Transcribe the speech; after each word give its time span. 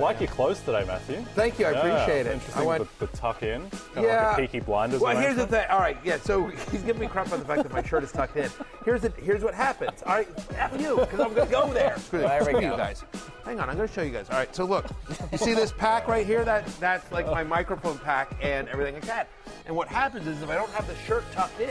Like 0.00 0.20
your 0.20 0.28
clothes 0.28 0.60
today, 0.60 0.84
Matthew. 0.84 1.22
Thank 1.34 1.58
you, 1.58 1.66
I 1.66 1.70
Yeah, 1.70 1.78
appreciate 1.86 2.26
it. 2.26 2.32
Interesting, 2.32 2.62
I 2.62 2.66
went- 2.66 2.98
the, 2.98 3.06
the 3.06 3.16
tuck 3.16 3.42
in, 3.44 3.70
kind 3.94 3.98
of 3.98 4.04
like 4.04 4.38
a 4.38 4.40
Peaky 4.40 4.60
Blinders. 4.60 5.00
Well, 5.00 5.16
here's 5.16 5.36
the 5.36 5.42
arrangement. 5.42 5.50
thing. 5.50 5.70
All 5.70 5.78
right, 5.78 5.96
yeah. 6.04 6.18
So 6.18 6.46
he's 6.48 6.82
giving 6.82 7.00
me 7.00 7.06
crap 7.06 7.32
on 7.32 7.38
the 7.38 7.44
fact 7.44 7.62
that 7.62 7.72
my 7.72 7.82
shirt 7.82 8.02
is 8.02 8.10
tucked 8.12 8.36
in. 8.36 8.50
Here's 8.84 9.02
the, 9.02 9.10
here's 9.22 9.42
what 9.44 9.54
happens. 9.54 10.02
All 10.04 10.12
right, 10.14 10.28
F 10.56 10.78
you, 10.80 10.96
because 10.96 11.20
I'm 11.20 11.32
gonna 11.34 11.50
go 11.50 11.72
there. 11.72 11.96
Screw 11.98 12.18
There 12.18 12.38
we 12.40 12.44
screw 12.46 12.60
go. 12.60 12.70
you 12.72 12.76
guys. 12.76 13.04
Hang 13.44 13.60
on, 13.60 13.70
I'm 13.70 13.76
gonna 13.76 13.88
show 13.88 14.02
you 14.02 14.10
guys. 14.10 14.28
All 14.28 14.36
right, 14.36 14.54
so 14.54 14.64
look, 14.64 14.86
you 15.32 15.38
see 15.38 15.54
this 15.54 15.72
pack 15.72 16.08
right 16.08 16.26
here? 16.26 16.44
That 16.44 16.66
that's 16.80 17.10
like 17.12 17.26
my 17.26 17.44
microphone 17.44 17.98
pack 17.98 18.36
and 18.42 18.68
everything 18.68 18.94
like 18.94 19.06
that. 19.06 19.28
And 19.66 19.74
what 19.76 19.86
happens 19.88 20.26
is 20.26 20.42
if 20.42 20.50
I 20.50 20.56
don't 20.56 20.70
have 20.72 20.86
the 20.88 20.96
shirt 21.06 21.24
tucked 21.32 21.60
in, 21.60 21.70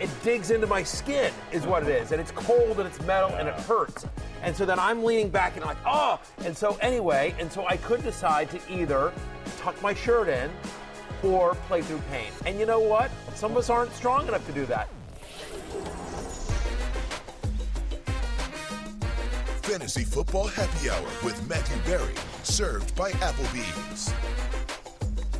it 0.00 0.10
digs 0.22 0.50
into 0.50 0.66
my 0.66 0.82
skin, 0.82 1.32
is 1.52 1.66
what 1.66 1.82
it 1.82 1.88
is, 1.88 2.12
and 2.12 2.20
it's 2.20 2.30
cold 2.32 2.78
and 2.78 2.86
it's 2.86 3.00
metal 3.02 3.30
and 3.30 3.48
it 3.48 3.54
hurts. 3.54 4.06
And 4.42 4.54
so 4.54 4.64
then 4.64 4.78
I'm 4.78 5.02
leaning 5.04 5.28
back 5.28 5.56
and 5.56 5.64
I'm 5.64 5.68
like, 5.68 5.84
oh. 5.86 6.20
And 6.44 6.56
so 6.56 6.76
anyway, 6.80 7.34
and 7.38 7.50
so 7.50 7.66
I 7.66 7.76
could 7.78 8.02
decide 8.02 8.50
to 8.50 8.60
either 8.70 9.12
tuck 9.58 9.80
my 9.82 9.94
shirt 9.94 10.28
in 10.28 10.50
or 11.22 11.54
play 11.66 11.82
through 11.82 12.02
pain. 12.10 12.30
And 12.44 12.58
you 12.58 12.66
know 12.66 12.80
what? 12.80 13.10
Some 13.34 13.52
of 13.52 13.56
us 13.56 13.70
aren't 13.70 13.92
strong 13.92 14.28
enough 14.28 14.46
to 14.46 14.52
do 14.52 14.66
that. 14.66 14.88
Fantasy 19.62 20.04
Football 20.04 20.46
Happy 20.46 20.90
Hour 20.90 21.08
with 21.24 21.48
Matthew 21.48 21.76
Berry, 21.90 22.14
served 22.44 22.94
by 22.94 23.10
Applebee's. 23.12 24.65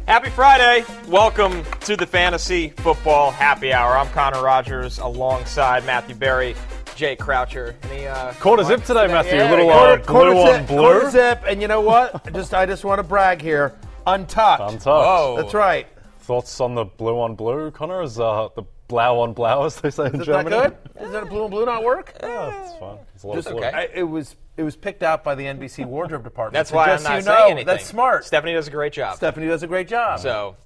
Happy 0.07 0.31
Friday! 0.31 0.85
Welcome 1.09 1.65
to 1.81 1.97
the 1.97 2.07
Fantasy 2.07 2.69
Football 2.71 3.33
Happy 3.33 3.73
Hour. 3.73 3.97
I'm 3.97 4.09
Connor 4.11 4.41
Rogers 4.43 4.99
alongside 4.99 5.85
Matthew 5.85 6.15
Berry, 6.15 6.55
Jay 6.95 7.17
Croucher. 7.17 7.75
Any, 7.91 8.07
uh, 8.07 8.33
Quarter 8.35 8.63
zip 8.63 8.71
remarks 8.71 8.87
today, 8.87 9.07
Matthew. 9.09 9.35
Yeah, 9.35 9.49
a 9.49 9.51
little 9.51 10.05
quarter- 10.05 10.31
uh, 10.31 10.33
blue 10.33 10.39
on 10.43 10.59
zip, 10.59 10.67
blue. 10.69 10.77
quarter 10.79 11.11
zip, 11.11 11.43
and 11.49 11.61
you 11.61 11.67
know 11.67 11.81
what? 11.81 12.33
just 12.33 12.55
I 12.55 12.67
just 12.67 12.85
want 12.85 13.01
to 13.01 13.03
brag 13.03 13.43
here. 13.43 13.75
Untucked. 14.07 14.61
Untucked. 14.63 14.85
Whoa. 14.87 15.35
That's 15.39 15.55
right. 15.55 15.89
Thoughts 16.21 16.61
on 16.61 16.77
the 16.77 16.85
blue 16.85 17.21
on 17.21 17.35
blue, 17.35 17.73
Connor? 17.73 18.03
Is 18.03 18.21
uh, 18.21 18.49
the 18.55 18.63
blau 18.87 19.19
on 19.19 19.33
blau, 19.33 19.65
as 19.65 19.81
they 19.81 19.91
say 19.91 20.07
in 20.07 20.21
Is 20.21 20.27
that 20.29 20.47
good? 20.47 20.77
Is 21.01 21.11
that 21.11 21.25
a 21.25 21.27
blue 21.27 21.43
on 21.45 21.51
blue 21.51 21.65
not 21.67 21.83
work? 21.83 22.17
Yeah, 22.23 22.65
it's 22.65 22.79
fine. 22.79 22.99
It's 23.15 23.25
a 23.25 23.27
lot 23.27 23.35
Just 23.35 23.49
of 23.49 23.55
blue. 23.57 23.65
okay. 23.65 23.77
I, 23.77 23.89
it 23.93 24.05
was 24.05 24.37
it 24.57 24.63
was 24.63 24.77
picked 24.77 25.03
out 25.03 25.23
by 25.25 25.35
the 25.35 25.45
NBC 25.45 25.85
wardrobe 25.85 26.25
department. 26.25 26.55
That's 26.55 26.71
So 26.71 26.77
why 26.77 26.87
just 26.87 27.07
I'm 27.07 27.13
not 27.17 27.25
so 27.25 27.31
you 27.33 27.37
saying 27.39 27.51
anything. 27.53 27.67
That's 27.67 27.85
smart. 27.87 28.25
Stephanie 28.25 28.55
does 28.55 28.69
a 28.69 28.71
great 28.71 28.93
job. 28.93 29.17
Stephanie 29.17 29.47
does 29.49 29.63
a 29.63 29.67
great 29.67 29.89
job. 29.89 30.21
So, 30.21 30.57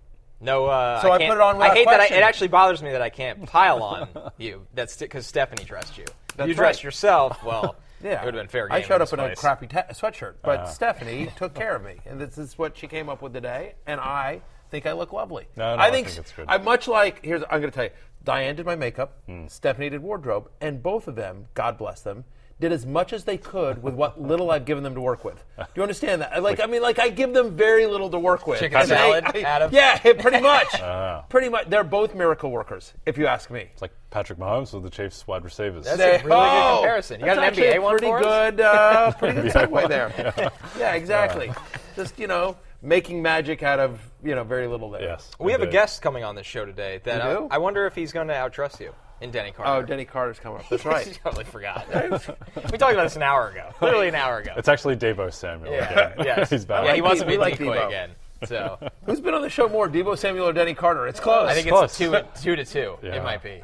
no. 0.41 0.67
Uh, 0.67 1.01
So 1.03 1.11
I 1.11 1.19
can't- 1.19 1.31
put 1.31 1.37
it 1.39 1.41
on 1.43 1.57
I 1.57 1.59
without 1.59 1.77
hate 1.77 1.87
that. 1.87 2.01
I, 2.01 2.07
it 2.17 2.23
actually 2.23 2.49
bothers 2.49 2.83
me 2.83 2.93
that 2.93 3.03
I 3.03 3.11
can't 3.11 3.45
pile 3.47 3.83
on 3.83 4.09
you. 4.39 4.67
That's 4.75 4.97
because 4.97 5.27
Stephanie 5.27 5.65
dressed 5.65 5.99
you. 5.99 6.05
That's 6.37 6.49
you 6.49 6.55
dressed 6.55 6.79
right. 6.81 6.85
yourself. 6.85 7.39
Well, 7.45 7.77
yeah, 8.03 8.23
it 8.23 8.25
would 8.25 8.35
have 8.35 8.43
been 8.45 8.49
fair 8.49 8.67
game. 8.67 8.77
I 8.77 8.81
showed 8.81 9.03
up 9.03 9.11
this 9.11 9.13
in 9.13 9.21
a 9.21 9.37
crappy 9.37 9.67
ta- 9.67 9.85
sweatshirt, 9.91 10.37
but 10.43 10.67
Stephanie 10.71 11.29
took 11.37 11.53
care 11.53 11.77
of 11.77 11.85
me, 11.85 11.97
and 12.07 12.19
this 12.19 12.39
is 12.39 12.57
what 12.57 12.75
she 12.79 12.87
came 12.87 13.11
up 13.11 13.21
with 13.21 13.35
today. 13.35 13.75
And 13.87 14.01
I 14.01 14.41
think 14.71 14.87
I 14.87 14.93
look 14.93 15.13
lovely. 15.13 15.49
No, 15.55 15.77
no, 15.77 15.83
I 15.83 15.89
I 15.89 15.91
think, 15.91 16.07
think 16.07 16.19
it's 16.21 16.33
good. 16.33 16.47
I 16.49 16.57
much 16.57 16.89
like. 16.89 17.23
Here's 17.23 17.43
I'm 17.51 17.61
going 17.61 17.71
to 17.71 17.71
tell 17.73 17.85
you. 17.85 17.91
Diane 18.25 18.57
did 18.57 18.65
my 18.65 18.75
makeup. 18.77 19.19
Hmm. 19.27 19.47
Stephanie 19.49 19.91
did 19.91 20.01
wardrobe, 20.01 20.51
and 20.63 20.83
both 20.83 21.09
of 21.09 21.15
them, 21.17 21.49
God 21.53 21.77
bless 21.77 22.01
them, 22.01 22.25
did 22.61 22.73
as 22.73 22.85
much 22.85 23.13
as 23.15 23.25
they 23.25 23.39
could 23.39 23.83
with 23.83 23.95
what 23.95 24.21
little 24.31 24.51
I've 24.51 24.65
given 24.67 24.85
them 24.85 24.95
to 24.95 25.01
work 25.01 25.25
with. 25.25 25.43
Do 25.59 25.65
you 25.75 25.83
understand 25.83 26.21
that? 26.23 26.43
Like, 26.43 26.61
I 26.61 26.67
mean, 26.67 26.83
like 26.83 26.99
I 26.99 27.09
give 27.09 27.33
them 27.33 27.57
very 27.57 27.87
little 27.87 28.11
to 28.11 28.19
work 28.19 28.47
with. 28.47 28.59
Chicken 28.61 28.79
And 28.83 28.91
they- 28.91 28.95
salad, 28.95 29.25
I- 29.35 29.41
Adam? 29.41 29.71
Yeah, 29.73 29.99
pretty 29.99 30.41
much. 30.43 30.69
Ah. 30.75 31.25
Pretty 31.29 31.49
much. 31.49 31.69
They're 31.71 31.83
both 31.85 32.15
miracle 32.15 32.51
workers, 32.51 32.93
if 33.07 33.17
you 33.19 33.27
ask 33.27 33.51
me. 33.51 33.69
It's 33.73 33.81
like 33.83 33.93
Patrick 34.11 34.39
Mahomes 34.39 34.73
with 34.75 34.83
the 34.83 34.91
Chiefs 34.91 35.27
wide 35.27 35.43
receivers. 35.45 35.85
That's 35.87 35.97
They- 35.99 36.05
a 36.11 36.19
really 36.19 36.23
good 36.25 36.33
oh, 36.33 36.77
comparison. 36.81 37.21
You 37.21 37.27
that's 37.27 37.37
got 37.37 37.43
an 37.43 37.49
actually 37.49 37.67
NBA 37.67 37.77
a 37.77 37.79
one 37.81 37.93
pretty 37.99 38.07
for 38.07 38.19
us? 38.19 38.25
good, 38.51 38.61
uh, 38.61 39.13
pretty 39.19 39.41
good 39.43 39.53
segue 39.53 39.89
there. 39.89 40.53
Yeah, 40.79 40.93
exactly. 40.95 41.51
Just 41.97 42.19
you 42.19 42.27
know, 42.27 42.57
making 42.83 43.23
magic 43.23 43.63
out 43.63 43.81
of 43.81 44.01
you 44.23 44.35
know 44.35 44.45
very 44.45 44.67
little 44.67 44.91
there. 44.91 45.03
yes. 45.03 45.31
We 45.39 45.53
have 45.53 45.63
a 45.63 45.67
guest 45.67 46.03
coming 46.03 46.25
on 46.25 46.35
this 46.35 46.47
show 46.47 46.65
today. 46.67 47.01
That 47.05 47.23
I. 47.23 47.33
I 47.51 47.59
wonder 47.59 47.87
if 47.87 47.95
he's 47.95 48.13
going 48.13 48.29
to 48.29 48.35
outtrust 48.35 48.81
you 48.81 48.93
in 49.21 49.31
Denny 49.31 49.53
Carter. 49.53 49.71
Oh, 49.73 49.83
Denny 49.87 50.05
Carter's 50.05 50.39
coming 50.39 50.61
up. 50.61 50.69
That's 50.69 50.85
right. 50.87 51.07
I 51.07 51.11
right. 51.11 51.21
totally 51.23 51.45
forgot. 51.45 51.87
we 52.73 52.79
talked 52.79 52.93
about 52.93 53.05
this 53.05 53.17
an 53.17 53.23
hour 53.23 53.49
ago. 53.51 53.71
Literally 53.81 54.09
an 54.09 54.15
hour 54.15 54.39
ago. 54.39 54.53
It's 54.57 54.69
actually 54.69 54.97
Deebo 54.97 55.33
Samuel 55.33 55.73
yeah, 55.73 56.11
again. 56.13 56.27
yes. 56.27 56.51
He's 56.51 56.65
back. 56.65 56.85
Yeah, 56.87 56.95
he 56.95 57.03
wants 57.03 57.21
to 57.21 57.27
be 57.27 57.37
like 57.39 57.59
decoy 57.59 57.77
Deebo. 57.77 57.87
again. 57.87 58.11
So 58.47 58.79
Who's 59.05 59.21
been 59.21 59.35
on 59.35 59.43
the 59.43 59.51
show 59.51 59.69
more, 59.69 59.89
Deebo 59.89 60.17
Samuel 60.17 60.49
or 60.49 60.53
Denny 60.55 60.73
Carter? 60.75 61.07
It's 61.07 61.21
close. 61.21 61.51
I 61.51 61.55
think 61.55 61.69
close. 61.69 61.91
it's 61.91 61.99
two, 61.99 62.17
two 62.43 62.57
to 62.57 62.65
two. 62.65 62.97
Yeah. 63.03 63.17
It 63.17 63.23
might 63.23 63.43
be. 63.43 63.61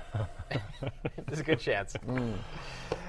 There's 1.26 1.40
a 1.40 1.44
good 1.44 1.58
chance. 1.60 1.94
Mm. 2.06 2.34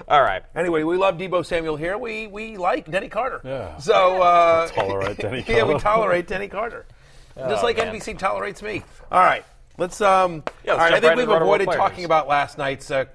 All 0.08 0.22
right. 0.22 0.42
Anyway, 0.56 0.82
we 0.82 0.96
love 0.96 1.16
Deebo 1.18 1.44
Samuel 1.44 1.76
here. 1.76 1.98
We 1.98 2.26
we 2.26 2.56
like 2.56 2.90
Denny 2.90 3.08
Carter. 3.08 3.40
Yeah. 3.44 3.76
So 3.76 4.22
uh, 4.22 4.68
Tolerate 4.68 5.18
Denny 5.18 5.44
yeah, 5.46 5.64
we 5.64 5.78
tolerate 5.78 6.26
Denny 6.26 6.48
Carter. 6.48 6.86
Just 7.36 7.62
Oh, 7.62 7.66
like 7.66 7.76
man. 7.76 7.94
NBC 7.94 8.18
tolerates 8.18 8.62
me. 8.62 8.82
All 9.12 9.20
right, 9.22 9.44
let's. 9.78 10.00
Um, 10.00 10.42
Yeah, 10.64 10.72
let's 10.74 10.78
all 10.78 10.78
right, 10.78 10.92
I 10.94 11.00
think 11.00 11.04
right 11.10 11.16
we've 11.16 11.28
avoided 11.28 11.66
Players. 11.66 11.78
talking 11.78 12.04
about 12.04 12.28
last 12.28 12.58
night's 12.58 12.90
uh, 12.90 13.06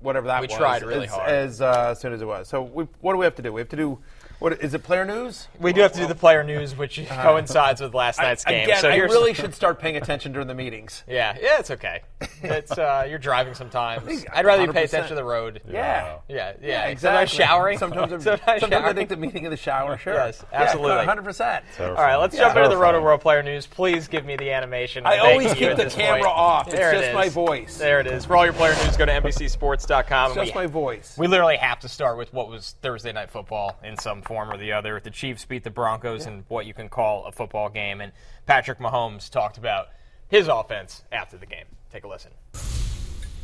whatever 0.00 0.26
that 0.28 0.40
We 0.40 0.46
was. 0.46 0.56
tried 0.56 0.82
really 0.82 1.04
as, 1.06 1.10
hard. 1.12 1.30
as, 1.30 1.60
uh, 1.60 1.94
soon 1.94 2.12
as 2.12 2.22
it 2.22 2.26
was. 2.26 2.48
So 2.48 2.62
we, 2.62 2.84
what 3.00 3.12
do 3.12 3.18
we 3.18 3.24
have 3.24 3.34
to 3.36 3.42
do? 3.42 3.52
We 3.52 3.60
have 3.60 3.68
to 3.70 3.76
do. 3.76 3.98
What 4.40 4.62
is 4.62 4.74
it? 4.74 4.82
Player 4.82 5.04
news? 5.04 5.48
We 5.58 5.72
do 5.72 5.80
have 5.80 5.92
to 5.92 6.00
do 6.00 6.06
the 6.06 6.14
player 6.14 6.42
news, 6.44 6.76
which 6.76 7.00
coincides 7.08 7.80
with 7.80 7.94
last 7.94 8.18
night's 8.18 8.44
game. 8.44 8.64
Again, 8.64 8.80
so 8.80 8.90
I 8.90 8.94
here's, 8.94 9.10
really 9.10 9.32
should 9.34 9.54
start 9.54 9.78
paying 9.80 9.96
attention 9.96 10.32
during 10.32 10.48
the 10.48 10.54
meetings. 10.54 11.02
Yeah, 11.08 11.36
yeah, 11.40 11.58
it's 11.60 11.70
okay. 11.70 12.02
It's 12.42 12.72
uh, 12.72 13.06
you're 13.08 13.18
driving 13.18 13.54
sometimes. 13.54 14.24
I'd 14.32 14.44
rather 14.44 14.64
you 14.64 14.72
pay 14.72 14.82
100%. 14.82 14.84
attention 14.84 15.08
to 15.10 15.14
the 15.14 15.24
road. 15.24 15.62
Yeah. 15.70 16.18
Yeah, 16.28 16.52
yeah. 16.62 16.86
exactly. 16.86 16.96
Sometimes 16.98 17.30
showering. 17.30 17.78
Sometimes, 17.78 18.12
I'm, 18.12 18.20
Sometimes 18.20 18.60
sometimes 18.60 18.72
I 18.72 18.78
showering. 18.80 18.96
think 18.96 19.08
the 19.08 19.16
meeting 19.16 19.44
in 19.44 19.50
the 19.50 19.56
shower. 19.56 19.96
Sure. 19.98 20.14
Yes, 20.14 20.44
absolutely. 20.52 21.04
hundred 21.04 21.24
percent. 21.24 21.64
All 21.80 21.92
right, 21.94 22.16
let's 22.16 22.36
jump 22.36 22.56
into 22.56 22.68
the 22.68 22.74
Rotoworld 22.74 23.20
Player 23.20 23.42
News. 23.42 23.66
Please 23.66 24.08
give 24.08 24.24
me 24.26 24.36
the 24.36 24.50
animation. 24.50 25.06
I 25.06 25.12
I'm 25.14 25.18
begging 25.20 25.30
always 25.32 25.48
you 25.50 25.54
keep 25.54 25.68
at 25.70 25.76
the 25.76 25.84
this 25.84 25.94
camera 25.94 26.20
point. 26.24 26.36
off. 26.36 26.66
It's 26.68 26.76
There 26.76 26.90
it 26.92 26.96
just 26.96 27.08
is. 27.08 27.14
my 27.14 27.28
voice. 27.28 27.78
There 27.78 28.00
it 28.00 28.06
is. 28.06 28.24
For 28.26 28.36
all 28.36 28.44
your 28.44 28.52
player 28.54 28.74
news, 28.84 28.96
go 28.96 29.06
to 29.06 29.12
NBCSports.com. 29.12 30.30
It's 30.32 30.36
just 30.40 30.54
We- 30.54 30.60
my 30.60 30.66
voice. 30.66 31.16
We 31.16 31.26
literally 31.28 31.56
have 31.56 31.80
to 31.80 31.88
start 31.88 32.18
with 32.18 32.32
what 32.34 32.48
was 32.48 32.74
Thursday 32.82 33.12
night 33.12 33.30
football 33.30 33.78
in 33.82 33.96
some 33.96 34.20
form 34.22 34.33
or 34.36 34.56
the 34.56 34.72
other. 34.72 35.00
The 35.00 35.10
Chiefs 35.10 35.44
beat 35.44 35.64
the 35.64 35.70
Broncos 35.70 36.26
in 36.26 36.44
what 36.48 36.66
you 36.66 36.74
can 36.74 36.88
call 36.88 37.24
a 37.26 37.32
football 37.32 37.68
game, 37.68 38.00
and 38.00 38.12
Patrick 38.46 38.78
Mahomes 38.78 39.30
talked 39.30 39.58
about 39.58 39.88
his 40.28 40.48
offense 40.48 41.02
after 41.12 41.36
the 41.36 41.46
game. 41.46 41.66
Take 41.92 42.04
a 42.04 42.08
listen. 42.08 42.32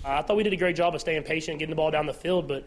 I 0.04 0.22
thought 0.22 0.36
we 0.36 0.42
did 0.42 0.52
a 0.52 0.56
great 0.56 0.76
job 0.76 0.94
of 0.94 1.00
staying 1.00 1.22
patient, 1.24 1.58
getting 1.58 1.70
the 1.70 1.76
ball 1.76 1.90
down 1.90 2.06
the 2.06 2.14
field, 2.14 2.48
but 2.48 2.66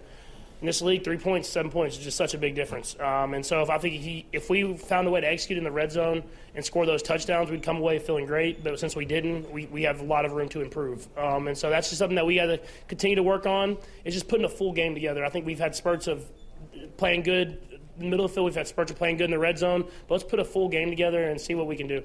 in 0.63 0.67
this 0.67 0.81
league, 0.81 1.03
three 1.03 1.17
points, 1.17 1.49
seven 1.49 1.69
points 1.69 1.97
is 1.97 2.03
just 2.05 2.15
such 2.15 2.33
a 2.33 2.37
big 2.37 2.55
difference. 2.55 2.95
Um, 2.97 3.33
and 3.33 3.45
so 3.45 3.61
if 3.61 3.69
I 3.69 3.77
think 3.79 3.95
he, 3.95 4.25
if 4.31 4.49
we 4.49 4.77
found 4.77 5.09
a 5.09 5.11
way 5.11 5.19
to 5.19 5.27
execute 5.27 5.57
in 5.57 5.65
the 5.65 5.71
red 5.71 5.91
zone 5.91 6.23
and 6.55 6.63
score 6.63 6.85
those 6.85 7.03
touchdowns, 7.03 7.51
we'd 7.51 7.63
come 7.63 7.77
away 7.77 7.99
feeling 7.99 8.25
great. 8.25 8.63
But 8.63 8.79
since 8.79 8.95
we 8.95 9.03
didn't, 9.03 9.51
we, 9.51 9.65
we 9.65 9.83
have 9.83 9.99
a 9.99 10.05
lot 10.05 10.23
of 10.23 10.31
room 10.31 10.47
to 10.49 10.61
improve. 10.61 11.05
Um, 11.17 11.49
and 11.49 11.57
so 11.57 11.69
that's 11.69 11.89
just 11.89 11.99
something 11.99 12.15
that 12.15 12.25
we 12.25 12.35
got 12.35 12.45
to 12.45 12.61
continue 12.87 13.17
to 13.17 13.23
work 13.23 13.45
on. 13.45 13.77
Is 14.05 14.13
just 14.13 14.29
putting 14.29 14.45
a 14.45 14.49
full 14.49 14.71
game 14.71 14.93
together. 14.93 15.25
I 15.25 15.29
think 15.29 15.45
we've 15.45 15.59
had 15.59 15.75
spurts 15.75 16.07
of 16.07 16.23
playing 16.95 17.23
good 17.23 17.61
in 17.71 17.72
the 17.97 18.05
middle 18.05 18.25
of 18.25 18.31
the 18.31 18.35
field. 18.35 18.45
We've 18.45 18.55
had 18.55 18.67
spurts 18.67 18.91
of 18.91 18.97
playing 18.97 19.17
good 19.17 19.25
in 19.25 19.31
the 19.31 19.39
red 19.39 19.57
zone. 19.57 19.83
But 20.07 20.15
let's 20.15 20.23
put 20.23 20.39
a 20.39 20.45
full 20.45 20.69
game 20.69 20.89
together 20.89 21.29
and 21.29 21.39
see 21.39 21.55
what 21.55 21.67
we 21.67 21.75
can 21.75 21.87
do. 21.87 22.03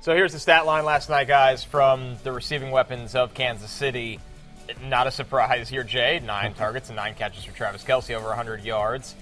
So 0.00 0.14
here's 0.14 0.32
the 0.32 0.38
stat 0.38 0.66
line 0.66 0.84
last 0.84 1.10
night, 1.10 1.26
guys, 1.26 1.64
from 1.64 2.16
the 2.22 2.30
receiving 2.30 2.70
weapons 2.70 3.14
of 3.16 3.34
Kansas 3.34 3.70
City. 3.70 4.20
Not 4.84 5.06
a 5.06 5.10
surprise 5.10 5.68
here, 5.68 5.82
Jay. 5.82 6.20
Nine 6.24 6.54
targets 6.58 6.88
and 6.88 6.96
nine 6.96 7.14
catches 7.14 7.44
for 7.44 7.52
Travis 7.56 7.82
Kelce, 7.82 8.14
over 8.14 8.28
100 8.28 8.62
yards. 8.62 9.16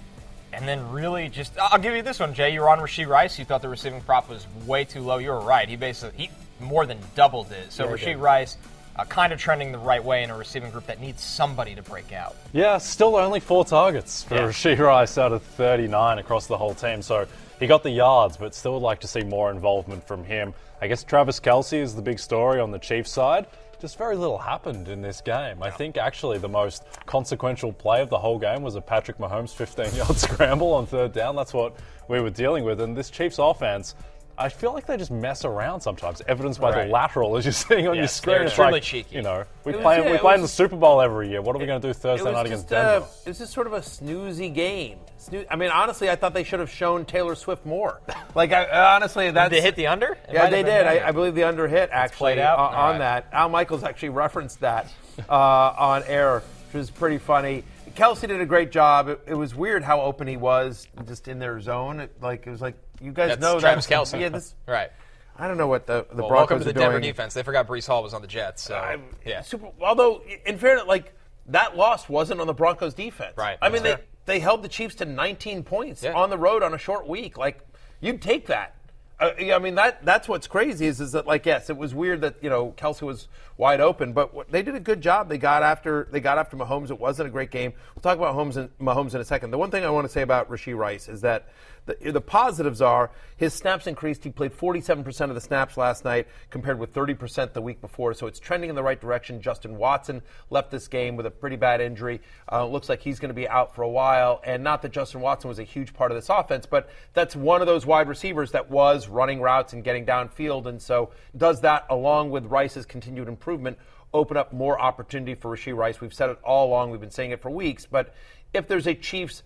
And 0.53 0.69
then 0.69 0.91
really 0.91 1.31
just, 1.31 1.53
I'll 1.59 1.79
give 1.79 1.95
you 1.95 2.03
this 2.03 2.21
one, 2.21 2.35
Jay. 2.35 2.53
You 2.53 2.61
were 2.61 2.69
on 2.69 2.79
Rashee 2.79 3.09
Rice. 3.09 3.39
You 3.39 3.45
thought 3.45 3.63
the 3.63 3.69
receiving 3.69 4.03
prop 4.03 4.29
was 4.29 4.47
way 4.67 4.85
too 4.85 5.01
low. 5.01 5.19
You 5.19 5.31
were 5.31 5.41
right. 5.41 5.69
He 5.69 5.77
basically, 5.77 6.27
he 6.27 6.31
more 6.61 6.87
than 6.87 6.99
doubled 7.15 7.51
it. 7.51 7.73
So 7.73 7.85
Yeah, 7.89 7.97
Rashee. 7.97 8.21
Rice 8.21 8.57
uh, 8.97 9.05
kind 9.05 9.33
of 9.33 9.39
trending 9.39 9.73
the 9.73 9.79
right 9.79 10.03
way 10.03 10.23
in 10.23 10.31
a 10.31 10.37
receiving 10.37 10.71
group 10.71 10.87
that 10.87 11.01
needs 11.01 11.23
somebody 11.23 11.75
to 11.75 11.83
break 11.83 12.13
out. 12.13 12.37
Yeah, 12.53 12.79
still 12.79 13.17
only 13.17 13.41
four 13.41 13.65
targets 13.65 14.23
for 14.25 14.35
Yeah. 14.35 14.41
Rashee 14.43 14.79
Rice 14.79 15.19
out 15.19 15.33
of 15.33 15.43
39 15.43 16.19
across 16.19 16.47
the 16.47 16.57
whole 16.57 16.75
team. 16.75 17.03
So 17.03 17.27
he 17.61 17.67
got 17.67 17.83
the 17.83 17.91
yards, 17.91 18.37
but 18.37 18.55
still 18.55 18.75
would 18.75 18.83
like 18.83 19.01
to 19.01 19.09
see 19.09 19.23
more 19.23 19.51
involvement 19.51 20.07
from 20.07 20.25
him. 20.25 20.55
I 20.81 20.87
guess 20.87 21.03
Travis 21.05 21.41
Kelce 21.41 21.79
is 21.81 21.95
the 21.95 22.03
big 22.03 22.19
story 22.19 22.61
on 22.61 22.71
the 22.71 22.79
Chiefs 22.79 23.11
side. 23.11 23.47
Just 23.81 23.99
very 23.99 24.17
little 24.17 24.39
happened 24.39 24.89
in 24.89 25.03
this 25.03 25.21
game. 25.21 25.63
I 25.63 25.71
think 25.71 25.97
actually 25.99 26.39
the 26.39 26.49
most 26.49 26.85
consequential 27.05 27.73
play 27.73 28.01
of 28.01 28.09
the 28.09 28.19
whole 28.19 28.39
game 28.39 28.63
was 28.63 28.77
a 28.77 28.81
Patrick 28.81 29.19
Mahomes 29.19 29.51
15 29.55 29.95
yard 29.95 30.17
scramble 30.17 30.73
on 30.73 30.87
third 30.87 31.13
down. 31.13 31.37
That's 31.37 31.53
what 31.53 31.75
we 32.09 32.21
were 32.21 32.31
dealing 32.31 32.65
with. 32.65 32.81
And 32.81 32.97
this 32.97 33.11
Chiefs 33.11 33.39
offense, 33.39 33.95
I 34.37 34.49
feel 34.49 34.73
like 34.73 34.87
they 34.87 34.97
just 34.97 35.11
mess 35.11 35.45
around 35.45 35.81
sometimes, 35.81 36.21
evidenced 36.27 36.61
by 36.61 36.71
Right. 36.71 36.87
the 36.87 36.93
lateral 36.93 37.37
as 37.37 37.45
you're 37.45 37.53
seeing 37.53 37.87
on 37.87 37.97
your 37.97 38.09
screen. 38.09 38.37
It's 38.43 38.47
extremely 38.47 38.73
like, 38.75 38.83
cheeky. 38.83 39.15
You 39.17 39.23
know, 39.23 39.45
we 39.65 39.73
It 39.73 39.77
was- 39.77 39.83
play, 39.83 39.99
yeah, 39.99 40.11
we 40.11 40.17
it 40.17 40.21
play 40.21 40.35
in 40.35 40.43
the 40.43 40.49
Super 40.49 40.77
Bowl 40.77 41.01
every 41.01 41.29
year. 41.29 41.41
What 41.41 41.55
are 41.55 41.59
we 41.59 41.67
going 41.67 41.81
to 41.81 41.87
do 41.89 41.93
Thursday 41.93 42.25
was 42.25 42.33
night 42.35 42.47
against 42.47 42.65
just, 42.65 42.73
uh, 42.73 42.93
Denver? 42.93 43.07
it 43.25 43.29
was 43.29 43.39
just 43.39 43.53
sort 43.53 43.67
of 43.69 43.73
a 43.75 43.81
snoozy 43.81 44.53
game. 44.53 44.99
Snoo- 45.21 45.47
I 45.51 45.57
mean, 45.57 45.71
honestly, 45.71 46.11
I 46.11 46.17
thought 46.17 46.35
they 46.35 46.43
should 46.45 46.61
have 46.61 46.71
shown 46.71 47.05
Taylor 47.05 47.35
Swift 47.35 47.65
more. 47.65 48.01
Like, 48.35 48.51
I, 48.53 48.97
honestly, 48.97 49.31
that's 49.31 49.49
Did 49.51 49.59
they 49.59 49.63
hit 49.65 49.77
the 49.77 49.87
under? 49.87 50.15
It 50.15 50.19
Yeah, 50.33 50.51
they 50.51 50.65
did. 50.65 50.87
I. 50.89 51.07
I 51.09 51.13
believe 51.13 51.37
the 51.37 51.45
under 51.45 51.69
hit 51.69 51.89
actually 51.93 52.17
played 52.17 52.39
out? 52.41 52.59
on, 52.59 52.75
on 52.75 52.91
right. 52.91 52.99
that. 52.99 53.29
Al 53.33 53.49
Michaels 53.49 53.85
actually 53.85 54.09
referenced 54.09 54.59
that 54.61 54.89
uh, 55.29 55.33
on 55.79 56.03
air, 56.09 56.43
which 56.67 56.75
was 56.75 56.91
pretty 56.91 57.19
funny. 57.19 57.63
Kelce 57.95 58.27
did 58.27 58.41
a 58.41 58.45
great 58.47 58.73
job. 58.73 59.07
It, 59.09 59.21
it 59.29 59.35
was 59.35 59.55
weird 59.55 59.85
how 59.85 60.01
open 60.01 60.27
he 60.27 60.37
was, 60.37 60.89
just 61.07 61.29
in 61.29 61.39
their 61.39 61.61
zone. 61.61 62.01
It, 62.01 62.11
like 62.21 62.45
it 62.49 62.51
was 62.51 62.61
like 62.61 62.75
you 63.01 63.13
guys 63.13 63.31
That's 63.31 63.41
know 63.41 63.59
Travis 63.61 63.87
that's- 63.87 64.13
Kelce. 64.13 64.21
Yeah, 64.21 64.29
this, 64.31 64.55
Right. 64.69 64.91
I 65.37 65.49
don't 65.49 65.57
know 65.59 65.67
what 65.67 65.87
the 65.87 66.07
the 66.11 66.23
Well, 66.23 66.29
Broncos 66.29 66.51
welcome 66.51 66.59
to 66.61 66.65
the 66.65 66.71
are 66.71 66.73
Denver 66.75 67.01
doing. 67.01 67.13
defense. 67.13 67.35
They 67.35 67.43
forgot 67.43 67.67
Breece 67.67 67.87
Hall 67.89 68.03
was 68.05 68.15
on 68.15 68.23
the 68.23 68.29
Jets. 68.29 68.63
So 68.63 69.01
yeah. 69.27 69.41
Super, 69.43 69.69
although, 69.81 70.23
in 70.47 70.59
fairness, 70.59 70.87
like 70.87 71.13
that 71.47 71.77
loss 71.77 72.09
wasn't 72.09 72.41
on 72.41 72.47
the 72.47 72.55
Broncos 72.55 72.95
defense. 72.95 73.37
Right, 73.37 73.59
I 73.61 73.69
mean, 73.69 73.83
that's 73.83 73.97
they 73.97 73.97
fair. 73.97 74.05
they 74.27 74.39
held 74.39 74.63
the 74.63 74.69
Chiefs 74.69 74.95
to 74.97 75.05
19 75.05 75.65
points 75.65 76.03
Yeah. 76.05 76.13
on 76.13 76.31
the 76.31 76.39
road 76.39 76.63
on 76.63 76.73
a 76.73 76.79
short 76.79 77.09
week. 77.09 77.37
Like 77.37 77.59
you'd 78.01 78.23
take 78.23 78.47
that. 78.47 78.77
Uh, 79.21 79.31
I 79.53 79.59
mean 79.61 79.77
that 79.77 80.05
that's 80.05 80.29
what's 80.29 80.47
crazy 80.49 80.87
is 80.87 81.01
is 81.01 81.13
that 81.13 81.27
like 81.27 81.47
yes, 81.47 81.69
it 81.71 81.77
was 81.77 81.95
weird 81.95 82.21
that 82.23 82.37
you 82.43 82.51
know 82.51 82.73
Kelce 82.77 83.03
was 83.03 83.27
wide 83.57 83.81
open, 83.81 84.13
but 84.13 84.35
what, 84.35 84.51
they 84.53 84.63
did 84.63 84.75
a 84.77 84.81
good 84.81 85.01
job. 85.01 85.29
They 85.29 85.39
got 85.39 85.63
after 85.65 86.07
they 86.13 86.21
got 86.21 86.39
after 86.39 86.57
Mahomes. 86.57 86.91
It 86.91 86.99
wasn't 87.01 87.29
a 87.29 87.31
great 87.31 87.51
game. 87.51 87.73
We'll 87.95 88.03
talk 88.03 88.19
about 88.19 88.35
Mahomes 88.37 88.57
in, 88.57 88.69
Mahomes 88.81 89.15
in 89.15 89.21
a 89.21 89.25
second. 89.25 89.51
The 89.53 89.59
one 89.59 89.71
thing 89.73 89.85
I 89.85 89.91
want 89.91 90.05
to 90.07 90.13
say 90.13 90.23
about 90.23 90.49
Rashee 90.51 90.77
Rice 90.77 91.09
is 91.09 91.21
that 91.21 91.49
the, 91.87 92.13
the 92.13 92.21
positives 92.21 92.81
are 92.81 93.11
his 93.37 93.53
snaps 93.53 93.87
increased. 93.87 94.25
He 94.25 94.31
played 94.31 94.53
47% 94.53 95.29
of 95.29 95.35
the 95.35 95.41
snaps 95.41 95.77
last 95.77 96.05
night 96.05 96.29
compared 96.51 96.79
with 96.79 96.93
30% 96.93 97.53
the 97.53 97.61
week 97.61 97.81
before. 97.81 98.15
So 98.15 98.27
it's 98.27 98.39
trending 98.39 98.71
in 98.71 98.77
the 98.77 98.83
right 98.83 99.01
direction. 99.01 99.43
Justin 99.43 99.77
Watson 99.77 100.23
left 100.51 100.71
this 100.71 100.89
game 100.89 101.17
with 101.17 101.27
a 101.27 101.31
pretty 101.31 101.57
bad 101.57 101.81
injury. 101.81 102.21
Uh, 102.51 102.67
looks 102.67 102.89
like 102.89 103.01
he's 103.01 103.19
going 103.19 103.31
to 103.31 103.35
be 103.35 103.49
out 103.49 103.75
for 103.75 103.83
a 103.83 103.89
while. 103.89 104.41
And 104.45 104.63
not 104.63 104.83
that 104.83 104.93
Justin 104.93 105.21
Watson 105.21 105.49
was 105.49 105.59
a 105.59 105.65
huge 105.65 105.93
part 105.93 106.11
of 106.11 106.17
this 106.17 106.29
offense, 106.29 106.67
but 106.67 106.89
that's 107.13 107.37
one 107.37 107.61
of 107.61 107.67
those 107.67 107.85
wide 107.85 108.09
receivers 108.09 108.53
that 108.53 108.71
was 108.71 109.09
running 109.09 109.41
routes 109.41 109.73
and 109.73 109.85
getting 109.85 110.07
downfield. 110.07 110.67
And 110.67 110.81
so 110.81 111.11
does 111.37 111.61
that 111.63 111.87
along 111.91 112.31
with 112.31 112.47
Rice's 112.47 112.87
continued 112.87 113.29
improvement 113.29 113.79
open 114.15 114.37
up 114.37 114.53
more 114.53 114.81
opportunity 114.81 115.35
for 115.35 115.55
Rashee 115.55 115.77
Rice. 115.77 116.01
We've 116.01 116.15
said 116.15 116.31
it 116.31 116.39
all 116.45 116.69
along. 116.69 116.93
We've 116.93 117.01
been 117.01 117.11
saying 117.11 117.33
it 117.33 117.43
for 117.43 117.51
weeks. 117.51 117.85
But 117.85 118.15
if 118.55 118.69
there's 118.69 118.87
a 118.87 118.95
Chiefs 118.95 119.43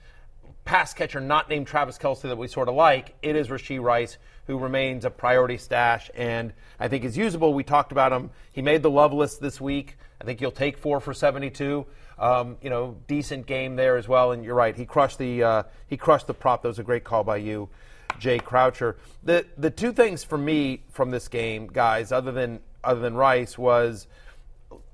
pass 0.69 0.93
catcher 0.93 1.19
not 1.19 1.49
named 1.49 1.67
Travis 1.67 1.97
Kelce 1.97 2.21
that 2.21 2.37
we 2.37 2.47
sort 2.47 2.69
of 2.69 2.75
like, 2.75 3.15
it 3.23 3.35
is 3.35 3.49
Rashee 3.49 3.81
Rice, 3.81 4.19
who 4.47 4.59
remains 4.59 5.07
a 5.07 5.11
priority 5.11 5.57
stash 5.57 6.11
and 6.15 6.53
I 6.79 6.89
think 6.89 7.07
is 7.07 7.17
usable. 7.17 7.55
We 7.55 7.65
talked 7.65 7.91
about 7.91 8.13
him. 8.13 8.29
He 8.53 8.61
made 8.61 8.83
the 8.83 8.91
love 8.91 9.15
list 9.15 9.41
this 9.41 9.63
week. 9.63 9.97
I 10.21 10.25
think 10.25 10.41
he'll 10.41 10.51
take 10.51 10.77
four 10.77 11.01
for 11.01 11.15
72. 11.15 11.87
Um, 12.19 12.59
you 12.61 12.69
know, 12.69 12.99
decent 13.07 13.47
game 13.47 13.77
there 13.77 13.97
as 13.97 14.09
well. 14.09 14.33
And 14.33 14.45
you're 14.45 14.55
right, 14.55 14.77
he 14.77 14.85
crushed 14.85 15.17
the 15.17 15.43
uh, 15.43 15.63
he 15.87 15.97
crushed 15.97 16.27
the 16.27 16.35
prop. 16.35 16.61
That 16.61 16.69
was 16.69 16.79
a 16.79 16.83
great 16.83 17.05
call 17.05 17.25
by 17.25 17.39
you, 17.39 17.71
Jay 18.19 18.39
Croucher. 18.39 18.99
The 19.23 19.47
the 19.57 19.71
two 19.71 19.93
things 19.93 20.23
for 20.23 20.37
me 20.37 20.83
from 20.91 21.11
this 21.11 21.29
game, 21.29 21.69
guys, 21.69 22.13
other 22.13 22.33
than 22.33 22.61
other 22.85 23.01
than 23.01 23.15
Rice, 23.15 23.57
was 23.57 24.07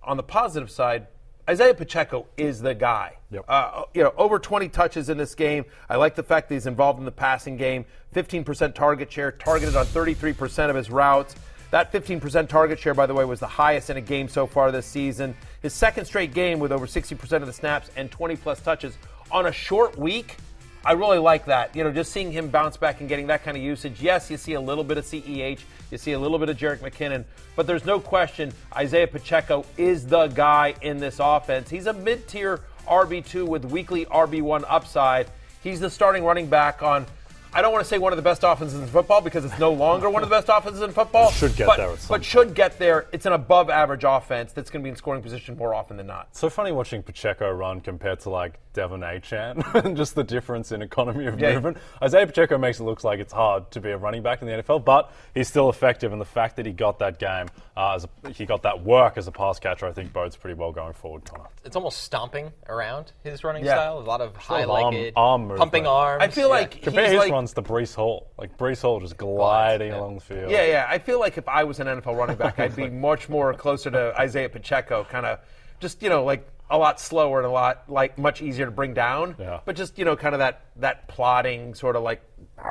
on 0.04 0.18
the 0.18 0.22
positive 0.22 0.70
side, 0.70 1.08
Isaiah 1.48 1.74
Pacheco 1.74 2.26
is 2.38 2.60
the 2.60 2.74
guy. 2.74 3.16
Yep. 3.30 3.44
Uh, 3.46 3.82
you 3.92 4.02
know, 4.02 4.14
over 4.16 4.38
20 4.38 4.68
touches 4.70 5.10
in 5.10 5.18
this 5.18 5.34
game. 5.34 5.66
I 5.90 5.96
like 5.96 6.14
the 6.14 6.22
fact 6.22 6.48
that 6.48 6.54
he's 6.54 6.66
involved 6.66 6.98
in 6.98 7.04
the 7.04 7.12
passing 7.12 7.58
game. 7.58 7.84
15% 8.14 8.74
target 8.74 9.12
share, 9.12 9.32
targeted 9.32 9.76
on 9.76 9.84
33% 9.86 10.70
of 10.70 10.76
his 10.76 10.90
routes. 10.90 11.34
That 11.70 11.92
15% 11.92 12.48
target 12.48 12.78
share, 12.78 12.94
by 12.94 13.06
the 13.06 13.12
way, 13.12 13.24
was 13.24 13.40
the 13.40 13.46
highest 13.46 13.90
in 13.90 13.96
a 13.98 14.00
game 14.00 14.28
so 14.28 14.46
far 14.46 14.72
this 14.72 14.86
season. 14.86 15.36
His 15.60 15.74
second 15.74 16.06
straight 16.06 16.32
game 16.32 16.60
with 16.60 16.72
over 16.72 16.86
60% 16.86 17.32
of 17.32 17.46
the 17.46 17.52
snaps 17.52 17.90
and 17.96 18.10
20 18.10 18.36
plus 18.36 18.60
touches 18.60 18.96
on 19.30 19.46
a 19.46 19.52
short 19.52 19.98
week. 19.98 20.36
I 20.86 20.92
really 20.92 21.18
like 21.18 21.46
that. 21.46 21.74
You 21.74 21.82
know, 21.82 21.90
just 21.90 22.12
seeing 22.12 22.30
him 22.30 22.48
bounce 22.48 22.76
back 22.76 23.00
and 23.00 23.08
getting 23.08 23.28
that 23.28 23.42
kind 23.42 23.56
of 23.56 23.62
usage. 23.62 24.02
Yes, 24.02 24.30
you 24.30 24.36
see 24.36 24.52
a 24.52 24.60
little 24.60 24.84
bit 24.84 24.98
of 24.98 25.04
CEH, 25.04 25.60
you 25.90 25.96
see 25.98 26.12
a 26.12 26.18
little 26.18 26.38
bit 26.38 26.50
of 26.50 26.58
Jerick 26.58 26.80
McKinnon, 26.80 27.24
but 27.56 27.66
there's 27.66 27.86
no 27.86 27.98
question 27.98 28.52
Isaiah 28.76 29.06
Pacheco 29.06 29.64
is 29.78 30.06
the 30.06 30.26
guy 30.28 30.74
in 30.82 30.98
this 30.98 31.20
offense. 31.20 31.70
He's 31.70 31.86
a 31.86 31.94
mid 31.94 32.28
tier 32.28 32.60
RB2 32.86 33.46
with 33.48 33.64
weekly 33.64 34.04
RB1 34.06 34.64
upside. 34.68 35.28
He's 35.62 35.80
the 35.80 35.88
starting 35.88 36.22
running 36.24 36.48
back 36.48 36.82
on. 36.82 37.06
I 37.54 37.62
don't 37.62 37.72
want 37.72 37.84
to 37.84 37.88
say 37.88 37.98
one 37.98 38.12
of 38.12 38.16
the 38.16 38.22
best 38.22 38.42
offenses 38.42 38.80
in 38.80 38.86
football 38.88 39.20
because 39.20 39.44
it's 39.44 39.58
no 39.60 39.72
longer 39.72 40.10
one 40.10 40.22
of 40.24 40.28
the 40.28 40.34
best 40.34 40.48
offenses 40.48 40.82
in 40.82 40.90
football. 40.90 41.30
Should 41.30 41.54
get 41.56 41.66
but, 41.68 41.76
there 41.76 41.90
at 41.90 41.98
some 42.00 42.08
but 42.16 42.24
should 42.24 42.54
get 42.54 42.78
there. 42.80 43.06
It's 43.12 43.26
an 43.26 43.32
above 43.32 43.70
average 43.70 44.02
offense 44.04 44.52
that's 44.52 44.70
going 44.70 44.82
to 44.82 44.84
be 44.84 44.90
in 44.90 44.96
scoring 44.96 45.22
position 45.22 45.56
more 45.56 45.72
often 45.72 45.96
than 45.96 46.06
not. 46.08 46.34
So 46.36 46.50
funny 46.50 46.72
watching 46.72 47.02
Pacheco 47.02 47.50
run 47.52 47.80
compared 47.80 48.20
to 48.20 48.30
like 48.30 48.58
De'Von 48.74 49.00
Achane 49.04 49.74
and 49.84 49.96
just 49.96 50.16
the 50.16 50.24
difference 50.24 50.72
in 50.72 50.82
economy 50.82 51.26
of 51.26 51.38
Yeah. 51.38 51.54
movement. 51.54 51.76
Isaiah 52.02 52.26
Pacheco 52.26 52.58
makes 52.58 52.80
it 52.80 52.84
look 52.84 53.04
like 53.04 53.20
it's 53.20 53.32
hard 53.32 53.70
to 53.70 53.80
be 53.80 53.90
a 53.90 53.96
running 53.96 54.22
back 54.24 54.42
in 54.42 54.48
the 54.48 54.54
NFL, 54.54 54.84
but 54.84 55.12
he's 55.32 55.46
still 55.46 55.70
effective. 55.70 56.10
And 56.12 56.20
the 56.20 56.24
fact 56.26 56.56
that 56.56 56.66
he 56.66 56.72
got 56.72 56.98
that 56.98 57.20
game, 57.20 57.46
uh, 57.76 57.94
as 57.94 58.04
a, 58.24 58.30
he 58.30 58.46
got 58.46 58.62
that 58.64 58.82
work 58.82 59.16
as 59.16 59.28
a 59.28 59.32
pass 59.32 59.60
catcher, 59.60 59.86
I 59.86 59.92
think 59.92 60.12
bodes 60.12 60.34
pretty 60.34 60.58
well 60.58 60.72
going 60.72 60.92
forward, 60.94 61.24
Connor. 61.24 61.48
It's 61.64 61.76
almost 61.76 61.98
stomping 62.02 62.50
around 62.68 63.12
his 63.22 63.44
running 63.44 63.64
Yeah. 63.64 63.74
style. 63.76 63.98
A 63.98 64.00
lot 64.00 64.20
of 64.20 64.34
high 64.36 64.62
of 64.62 64.70
arm- 64.70 64.92
legged, 64.94 65.12
arm 65.14 65.52
pumping 65.56 65.86
arms. 65.86 66.20
I 66.22 66.28
feel 66.28 66.48
Yeah. 66.48 66.54
like 66.54 66.82
Compare 66.82 67.02
he's 67.04 67.12
his 67.12 67.18
like, 67.20 67.30
runs 67.44 67.52
to 67.52 67.62
Breece 67.62 67.94
Hall. 67.94 68.30
Like 68.38 68.56
Breece 68.56 68.82
Hall 68.82 69.00
just 69.00 69.16
gliding 69.16 69.90
yeah. 69.90 69.98
along 69.98 70.14
the 70.16 70.20
field. 70.20 70.50
Yeah, 70.50 70.64
yeah. 70.64 70.86
I 70.88 70.98
feel 70.98 71.20
like 71.20 71.36
if 71.36 71.46
I 71.48 71.64
was 71.64 71.78
an 71.78 71.86
NFL 71.86 72.16
running 72.16 72.36
back, 72.36 72.58
I'd 72.58 72.74
be 72.74 72.88
much 73.08 73.28
more 73.28 73.52
closer 73.52 73.90
to 73.90 74.18
Isaiah 74.18 74.48
Pacheco, 74.48 75.04
kind 75.04 75.26
of 75.26 75.40
just 75.80 76.02
you 76.02 76.08
know 76.08 76.24
like 76.24 76.48
a 76.70 76.78
lot 76.78 76.98
slower 76.98 77.38
and 77.38 77.46
a 77.46 77.50
lot 77.50 77.84
like 77.88 78.16
much 78.16 78.40
easier 78.40 78.64
to 78.64 78.70
bring 78.70 78.94
down. 78.94 79.36
Yeah. 79.38 79.60
But 79.64 79.76
just 79.76 79.98
you 79.98 80.06
know 80.06 80.16
kind 80.16 80.34
of 80.34 80.38
that 80.38 80.62
that 80.76 81.08
plodding 81.08 81.74
sort 81.74 81.96
of 81.96 82.02
like. 82.02 82.22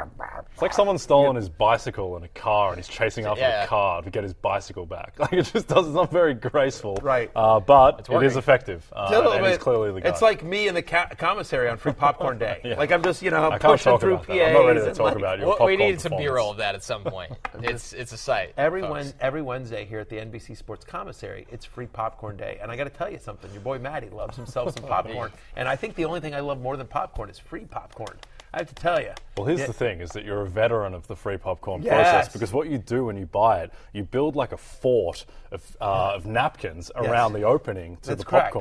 It's 0.53 0.61
like 0.61 0.73
someone's 0.73 1.01
stolen 1.01 1.35
his 1.35 1.49
bicycle 1.49 2.15
and 2.15 2.23
a 2.23 2.27
car 2.27 2.69
and 2.69 2.77
he's 2.77 2.87
chasing 2.87 3.25
after 3.25 3.41
Yeah. 3.41 3.63
the 3.63 3.67
car 3.67 4.01
to 4.03 4.09
get 4.11 4.23
his 4.23 4.33
bicycle 4.33 4.85
back. 4.85 5.13
Like 5.19 5.33
it 5.33 5.43
just 5.51 5.67
does. 5.67 5.87
It's 5.87 5.95
not 5.95 6.11
very 6.11 6.33
graceful. 6.35 6.97
Right. 7.01 7.31
Uh, 7.35 7.59
but 7.59 8.01
it 8.01 8.03
is 8.03 8.09
working. 8.09 8.37
effective. 8.37 8.85
Uh, 8.95 9.03
It's 9.03 9.11
a 9.13 9.17
little 9.17 9.31
and 9.33 9.45
he's 9.45 9.53
bit- 9.55 9.61
clearly 9.61 9.91
the 9.93 10.01
guy. 10.01 10.09
It's 10.09 10.21
like 10.21 10.43
me 10.43 10.67
in 10.67 10.75
the 10.75 10.81
ca- 10.83 11.09
commissary 11.17 11.69
on 11.69 11.77
Free 11.77 11.93
Popcorn 11.93 12.37
Day. 12.37 12.75
Like 12.77 12.91
I'm 12.91 13.01
just 13.03 13.21
you 13.21 13.31
know 13.31 13.47
I 13.47 13.57
can't 13.57 13.61
pushing 13.61 13.91
talk 13.93 14.01
through 14.01 14.13
about 14.15 14.27
PAs. 14.27 14.37
that. 14.37 14.47
I'm 14.47 14.53
not 14.53 14.65
ready 14.67 14.79
to 14.81 14.85
and, 14.87 14.95
talk 14.95 15.05
like, 15.05 15.15
about 15.15 15.39
your 15.39 15.47
Well, 15.57 15.67
we 15.67 15.77
needed 15.77 16.01
some 16.01 16.11
performance. 16.11 16.31
B-roll 16.31 16.51
of 16.51 16.57
that 16.57 16.75
at 16.75 16.83
some 16.83 17.03
point. 17.03 17.31
it's 17.61 17.93
it's 17.93 18.11
a 18.11 18.17
sight. 18.17 18.53
Every, 18.57 18.81
folks. 18.81 19.13
Every 19.19 19.41
Wednesday 19.41 19.85
here 19.85 19.99
at 19.99 20.09
the 20.09 20.17
NBC 20.17 20.55
Sports 20.57 20.85
Commissary, 20.85 21.47
it's 21.51 21.65
free 21.65 21.87
popcorn 21.87 22.37
day. 22.37 22.59
And 22.61 22.69
I 22.71 22.75
got 22.75 22.83
to 22.85 22.89
tell 22.89 23.09
you 23.11 23.19
something. 23.19 23.51
Your 23.53 23.61
boy 23.61 23.79
Matty 23.79 24.09
loves 24.09 24.35
himself 24.35 24.73
some 24.75 24.83
popcorn. 24.87 25.31
and 25.55 25.67
I 25.67 25.75
think 25.75 25.95
the 25.95 26.05
only 26.05 26.19
thing 26.19 26.35
I 26.35 26.41
love 26.41 26.59
more 26.61 26.77
than 26.77 26.87
popcorn 26.87 27.29
is 27.29 27.39
free 27.39 27.65
popcorn. 27.65 28.17
I 28.53 28.59
have 28.59 28.67
to 28.67 28.75
tell 28.75 29.01
you. 29.01 29.11
Well, 29.35 29.47
here's 29.47 29.61
Yeah. 29.61 29.67
the 29.67 29.73
thing: 29.73 29.99
is 30.01 30.11
that 30.11 30.23
you're 30.23 30.41
a 30.41 30.47
veteran 30.47 30.93
of 30.93 31.07
the 31.07 31.15
free 31.15 31.37
popcorn 31.37 31.81
Yes. 31.81 31.93
process 31.93 32.33
because 32.33 32.53
what 32.53 32.69
you 32.69 32.77
do 32.77 33.05
when 33.05 33.17
you 33.17 33.25
buy 33.25 33.61
it, 33.63 33.71
you 33.93 34.03
build 34.03 34.35
like 34.35 34.51
a 34.51 34.57
fort 34.57 35.25
of, 35.51 35.75
uh, 35.81 36.13
of 36.13 36.25
napkins 36.27 36.91
around 36.95 37.33
the 37.33 37.41
opening 37.43 37.97
to 37.97 38.09
That's 38.09 38.19
the 38.19 38.25
correct. 38.29 38.53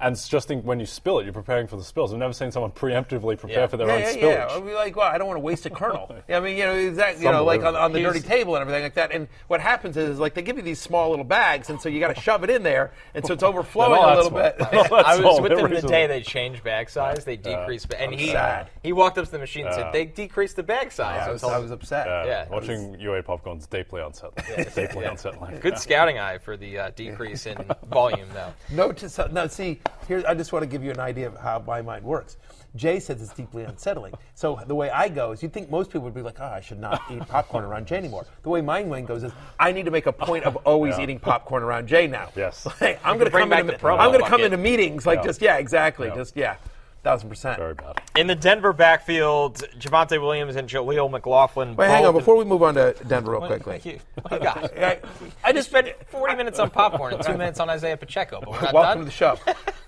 Popcorn. 0.00 0.06
And 0.08 0.14
it's 0.16 0.28
just 0.28 0.48
think 0.48 0.64
when 0.64 0.80
you 0.80 0.86
spill 0.86 1.18
it, 1.18 1.24
you're 1.24 1.32
preparing 1.32 1.66
for 1.66 1.76
the 1.76 1.84
spills. 1.84 2.12
I've 2.12 2.18
never 2.18 2.32
seen 2.32 2.50
someone 2.50 2.70
preemptively 2.72 3.38
prepare 3.38 3.60
Yeah. 3.60 3.66
for 3.66 3.76
their 3.76 3.86
yeah, 3.88 3.94
own 3.94 4.00
yeah, 4.00 4.12
spillage. 4.12 4.48
yeah. 4.50 4.56
I'd 4.56 4.66
be 4.66 4.74
like, 4.74 4.96
well, 4.96 5.06
I 5.06 5.18
don't 5.18 5.26
want 5.28 5.36
to 5.36 5.42
waste 5.44 5.66
a 5.66 5.70
kernel. 5.70 6.14
I 6.28 6.40
mean, 6.40 6.56
you 6.56 6.64
know, 6.64 6.74
exactly. 6.74 7.24
You 7.24 7.32
know, 7.32 7.44
like 7.44 7.62
on, 7.62 7.76
on 7.76 7.92
the 7.92 8.00
Here's- 8.00 8.14
dirty 8.14 8.26
table 8.26 8.54
and 8.56 8.62
everything 8.62 8.82
like 8.82 8.94
that. 8.94 9.12
And 9.12 9.28
what 9.48 9.60
happens 9.60 9.96
is, 9.96 10.18
like, 10.18 10.34
they 10.34 10.42
give 10.42 10.56
you 10.56 10.62
these 10.62 10.80
small 10.80 11.10
little 11.10 11.24
bags, 11.24 11.70
and 11.70 11.80
so 11.80 11.88
you 11.88 12.00
got 12.00 12.14
to 12.14 12.20
shove 12.20 12.44
it 12.44 12.50
in 12.50 12.62
there, 12.62 12.92
and 13.14 13.24
so 13.26 13.34
it's 13.34 13.42
overflowing 13.42 14.00
a 14.02 14.14
little 14.16 14.30
that 14.30 14.58
bit. 14.58 14.68
small. 14.68 14.82
Not 14.82 14.90
that 14.90 15.06
I 15.06 15.20
was 15.20 15.40
with 15.40 15.56
them 15.56 15.70
the 15.70 15.82
day 15.82 16.06
they 16.06 16.22
changed 16.22 16.64
bag 16.64 16.88
size. 16.90 17.24
They 17.24 17.36
decreased, 17.36 17.88
ba- 17.88 18.00
and 18.00 18.12
I'm 18.12 18.18
he 18.18 18.28
sad. 18.28 18.70
he 18.82 18.92
walked 18.92 19.18
up 19.18 19.24
to 19.26 19.30
the 19.30 19.38
machine 19.38 19.66
and 19.66 19.74
said 19.74 19.92
they 19.92 20.04
decreased 20.06 20.56
the 20.56 20.62
bag 20.62 20.92
size. 20.92 21.22
I 21.22 21.28
I 21.28 21.32
was, 21.32 21.42
was 21.42 21.52
I 21.52 21.58
was 21.58 21.70
upset. 21.70 22.06
Yeah, 22.06 22.24
Yeah. 22.24 22.48
watching 22.48 22.98
you 22.98 23.16
eat 23.16 23.24
popcorn's 23.24 23.66
deeply 23.66 24.00
unsettling. 24.00 24.66
deeply 24.74 25.04
unsettling. 25.04 25.58
Good 25.60 25.78
scouting 25.78 26.18
eye 26.18 26.38
for 26.38 26.56
the 26.56 26.78
uh, 26.78 26.90
decrease 26.96 27.46
in 27.46 27.58
volume, 27.90 28.28
though. 28.32 28.52
No, 28.70 28.92
to 28.92 29.28
no. 29.32 29.46
See, 29.46 29.80
here 30.08 30.22
I 30.26 30.34
just 30.34 30.52
want 30.52 30.62
to 30.62 30.66
give 30.68 30.82
you 30.82 30.90
an 30.90 31.00
idea 31.00 31.26
of 31.26 31.36
how 31.38 31.58
my 31.66 31.82
mind 31.82 32.04
works. 32.04 32.36
Jay 32.76 33.00
says 33.00 33.20
it's 33.20 33.32
deeply 33.34 33.64
unsettling. 33.64 34.14
So 34.34 34.60
the 34.66 34.74
way 34.76 34.90
I 34.90 35.08
go 35.08 35.32
is, 35.32 35.42
you'd 35.42 35.52
think 35.52 35.70
most 35.70 35.88
people 35.90 36.02
would 36.02 36.14
be 36.14 36.22
like, 36.22 36.38
"Oh, 36.40 36.44
I 36.44 36.60
should 36.60 36.78
not 36.78 37.02
eat 37.10 37.26
popcorn 37.26 37.64
around 37.64 37.86
Jay 37.86 37.96
anymore." 37.96 38.26
The 38.42 38.48
way 38.48 38.60
my 38.60 38.84
mind 38.84 39.08
goes 39.08 39.24
is, 39.24 39.32
I 39.58 39.72
need 39.72 39.86
to 39.86 39.90
make 39.90 40.06
a 40.06 40.12
point 40.12 40.44
of 40.44 40.54
always 40.58 40.96
Yeah. 40.96 41.02
eating 41.04 41.18
popcorn 41.18 41.62
around 41.64 41.88
Jay 41.88 42.06
now. 42.06 42.28
Yes. 42.36 42.66
Like, 42.80 43.00
I'm 43.04 43.18
going 43.18 43.30
to 43.30 43.36
come 43.36 43.52
into 43.52 43.86
I'm 43.88 44.12
to 44.12 44.26
come 44.26 44.40
into 44.42 44.56
meetings 44.56 45.04
like 45.04 45.18
Yeah. 45.18 45.24
just 45.24 45.42
yeah, 45.42 45.56
exactly, 45.56 46.08
Yeah. 46.08 46.14
just 46.14 46.36
yeah, 46.36 46.56
thousand 47.02 47.28
percent. 47.28 47.58
Very 47.58 47.74
bad. 47.74 48.00
In 48.16 48.26
the 48.26 48.34
Denver 48.34 48.72
backfield, 48.72 49.62
Javonte 49.78 50.20
Williams 50.20 50.56
and 50.56 50.68
Jaleel 50.68 51.10
McLaughlin. 51.10 51.76
Wait, 51.76 51.88
hang 51.88 52.04
on. 52.06 52.12
Before 52.14 52.36
we 52.36 52.44
move 52.44 52.62
on 52.62 52.74
to 52.74 52.94
Denver, 53.06 53.32
real 53.32 53.40
What- 53.40 53.48
quickly. 53.62 53.74
what 53.74 53.86
you, 53.86 53.98
what 54.28 54.42
you? 54.42 54.82
I, 54.82 54.98
I 55.44 55.52
just 55.52 55.68
spent 55.70 55.88
40 56.08 56.36
minutes 56.36 56.58
on 56.58 56.70
popcorn 56.70 57.14
and 57.14 57.22
two 57.22 57.32
minutes 57.36 57.60
on 57.60 57.70
Isaiah 57.70 57.96
Pacheco, 57.96 58.40
but 58.40 58.50
we're 58.50 58.60
not 58.60 58.74
Welcome 58.74 58.90
done. 58.90 58.98
to 59.00 59.04
the 59.04 59.10
show. 59.10 59.38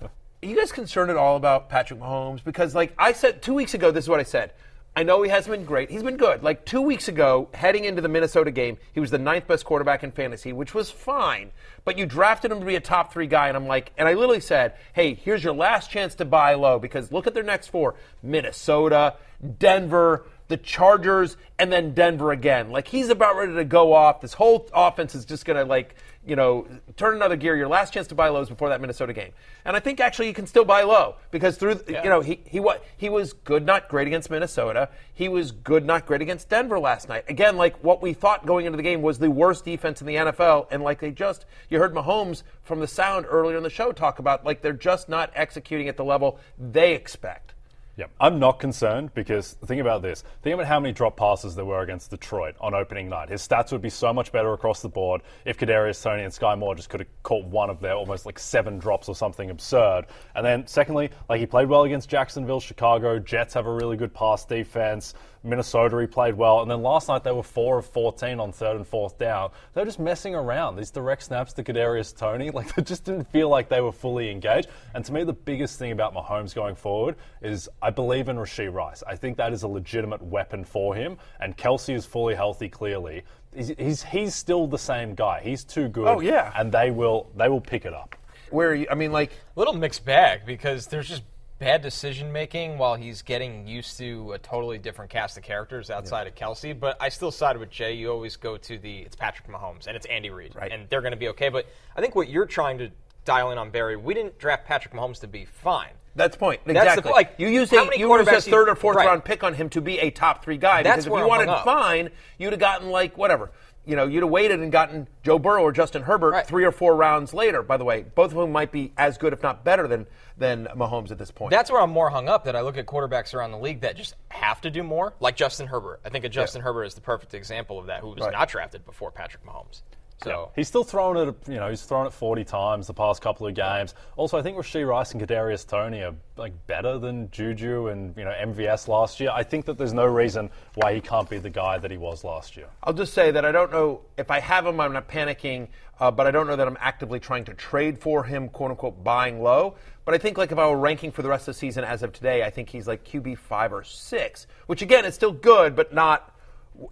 Are 0.01 0.09
you 0.45 0.57
guys 0.57 0.71
concerned 0.71 1.09
at 1.09 1.15
all 1.17 1.35
about 1.37 1.69
Patrick 1.69 1.99
Mahomes? 1.99 2.43
Because, 2.43 2.75
like 2.75 2.93
I 2.97 3.13
said 3.13 3.41
two 3.41 3.53
weeks 3.53 3.73
ago, 3.73 3.91
this 3.91 4.05
is 4.05 4.09
what 4.09 4.19
I 4.19 4.23
said. 4.23 4.53
I 4.95 5.01
know 5.01 5.23
he 5.23 5.29
hasn't 5.29 5.55
been 5.55 5.65
great. 5.65 5.89
He's 5.89 6.03
been 6.03 6.17
good. 6.17 6.43
Like 6.43 6.65
two 6.65 6.81
weeks 6.81 7.07
ago, 7.07 7.49
heading 7.55 7.85
into 7.85 8.01
the 8.01 8.07
Minnesota 8.07 8.51
game, 8.51 8.77
he 8.93 8.99
was 8.99 9.09
the 9.09 9.17
ninth 9.17 9.47
best 9.47 9.65
quarterback 9.65 10.03
in 10.03 10.11
fantasy, 10.11 10.53
which 10.53 10.75
was 10.75 10.91
fine. 10.91 11.51
But 11.83 11.97
you 11.97 12.05
drafted 12.05 12.51
him 12.51 12.59
to 12.59 12.65
be 12.65 12.75
a 12.75 12.79
top 12.79 13.11
three 13.11 13.25
guy, 13.25 13.47
and 13.47 13.57
I'm 13.57 13.65
like, 13.65 13.91
and 13.97 14.07
I 14.07 14.13
literally 14.13 14.39
said, 14.39 14.75
hey, 14.93 15.15
here's 15.15 15.43
your 15.43 15.53
last 15.53 15.89
chance 15.89 16.13
to 16.15 16.25
buy 16.25 16.53
low 16.53 16.77
because 16.77 17.11
look 17.11 17.25
at 17.25 17.33
their 17.33 17.43
next 17.43 17.69
four 17.69 17.95
Minnesota, 18.21 19.15
Denver, 19.57 20.25
the 20.47 20.57
Chargers, 20.57 21.37
and 21.57 21.71
then 21.71 21.93
Denver 21.93 22.31
again. 22.31 22.69
Like 22.69 22.87
he's 22.87 23.09
about 23.09 23.35
ready 23.35 23.53
to 23.55 23.65
go 23.65 23.93
off. 23.93 24.21
This 24.21 24.33
whole 24.33 24.69
offense 24.73 25.15
is 25.15 25.25
just 25.25 25.45
going 25.45 25.57
to 25.57 25.65
like 25.65 25.95
you 26.25 26.35
know 26.35 26.67
turn 26.97 27.15
another 27.15 27.35
gear. 27.35 27.55
Your 27.55 27.67
last 27.67 27.93
chance 27.93 28.07
to 28.07 28.15
buy 28.15 28.29
lows 28.29 28.49
before 28.49 28.69
that 28.69 28.81
Minnesota 28.81 29.13
game, 29.13 29.31
and 29.65 29.75
I 29.75 29.79
think 29.79 29.99
actually 29.99 30.27
you 30.27 30.33
can 30.33 30.47
still 30.47 30.65
buy 30.65 30.83
low 30.83 31.15
because 31.31 31.57
through 31.57 31.81
you 31.87 32.03
know 32.03 32.21
he 32.21 32.39
he 32.45 32.59
what 32.59 32.85
he 32.97 33.09
was 33.09 33.33
good, 33.33 33.65
not 33.65 33.87
great 33.87 34.07
against 34.07 34.29
Minnesota. 34.29 34.89
He 35.13 35.29
was 35.29 35.51
good, 35.51 35.85
not 35.85 36.05
great 36.05 36.21
against 36.21 36.49
Denver 36.49 36.79
last 36.79 37.07
night. 37.07 37.25
Again, 37.27 37.57
like 37.57 37.83
what 37.83 38.01
we 38.01 38.13
thought 38.13 38.45
going 38.45 38.65
into 38.65 38.77
the 38.77 38.83
game 38.83 39.01
was 39.01 39.19
the 39.19 39.31
worst 39.31 39.65
defense 39.65 40.01
in 40.01 40.07
the 40.07 40.15
NFL, 40.15 40.67
and 40.71 40.83
like 40.83 40.99
they 40.99 41.11
just 41.11 41.45
you 41.69 41.79
heard 41.79 41.93
Mahomes 41.93 42.43
from 42.63 42.79
the 42.79 42.87
sound 42.87 43.25
earlier 43.29 43.57
in 43.57 43.63
the 43.63 43.69
show 43.69 43.91
talk 43.91 44.19
about 44.19 44.45
like 44.45 44.61
they're 44.61 44.73
just 44.73 45.09
not 45.09 45.31
executing 45.35 45.87
at 45.87 45.97
the 45.97 46.05
level 46.05 46.39
they 46.57 46.93
expect. 46.93 47.52
Yep. 47.95 48.09
I'm 48.19 48.39
not 48.39 48.59
concerned 48.59 49.13
because 49.13 49.55
think 49.65 49.79
about 49.79 50.01
this. 50.01 50.23
Think 50.41 50.55
about 50.55 50.65
how 50.65 50.79
many 50.79 50.93
drop 50.93 51.15
passes 51.15 51.53
there 51.53 51.65
were 51.65 51.81
against 51.81 52.09
Detroit 52.09 52.55
on 52.59 52.73
opening 52.73 53.07
night. 53.07 53.29
His 53.29 53.47
stats 53.47 53.71
would 53.71 53.83
be 53.83 53.91
so 53.91 54.11
much 54.11 54.31
better 54.31 54.51
across 54.53 54.81
the 54.81 54.89
board 54.89 55.21
if 55.45 55.59
Kadarius 55.59 56.01
Toney 56.01 56.23
and 56.23 56.33
Skyy 56.33 56.57
Moore 56.57 56.73
just 56.73 56.89
could 56.89 57.01
have 57.01 57.09
caught 57.21 57.45
one 57.45 57.69
of 57.69 57.79
their 57.81 57.93
almost 57.93 58.25
like 58.25 58.39
seven 58.39 58.79
drops 58.79 59.09
or 59.09 59.15
something 59.15 59.51
absurd. 59.51 60.07
And 60.33 60.43
then 60.43 60.65
secondly, 60.65 61.11
like 61.29 61.39
he 61.39 61.45
played 61.45 61.69
well 61.69 61.83
against 61.83 62.09
Jacksonville, 62.09 62.59
Chicago. 62.59 63.19
Jets 63.19 63.53
have 63.53 63.67
a 63.67 63.73
really 63.73 63.95
good 63.95 64.13
pass 64.13 64.43
defense. 64.43 65.13
Minnesota, 65.43 65.99
he 65.99 66.07
played 66.07 66.35
well. 66.35 66.61
And 66.61 66.71
then 66.71 66.81
last 66.81 67.09
night, 67.09 67.23
they 67.23 67.31
were 67.31 67.43
4 67.43 67.79
of 67.79 67.85
14 67.85 68.39
on 68.39 68.51
third 68.51 68.77
and 68.77 68.87
fourth 68.87 69.17
down. 69.17 69.51
They 69.73 69.81
were 69.81 69.85
just 69.85 69.99
messing 69.99 70.35
around. 70.35 70.75
These 70.75 70.91
direct 70.91 71.23
snaps 71.23 71.53
to 71.53 71.63
Kadarius 71.63 72.15
Toney, 72.15 72.49
like, 72.51 72.73
they 72.75 72.81
just 72.81 73.03
didn't 73.03 73.25
feel 73.25 73.49
like 73.49 73.69
they 73.69 73.81
were 73.81 73.91
fully 73.91 74.31
engaged. 74.31 74.69
And 74.93 75.03
to 75.05 75.13
me, 75.13 75.23
the 75.23 75.33
biggest 75.33 75.77
thing 75.77 75.91
about 75.91 76.13
Mahomes 76.13 76.55
going 76.55 76.75
forward 76.75 77.15
is 77.41 77.69
I 77.81 77.89
believe 77.89 78.29
in 78.29 78.37
Rashee 78.37 78.71
Rice. 78.71 79.03
I 79.05 79.15
think 79.15 79.37
that 79.37 79.53
is 79.53 79.63
a 79.63 79.67
legitimate 79.67 80.21
weapon 80.21 80.63
for 80.63 80.95
him. 80.95 81.17
And 81.39 81.57
Kelce 81.57 81.93
is 81.93 82.05
fully 82.05 82.35
healthy, 82.35 82.69
clearly. 82.69 83.23
He's, 83.55 83.69
he's, 83.77 84.03
he's 84.03 84.35
still 84.35 84.67
the 84.67 84.79
same 84.79 85.13
guy. 85.13 85.41
He's 85.43 85.63
too 85.63 85.87
good. 85.87 86.07
Oh, 86.07 86.19
yeah. 86.19 86.53
And 86.55 86.71
they 86.71 86.91
will, 86.91 87.29
they 87.35 87.49
will 87.49 87.61
pick 87.61 87.85
it 87.85 87.93
up. 87.93 88.15
Where 88.49 88.69
are 88.69 88.75
you, 88.75 88.87
I 88.89 88.95
mean, 88.95 89.11
like 89.11 89.31
a 89.31 89.59
little 89.59 89.73
mixed 89.73 90.05
bag 90.05 90.45
because 90.45 90.87
there's 90.87 91.07
just 91.07 91.23
bad 91.63 91.81
decision 91.81 92.29
making 92.31 92.77
while 92.77 92.95
he's 92.95 93.21
getting 93.21 93.65
used 93.65 93.97
to 93.97 94.33
a 94.33 94.37
totally 94.37 94.77
different 94.77 95.09
cast 95.09 95.37
of 95.37 95.43
characters 95.43 95.89
outside 95.89 96.27
of 96.27 96.35
Kelce. 96.35 96.77
But 96.77 96.97
I 96.99 97.07
still 97.07 97.31
side 97.31 97.57
with 97.57 97.69
Jay. 97.69 97.93
You 97.93 98.11
always 98.11 98.35
go 98.35 98.57
to 98.57 98.77
the 98.77 98.99
it's 98.99 99.15
Patrick 99.15 99.47
Mahomes 99.47 99.87
and 99.87 99.95
it's 99.95 100.05
Andy 100.07 100.29
Reid, 100.29 100.55
Right. 100.55 100.71
and 100.71 100.89
they're 100.89 100.99
going 101.01 101.11
to 101.13 101.17
be 101.17 101.29
okay. 101.29 101.47
But 101.47 101.65
I 101.95 102.01
think 102.01 102.15
what 102.15 102.27
you're 102.27 102.45
trying 102.45 102.79
to 102.79 102.91
dial 103.23 103.51
in 103.51 103.57
on 103.57 103.69
Barry, 103.71 103.95
we 103.95 104.13
didn't 104.13 104.37
draft 104.37 104.65
Patrick 104.65 104.93
Mahomes 104.93 105.21
to 105.21 105.27
be 105.27 105.45
fine. 105.45 105.91
That's 106.15 106.35
the 106.35 106.39
point. 106.39 106.61
That's 106.65 106.75
the 106.77 106.81
Exactly. 106.83 107.03
point. 107.03 107.15
Like, 107.15 107.33
you 107.39 107.47
used 107.47 107.73
a, 107.73 107.89
you 107.97 108.07
used 108.17 108.27
a 108.29 108.41
third 108.41 108.69
or 108.69 108.75
fourth 108.75 108.97
right. 108.97 109.07
round 109.07 109.25
pick 109.25 109.43
on 109.43 109.53
him 109.53 109.69
to 109.69 109.81
be 109.81 109.99
a 109.99 110.11
top 110.11 110.43
three 110.43 110.57
guy. 110.57 110.83
That's 110.83 111.05
because 111.05 111.07
if 111.07 111.11
you 111.11 111.23
I'm 111.23 111.27
wanted 111.47 111.63
fine, 111.63 112.09
you'd 112.37 112.53
have 112.53 112.59
gotten 112.59 112.89
like 112.89 113.17
whatever. 113.17 113.51
You 113.85 113.97
know, 113.97 114.05
you'd 114.05 114.21
have 114.23 114.29
waited 114.29 114.61
and 114.61 114.71
gotten 114.71 115.09
Joe 115.23 115.37
Burrow 115.39 115.61
or 115.61 115.73
Justin 115.73 116.03
Herbert 116.03 116.31
Right. 116.31 116.47
three 116.47 116.63
or 116.63 116.71
four 116.71 116.95
rounds 116.95 117.33
later. 117.33 117.61
By 117.61 117.75
the 117.75 117.83
way, 117.83 118.03
both 118.15 118.27
of 118.31 118.37
whom 118.37 118.53
might 118.53 118.71
be 118.71 118.93
as 118.97 119.17
good, 119.17 119.33
if 119.33 119.43
not 119.43 119.65
better, 119.65 119.87
than 119.89 120.07
than 120.37 120.67
Mahomes 120.75 121.11
at 121.11 121.17
this 121.17 121.31
point. 121.31 121.51
That's 121.51 121.69
where 121.69 121.81
I'm 121.81 121.89
more 121.89 122.09
hung 122.09 122.29
up. 122.29 122.45
That 122.45 122.55
I 122.55 122.61
look 122.61 122.77
at 122.77 122.85
quarterbacks 122.85 123.33
around 123.33 123.51
the 123.51 123.57
league 123.57 123.81
that 123.81 123.97
just 123.97 124.15
have 124.29 124.61
to 124.61 124.71
do 124.71 124.83
more, 124.83 125.13
like 125.19 125.35
Justin 125.35 125.67
Herbert. 125.67 125.99
I 126.05 126.09
think 126.09 126.23
a 126.23 126.29
Justin 126.29 126.61
Herbert 126.61 126.85
is 126.85 126.93
the 126.93 127.01
perfect 127.01 127.33
example 127.33 127.77
of 127.77 127.87
that, 127.87 127.99
who 127.99 128.09
was 128.09 128.19
Right. 128.19 128.31
not 128.31 128.47
drafted 128.47 128.85
before 128.85 129.11
Patrick 129.11 129.45
Mahomes. 129.45 129.81
So 130.23 130.51
He's 130.55 130.67
still 130.67 130.83
thrown 130.83 131.17
it, 131.17 131.35
you 131.47 131.55
know, 131.55 131.69
he's 131.69 131.83
thrown 131.83 132.05
it 132.05 132.13
40 132.13 132.43
times 132.43 132.87
the 132.87 132.93
past 132.93 133.21
couple 133.21 133.47
of 133.47 133.53
games. 133.53 133.95
Also, 134.15 134.37
I 134.37 134.41
think 134.41 134.57
Rashee 134.57 134.87
Rice 134.87 135.11
and 135.11 135.21
Kadarius 135.21 135.67
Toney 135.67 136.01
are 136.03 136.15
like 136.37 136.53
better 136.67 136.97
than 136.97 137.29
Juju 137.31 137.87
and 137.87 138.15
you 138.17 138.23
know 138.23 138.31
MVS 138.31 138.87
last 138.87 139.19
year. 139.19 139.29
I 139.31 139.43
think 139.43 139.65
that 139.65 139.77
there's 139.77 139.93
no 139.93 140.05
reason 140.05 140.49
why 140.75 140.93
he 140.93 141.01
can't 141.01 141.29
be 141.29 141.37
the 141.37 141.49
guy 141.49 141.77
that 141.77 141.91
he 141.91 141.97
was 141.97 142.23
last 142.23 142.57
year. 142.57 142.67
I'll 142.83 142.93
just 142.93 143.13
say 143.13 143.31
that 143.31 143.45
I 143.45 143.51
don't 143.51 143.71
know 143.71 144.01
if 144.17 144.31
I 144.31 144.39
have 144.39 144.65
him. 144.65 144.79
I'm 144.79 144.93
not 144.93 145.07
panicking, 145.07 145.67
uh, 145.99 146.09
but 146.09 146.25
I 146.25 146.31
don't 146.31 146.47
know 146.47 146.55
that 146.55 146.67
I'm 146.67 146.77
actively 146.79 147.19
trying 147.19 147.45
to 147.45 147.53
trade 147.53 147.99
for 147.99 148.23
him, 148.23 148.49
quote 148.49 148.71
unquote, 148.71 149.03
buying 149.03 149.41
low. 149.41 149.75
But 150.05 150.15
I 150.15 150.17
think 150.17 150.37
like 150.37 150.51
if 150.51 150.57
I 150.57 150.67
were 150.67 150.77
ranking 150.77 151.11
for 151.11 151.21
the 151.21 151.29
rest 151.29 151.47
of 151.47 151.53
the 151.53 151.59
season 151.59 151.83
as 151.83 152.03
of 152.03 152.11
today, 152.11 152.43
I 152.43 152.49
think 152.49 152.69
he's 152.69 152.87
like 152.87 153.03
QB 153.03 153.37
five 153.37 153.71
or 153.71 153.83
six, 153.83 154.47
which 154.67 154.81
again 154.81 155.05
is 155.05 155.15
still 155.15 155.31
good, 155.31 155.75
but 155.75 155.93
not. 155.93 156.29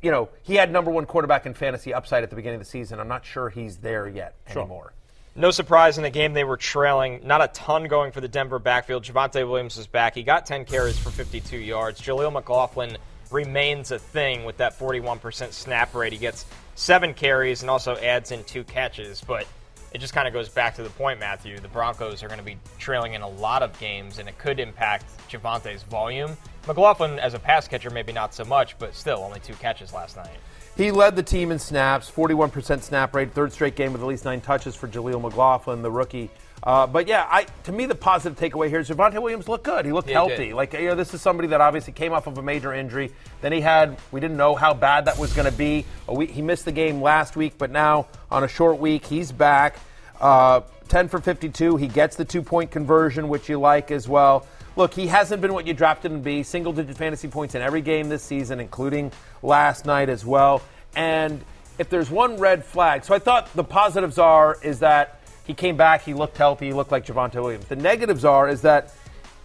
You 0.01 0.11
know, 0.11 0.29
he 0.43 0.55
had 0.55 0.71
number 0.71 0.91
one 0.91 1.05
quarterback 1.05 1.45
in 1.45 1.53
fantasy 1.53 1.93
upside 1.93 2.23
at 2.23 2.29
the 2.29 2.35
beginning 2.35 2.59
of 2.59 2.65
the 2.65 2.69
season. 2.69 2.99
I'm 2.99 3.07
not 3.07 3.25
sure 3.25 3.49
he's 3.49 3.77
there 3.77 4.07
yet 4.07 4.35
anymore. 4.47 4.93
No 5.35 5.51
surprise 5.51 5.97
in 5.97 6.03
the 6.03 6.09
game 6.09 6.33
they 6.33 6.43
were 6.43 6.57
trailing. 6.57 7.21
Not 7.25 7.41
a 7.41 7.47
ton 7.47 7.85
going 7.85 8.11
for 8.11 8.19
the 8.19 8.27
Denver 8.27 8.59
backfield. 8.59 9.03
Javonte 9.03 9.47
Williams 9.47 9.77
was 9.77 9.87
back. 9.87 10.13
He 10.13 10.23
got 10.23 10.45
10 10.45 10.65
carries 10.65 10.99
for 10.99 11.09
52 11.09 11.57
yards. 11.57 12.01
Jaleel 12.01 12.33
McLaughlin 12.33 12.97
remains 13.31 13.91
a 13.91 13.99
thing 13.99 14.43
with 14.43 14.57
that 14.57 14.77
41% 14.77 15.53
snap 15.53 15.95
rate. 15.95 16.11
He 16.11 16.19
gets 16.19 16.45
seven 16.75 17.13
carries 17.13 17.61
and 17.61 17.69
also 17.69 17.95
adds 17.95 18.31
in 18.31 18.43
two 18.43 18.65
catches. 18.65 19.21
But 19.21 19.47
it 19.93 19.99
just 19.99 20.13
kind 20.13 20.27
of 20.27 20.33
goes 20.33 20.47
back 20.47 20.75
to 20.75 20.83
the 20.83 20.89
point, 20.91 21.19
Matthew. 21.19 21.59
The 21.59 21.67
Broncos 21.67 22.23
are 22.23 22.27
going 22.27 22.39
to 22.39 22.45
be 22.45 22.57
trailing 22.79 23.13
in 23.13 23.21
a 23.21 23.27
lot 23.27 23.61
of 23.61 23.77
games, 23.79 24.19
and 24.19 24.29
it 24.29 24.37
could 24.37 24.59
impact 24.59 25.05
Javonte's 25.29 25.83
volume. 25.83 26.37
McLaughlin, 26.67 27.19
as 27.19 27.33
a 27.33 27.39
pass 27.39 27.67
catcher, 27.67 27.89
maybe 27.89 28.13
not 28.13 28.33
so 28.33 28.45
much, 28.45 28.77
but 28.79 28.95
still 28.95 29.19
only 29.19 29.39
two 29.41 29.53
catches 29.55 29.93
last 29.93 30.15
night. 30.15 30.37
He 30.77 30.91
led 30.91 31.17
the 31.17 31.23
team 31.23 31.51
in 31.51 31.59
snaps, 31.59 32.09
41% 32.09 32.81
snap 32.81 33.13
rate, 33.13 33.33
third 33.33 33.51
straight 33.51 33.75
game 33.75 33.91
with 33.91 34.01
at 34.01 34.07
least 34.07 34.23
nine 34.23 34.39
touches 34.39 34.75
for 34.75 34.87
Jaleel 34.87 35.21
McLaughlin, 35.21 35.81
the 35.81 35.91
rookie. 35.91 36.29
Uh, 36.63 36.85
but 36.85 37.07
yeah, 37.07 37.27
I, 37.29 37.45
to 37.63 37.71
me, 37.71 37.87
the 37.87 37.95
positive 37.95 38.37
takeaway 38.37 38.69
here 38.69 38.79
is 38.79 38.89
Javonte 38.89 39.19
Williams 39.21 39.47
looked 39.47 39.63
good. 39.63 39.85
He 39.85 39.91
looked 39.91 40.07
he 40.07 40.13
healthy. 40.13 40.47
did. 40.47 40.53
Like, 40.53 40.73
you 40.73 40.87
know, 40.87 40.95
this 40.95 41.13
is 41.13 41.21
somebody 41.21 41.47
that 41.49 41.61
obviously 41.61 41.93
came 41.93 42.13
off 42.13 42.27
of 42.27 42.37
a 42.37 42.43
major 42.43 42.73
injury. 42.73 43.11
Then 43.41 43.51
he 43.51 43.61
had, 43.61 43.97
we 44.11 44.19
didn't 44.19 44.37
know 44.37 44.53
how 44.53 44.73
bad 44.73 45.05
that 45.05 45.17
was 45.17 45.33
going 45.33 45.49
to 45.49 45.57
be. 45.57 45.85
A 46.07 46.13
week, 46.13 46.29
he 46.29 46.41
missed 46.43 46.65
the 46.65 46.71
game 46.71 47.01
last 47.01 47.35
week, 47.35 47.55
but 47.57 47.71
now 47.71 48.07
on 48.29 48.43
a 48.43 48.47
short 48.47 48.77
week, 48.77 49.05
he's 49.05 49.31
back. 49.31 49.77
Uh, 50.19 50.61
10 50.87 51.07
for 51.07 51.19
52. 51.19 51.77
He 51.77 51.87
gets 51.87 52.15
the 52.15 52.25
two 52.25 52.43
point 52.43 52.69
conversion, 52.69 53.27
which 53.27 53.49
you 53.49 53.59
like 53.59 53.89
as 53.89 54.07
well. 54.07 54.45
Look, 54.75 54.93
he 54.93 55.07
hasn't 55.07 55.41
been 55.41 55.53
what 55.53 55.65
you 55.65 55.73
drafted 55.73 56.11
him 56.11 56.19
to 56.19 56.23
be. 56.23 56.43
Single 56.43 56.73
digit 56.73 56.95
fantasy 56.95 57.27
points 57.27 57.55
in 57.55 57.61
every 57.61 57.81
game 57.81 58.09
this 58.09 58.21
season, 58.21 58.59
including 58.59 59.11
last 59.41 59.85
night 59.85 60.09
as 60.09 60.25
well. 60.25 60.61
And 60.95 61.43
if 61.79 61.89
there's 61.89 62.09
one 62.09 62.37
red 62.37 62.63
flag, 62.63 63.03
so 63.03 63.15
I 63.15 63.19
thought 63.19 63.51
the 63.55 63.63
positives 63.63 64.17
are 64.17 64.57
is 64.61 64.79
that 64.79 65.20
he 65.45 65.53
came 65.53 65.75
back, 65.75 66.03
he 66.03 66.13
looked 66.13 66.37
healthy, 66.37 66.67
he 66.67 66.73
looked 66.73 66.91
like 66.91 67.05
Javonte 67.05 67.35
Williams. 67.35 67.65
The 67.65 67.75
negatives 67.75 68.25
are 68.25 68.47
is 68.47 68.61
that 68.61 68.93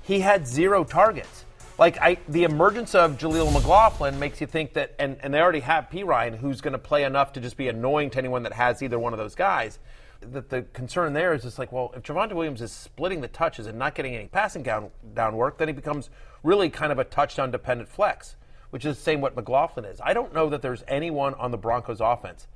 he 0.02 0.20
had 0.20 0.46
zero 0.46 0.84
targets. 0.84 1.44
Like 1.78 1.98
I, 2.00 2.18
the 2.28 2.44
emergence 2.44 2.94
of 2.94 3.18
Jaleel 3.18 3.52
McLaughlin 3.52 4.18
makes 4.18 4.40
you 4.40 4.46
think 4.46 4.72
that, 4.74 4.94
and, 4.98 5.18
and 5.20 5.34
they 5.34 5.40
already 5.40 5.60
have 5.60 5.90
P 5.90 6.04
Ryan, 6.04 6.34
who's 6.34 6.60
going 6.60 6.72
to 6.72 6.78
play 6.78 7.04
enough 7.04 7.32
to 7.34 7.40
just 7.40 7.56
be 7.56 7.68
annoying 7.68 8.10
to 8.10 8.18
anyone 8.18 8.44
that 8.44 8.54
has 8.54 8.82
either 8.82 8.98
one 8.98 9.12
of 9.12 9.18
those 9.18 9.34
guys. 9.34 9.78
That 10.20 10.48
the 10.48 10.62
concern 10.72 11.12
there 11.12 11.34
is 11.34 11.42
just 11.42 11.58
like, 11.58 11.72
well, 11.72 11.92
if 11.94 12.02
Javonte 12.02 12.32
Williams 12.32 12.62
is 12.62 12.72
splitting 12.72 13.20
the 13.20 13.28
touches 13.28 13.66
and 13.66 13.78
not 13.78 13.94
getting 13.94 14.14
any 14.14 14.26
passing 14.26 14.62
down 14.62 14.90
down 15.14 15.36
work, 15.36 15.58
then 15.58 15.68
he 15.68 15.74
becomes 15.74 16.08
really 16.42 16.70
kind 16.70 16.92
of 16.92 16.98
a 16.98 17.04
touchdown 17.04 17.50
dependent 17.50 17.90
flex, 17.90 18.36
which 18.70 18.86
is 18.86 18.96
the 18.96 19.02
same 19.02 19.20
what 19.20 19.36
McLaughlin 19.36 19.84
is. 19.84 20.00
I 20.02 20.14
don't 20.14 20.32
know 20.32 20.48
that 20.48 20.62
there's 20.62 20.82
anyone 20.88 21.34
on 21.34 21.50
the 21.50 21.58
Broncos 21.58 22.00
offense 22.00 22.46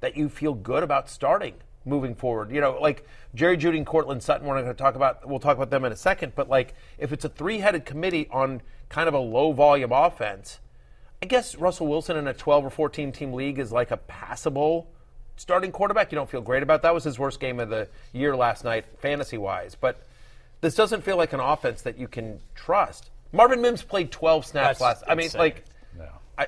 that 0.00 0.16
you 0.16 0.30
feel 0.30 0.54
good 0.54 0.82
about 0.82 1.10
starting 1.10 1.54
moving 1.84 2.14
forward. 2.14 2.50
You 2.50 2.60
know, 2.60 2.78
like 2.80 3.06
Jerry 3.34 3.56
Jeudy 3.56 3.76
and 3.76 3.86
Courtland 3.86 4.22
Sutton, 4.22 4.46
we're 4.46 4.54
not 4.54 4.62
going 4.62 4.74
to 4.74 4.82
talk 4.82 4.94
about, 4.94 5.28
we'll 5.28 5.38
talk 5.38 5.56
about 5.56 5.70
them 5.70 5.84
in 5.84 5.92
a 5.92 5.96
second, 5.96 6.32
but 6.34 6.48
like 6.48 6.74
if 6.98 7.12
it's 7.12 7.24
a 7.24 7.28
three 7.28 7.58
headed 7.58 7.84
committee 7.84 8.28
on 8.30 8.62
kind 8.88 9.08
of 9.08 9.14
a 9.14 9.18
low 9.18 9.52
volume 9.52 9.92
offense, 9.92 10.60
I 11.22 11.26
guess 11.26 11.56
Russell 11.56 11.86
Wilson 11.86 12.16
in 12.16 12.26
a 12.26 12.34
12 12.34 12.66
or 12.66 12.70
14 12.70 13.12
team 13.12 13.32
league 13.32 13.58
is 13.58 13.72
like 13.72 13.90
a 13.90 13.96
passable 13.96 14.88
starting 15.36 15.72
quarterback. 15.72 16.12
You 16.12 16.16
don't 16.16 16.30
feel 16.30 16.40
great 16.40 16.62
about 16.62 16.82
that. 16.82 16.94
was 16.94 17.04
his 17.04 17.18
worst 17.18 17.40
game 17.40 17.60
of 17.60 17.68
the 17.68 17.88
year 18.12 18.36
last 18.36 18.64
night, 18.64 18.84
fantasy 18.98 19.38
wise. 19.38 19.74
But 19.74 20.02
this 20.60 20.74
doesn't 20.74 21.02
feel 21.02 21.16
like 21.16 21.32
an 21.32 21.40
offense 21.40 21.82
that 21.82 21.98
you 21.98 22.08
can 22.08 22.40
trust. 22.54 23.10
Marvin 23.32 23.60
Mims 23.60 23.82
played 23.82 24.10
12 24.10 24.46
snaps 24.46 24.78
That's 24.78 24.80
last. 24.80 25.04
I 25.08 25.14
mean, 25.14 25.26
insane. 25.26 25.40
like, 25.40 25.64
No. 25.96 26.08
I, 26.38 26.46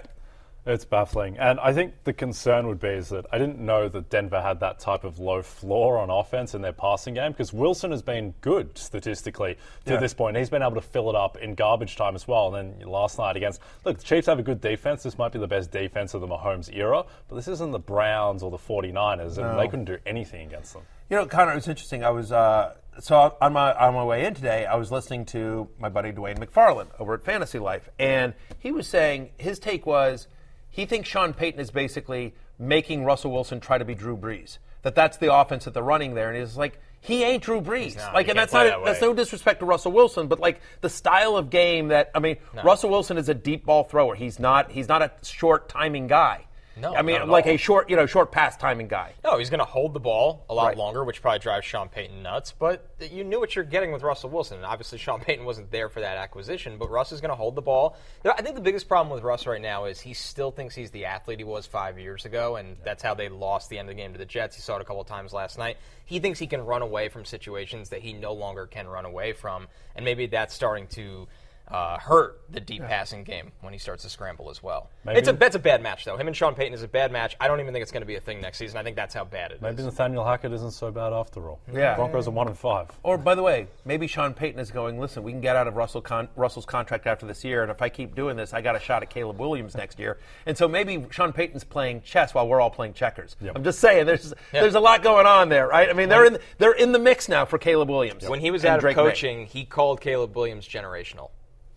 It's 0.64 0.84
baffling. 0.84 1.38
And 1.38 1.58
I 1.58 1.72
think 1.72 2.04
the 2.04 2.12
concern 2.12 2.68
would 2.68 2.78
be 2.78 2.86
is 2.90 3.08
that 3.08 3.26
I 3.32 3.38
didn't 3.38 3.58
know 3.58 3.88
that 3.88 4.10
Denver 4.10 4.40
had 4.40 4.60
that 4.60 4.78
type 4.78 5.02
of 5.02 5.18
low 5.18 5.42
floor 5.42 5.98
on 5.98 6.08
offense 6.08 6.54
in 6.54 6.62
their 6.62 6.72
passing 6.72 7.14
game 7.14 7.32
because 7.32 7.52
Wilson 7.52 7.90
has 7.90 8.00
been 8.00 8.32
good 8.42 8.78
statistically 8.78 9.56
to 9.86 9.94
Yeah. 9.94 9.98
this 9.98 10.14
point. 10.14 10.36
He's 10.36 10.50
been 10.50 10.62
able 10.62 10.76
to 10.76 10.80
fill 10.80 11.10
it 11.10 11.16
up 11.16 11.36
in 11.36 11.56
garbage 11.56 11.96
time 11.96 12.14
as 12.14 12.28
well. 12.28 12.54
And 12.54 12.78
then 12.80 12.88
last 12.88 13.18
night 13.18 13.36
against, 13.36 13.60
look, 13.84 13.98
the 13.98 14.04
Chiefs 14.04 14.28
have 14.28 14.38
a 14.38 14.42
good 14.44 14.60
defense. 14.60 15.02
This 15.02 15.18
might 15.18 15.32
be 15.32 15.40
the 15.40 15.48
best 15.48 15.72
defense 15.72 16.14
of 16.14 16.20
the 16.20 16.28
Mahomes 16.28 16.72
era, 16.72 17.04
but 17.28 17.34
this 17.34 17.48
isn't 17.48 17.72
the 17.72 17.80
Browns 17.80 18.44
or 18.44 18.50
the 18.52 18.56
49ers, 18.58 19.38
and 19.38 19.58
they 19.58 19.66
couldn't 19.66 19.86
do 19.86 19.98
anything 20.06 20.46
against 20.46 20.74
them. 20.74 20.82
You 21.10 21.16
know, 21.16 21.26
Connor, 21.26 21.52
it 21.52 21.56
was 21.56 21.66
interesting. 21.68 22.04
I 22.04 22.10
was 22.10 22.30
uh, 22.30 22.74
so 23.00 23.36
on 23.40 23.52
my 23.52 23.72
on 23.74 23.94
my 23.94 24.04
way 24.04 24.24
in 24.24 24.34
today. 24.34 24.64
I 24.64 24.76
was 24.76 24.92
listening 24.92 25.24
to 25.26 25.68
my 25.80 25.88
buddy 25.88 26.12
Dwain 26.12 26.38
McFarland 26.38 26.86
over 27.00 27.14
at 27.14 27.24
Fantasy 27.24 27.58
Life, 27.58 27.88
and 27.98 28.32
he 28.60 28.70
was 28.70 28.86
saying 28.86 29.30
his 29.38 29.58
take 29.58 29.84
was 29.86 30.28
he 30.72 30.86
thinks 30.86 31.08
Sean 31.08 31.32
Payton 31.34 31.60
is 31.60 31.70
basically 31.70 32.34
making 32.58 33.04
Russell 33.04 33.30
Wilson 33.30 33.60
try 33.60 33.78
to 33.78 33.84
be 33.84 33.94
Drew 33.94 34.16
Brees. 34.16 34.58
That 34.82 34.96
that's 34.96 35.18
the 35.18 35.32
offense 35.32 35.66
that 35.66 35.74
they're 35.74 35.82
running 35.82 36.14
there, 36.14 36.28
and 36.28 36.36
he's 36.36 36.56
like, 36.56 36.80
he 37.00 37.22
ain't 37.22 37.42
Drew 37.42 37.60
Brees. 37.60 37.96
not. 37.96 38.14
Like, 38.14 38.28
and 38.28 38.38
that's 38.38 38.52
not 38.52 38.64
that 38.64 38.84
that's 38.84 39.00
no 39.00 39.12
disrespect 39.14 39.60
to 39.60 39.66
Russell 39.66 39.92
Wilson, 39.92 40.26
but 40.26 40.40
like 40.40 40.60
the 40.80 40.88
style 40.88 41.36
of 41.36 41.50
game 41.50 41.88
that 41.88 42.10
I 42.14 42.18
mean, 42.18 42.38
Russell 42.64 42.90
Wilson 42.90 43.18
is 43.18 43.28
a 43.28 43.34
deep 43.34 43.64
ball 43.66 43.84
thrower. 43.84 44.14
He's 44.16 44.40
not 44.40 44.72
he's 44.72 44.88
not 44.88 45.02
a 45.02 45.12
short 45.22 45.68
timing 45.68 46.06
guy. 46.08 46.46
No, 46.76 46.94
I 46.94 47.02
mean 47.02 47.28
like 47.28 47.46
all. 47.46 47.52
a 47.52 47.56
short 47.56 47.90
you 47.90 47.96
know 47.96 48.06
short 48.06 48.32
pass 48.32 48.56
timing 48.56 48.88
guy. 48.88 49.12
No, 49.22 49.38
he's 49.38 49.50
going 49.50 49.58
to 49.58 49.64
hold 49.64 49.92
the 49.92 50.00
ball 50.00 50.44
a 50.48 50.54
lot 50.54 50.68
Right. 50.68 50.76
longer, 50.76 51.04
which 51.04 51.20
probably 51.20 51.38
drives 51.40 51.66
Sean 51.66 51.88
Payton 51.88 52.22
nuts. 52.22 52.54
But 52.58 52.88
you 53.10 53.24
knew 53.24 53.38
what 53.40 53.54
you're 53.54 53.64
getting 53.64 53.92
with 53.92 54.02
Russell 54.02 54.30
Wilson. 54.30 54.56
And 54.56 54.66
obviously, 54.66 54.98
Sean 54.98 55.20
Payton 55.24 55.44
wasn't 55.44 55.70
there 55.70 55.88
for 55.88 56.00
that 56.00 56.16
acquisition, 56.16 56.78
but 56.78 56.90
Russ 56.90 57.12
is 57.12 57.20
going 57.20 57.28
to 57.30 57.34
hold 57.36 57.54
the 57.56 57.62
ball. 57.62 57.96
I 58.24 58.40
think 58.42 58.54
the 58.54 58.62
biggest 58.62 58.88
problem 58.88 59.12
with 59.14 59.22
Russ 59.22 59.46
right 59.46 59.60
now 59.60 59.84
is 59.84 60.00
he 60.00 60.14
still 60.14 60.50
thinks 60.50 60.74
he's 60.74 60.90
the 60.90 61.04
athlete 61.04 61.38
he 61.38 61.44
was 61.44 61.66
five 61.66 61.98
years 61.98 62.24
ago, 62.24 62.56
and 62.56 62.76
that's 62.84 63.02
how 63.02 63.14
they 63.14 63.28
lost 63.28 63.68
the 63.68 63.78
end 63.78 63.88
of 63.90 63.94
the 63.96 64.00
game 64.00 64.12
to 64.12 64.18
the 64.18 64.24
Jets. 64.24 64.56
He 64.56 64.62
saw 64.62 64.76
it 64.76 64.82
a 64.82 64.84
couple 64.84 65.04
times 65.04 65.32
last 65.32 65.58
night. 65.58 65.76
He 66.04 66.20
thinks 66.20 66.38
he 66.38 66.46
can 66.46 66.64
run 66.64 66.82
away 66.82 67.08
from 67.08 67.24
situations 67.24 67.90
that 67.90 68.00
he 68.00 68.12
no 68.12 68.32
longer 68.32 68.66
can 68.66 68.88
run 68.88 69.04
away 69.04 69.32
from, 69.32 69.66
and 69.94 70.04
maybe 70.04 70.26
that's 70.26 70.54
starting 70.54 70.86
to. 70.88 71.28
Uh, 71.72 71.98
hurt 71.98 72.38
the 72.50 72.60
deep 72.60 72.82
passing 72.82 73.24
game 73.24 73.50
when 73.62 73.72
he 73.72 73.78
starts 73.78 74.02
to 74.02 74.10
scramble 74.10 74.50
as 74.50 74.62
well. 74.62 74.90
Maybe- 75.06 75.18
It's 75.20 75.28
a 75.28 75.32
that's 75.32 75.56
a 75.56 75.58
bad 75.58 75.82
match 75.82 76.04
though. 76.04 76.18
Him 76.18 76.26
and 76.26 76.36
Sean 76.36 76.54
Payton 76.54 76.74
is 76.74 76.82
a 76.82 76.88
bad 76.88 77.10
match. 77.10 77.34
I 77.40 77.48
don't 77.48 77.60
even 77.60 77.72
think 77.72 77.82
it's 77.82 77.90
going 77.92 78.02
to 78.02 78.06
be 78.06 78.16
a 78.16 78.20
thing 78.20 78.42
next 78.42 78.58
season. 78.58 78.76
I 78.76 78.82
think 78.82 78.94
that's 78.94 79.14
how 79.14 79.24
bad 79.24 79.52
it 79.52 79.54
is. 79.56 79.60
Maybe 79.62 79.82
Nathaniel 79.82 80.22
Hackett 80.24 80.52
isn't 80.52 80.72
so 80.72 80.90
bad 80.90 81.14
after 81.14 81.48
all. 81.48 81.60
Yeah. 81.72 81.94
Broncos 81.96 82.28
are 82.28 82.30
one 82.32 82.46
and 82.48 82.58
five. 82.58 82.90
Or 83.02 83.16
by 83.16 83.34
the 83.34 83.42
way, 83.42 83.68
maybe 83.86 84.06
Sean 84.06 84.34
Payton 84.34 84.60
is 84.60 84.70
going. 84.70 84.98
Listen, 85.00 85.22
we 85.22 85.32
can 85.32 85.40
get 85.40 85.56
out 85.56 85.66
of 85.66 85.76
Russell 85.76 86.02
con- 86.02 86.28
Russell's 86.36 86.66
contract 86.66 87.06
after 87.06 87.24
this 87.24 87.42
year, 87.42 87.62
and 87.62 87.70
if 87.70 87.80
I 87.80 87.88
keep 87.88 88.14
doing 88.14 88.36
this, 88.36 88.52
I 88.52 88.60
got 88.60 88.76
a 88.76 88.80
shot 88.80 89.02
at 89.02 89.08
Caleb 89.08 89.38
Williams 89.40 89.74
next 89.74 89.98
year. 89.98 90.18
And 90.44 90.56
so 90.58 90.68
maybe 90.68 91.06
Sean 91.10 91.32
Payton's 91.32 91.64
playing 91.64 92.02
chess 92.02 92.34
while 92.34 92.46
we're 92.46 92.60
all 92.60 92.70
playing 92.70 92.92
checkers. 92.92 93.34
Yep. 93.40 93.52
I'm 93.56 93.64
just 93.64 93.78
saying, 93.78 94.04
there's 94.04 94.34
there's 94.52 94.74
a 94.74 94.80
lot 94.80 95.02
going 95.02 95.26
on 95.26 95.48
there, 95.48 95.68
right? 95.68 95.88
I 95.88 95.94
mean, 95.94 96.10
they're 96.10 96.26
in 96.26 96.38
they're 96.58 96.72
in 96.72 96.92
the 96.92 96.98
mix 96.98 97.30
now 97.30 97.46
for 97.46 97.56
Caleb 97.56 97.88
Williams. 97.88 98.28
When 98.28 98.40
he 98.40 98.50
was 98.50 98.62
and 98.62 98.72
out 98.72 98.76
of 98.76 98.80
Drake 98.82 98.96
Maye. 98.98 99.02
coaching, 99.04 99.46
he 99.46 99.64
called 99.64 100.02
Caleb 100.02 100.36
Williams 100.36 100.68
generational 100.68 101.30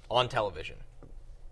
on 0.10 0.30
television. 0.30 0.76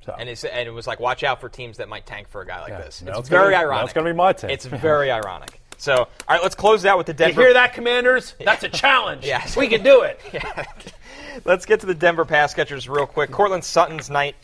So- 0.06 0.16
And, 0.20 0.28
and 0.30 0.68
it 0.68 0.72
was 0.74 0.86
like, 0.88 1.00
watch 1.00 1.24
out 1.24 1.40
for 1.40 1.48
teams 1.50 1.78
that 1.78 1.88
might 1.88 2.06
tank 2.06 2.28
for 2.28 2.42
a 2.42 2.46
guy 2.46 2.60
like 2.62 2.70
Yeah. 2.70 2.82
this. 2.82 3.02
Now 3.02 3.12
It's, 3.12 3.20
it's 3.22 3.30
gonna 3.30 3.44
very 3.44 3.54
now 3.54 3.62
ironic. 3.62 3.84
it's 3.86 3.94
gonna 3.94 4.10
be 4.10 4.16
my 4.16 4.34
team. 4.34 4.50
It's 4.50 4.66
very 4.66 5.10
ironic. 5.12 5.60
So, 5.78 5.94
all 5.96 6.08
right, 6.30 6.42
let's 6.44 6.56
close 6.56 6.86
out 6.86 6.98
with 6.98 7.08
the 7.08 7.14
Denver. 7.14 7.42
you 7.42 7.48
hear 7.48 7.54
that, 7.56 7.74
Commanders? 7.74 8.36
That's 8.44 8.64
a 8.64 8.70
challenge. 8.70 9.26
Yes. 9.26 9.56
we 9.58 9.68
can 9.68 9.84
do 9.84 10.02
it. 10.02 10.20
Let's 11.46 11.66
get 11.66 11.80
to 11.80 11.88
the 11.88 11.96
Denver 11.96 12.26
pass 12.26 12.54
catchers 12.54 12.88
real 12.88 13.08
quick. 13.08 13.32
Courtland 13.32 13.64
Sutton's 13.66 14.10
night 14.10 14.36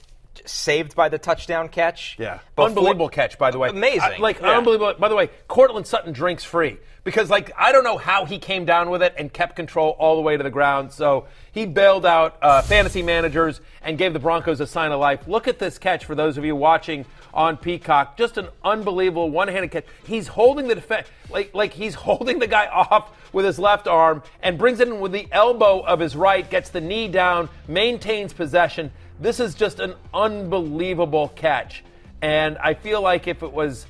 saved 0.50 0.96
by 0.96 1.10
the 1.10 1.18
touchdown 1.18 1.70
catch. 1.70 2.15
Yeah, 2.20 2.39
Before- 2.56 2.70
unbelievable 2.70 3.10
catch, 3.10 3.38
by 3.38 3.51
the 3.51 3.60
way. 3.60 3.70
Amazing. 3.70 4.01
I- 4.01 4.18
like 4.18 4.41
Yeah. 4.41 4.58
unbelievable. 4.58 4.94
By 5.00 5.08
the 5.10 5.15
way, 5.15 5.29
Courtland 5.48 5.88
Sutton 5.88 6.12
drinks 6.13 6.44
free 6.44 6.77
because, 7.03 7.29
like, 7.29 7.51
I 7.58 7.72
don't 7.72 7.84
know 7.84 7.98
how 7.98 8.25
he 8.25 8.39
came 8.39 8.65
down 8.65 8.89
with 8.89 9.01
it 9.01 9.13
and 9.18 9.32
kept 9.32 9.56
control 9.56 9.96
all 10.00 10.15
the 10.15 10.22
way 10.22 10.36
to 10.38 10.44
the 10.44 10.50
ground. 10.50 10.91
So 10.91 11.25
he 11.51 11.65
bailed 11.65 12.06
out 12.06 12.38
uh, 12.41 12.62
fantasy 12.63 13.01
managers 13.03 13.62
and 13.82 13.98
gave 13.98 14.13
the 14.13 14.20
Broncos 14.20 14.60
a 14.60 14.68
sign 14.68 14.91
of 14.91 15.00
life. 15.00 15.27
Look 15.27 15.48
at 15.48 15.60
this 15.60 15.77
catch 15.77 16.06
for 16.06 16.15
those 16.15 16.38
of 16.38 16.44
you 16.46 16.56
watching 16.56 17.06
on 17.34 17.58
Peacock. 17.58 18.18
Just 18.18 18.38
an 18.38 18.48
unbelievable 18.63 19.29
one-handed 19.29 19.72
catch. 19.72 19.86
He's 20.06 20.27
holding 20.27 20.68
the 20.68 20.75
defense, 20.75 21.08
like, 21.29 21.53
like 21.53 21.74
he's 21.74 21.94
holding 22.10 22.39
the 22.39 22.48
guy 22.48 22.65
off 22.68 23.12
with 23.32 23.46
his 23.46 23.60
left 23.60 23.88
arm 23.88 24.24
and 24.41 24.58
brings 24.58 24.79
it 24.79 24.88
in 24.88 25.00
with 25.00 25.12
the 25.12 25.27
elbow 25.32 25.82
of 25.82 26.00
his 26.00 26.15
right, 26.15 26.50
gets 26.50 26.72
the 26.72 26.82
knee 26.82 27.08
down, 27.08 27.48
maintains 27.68 28.34
possession. 28.34 28.91
This 29.19 29.41
is 29.41 29.53
just 29.53 29.79
an 29.79 29.95
unbelievable 30.13 31.27
catch. 31.29 31.83
And 32.21 32.57
I 32.57 32.73
feel 32.73 33.01
like 33.01 33.27
if 33.27 33.43
it 33.43 33.51
was, 33.51 33.85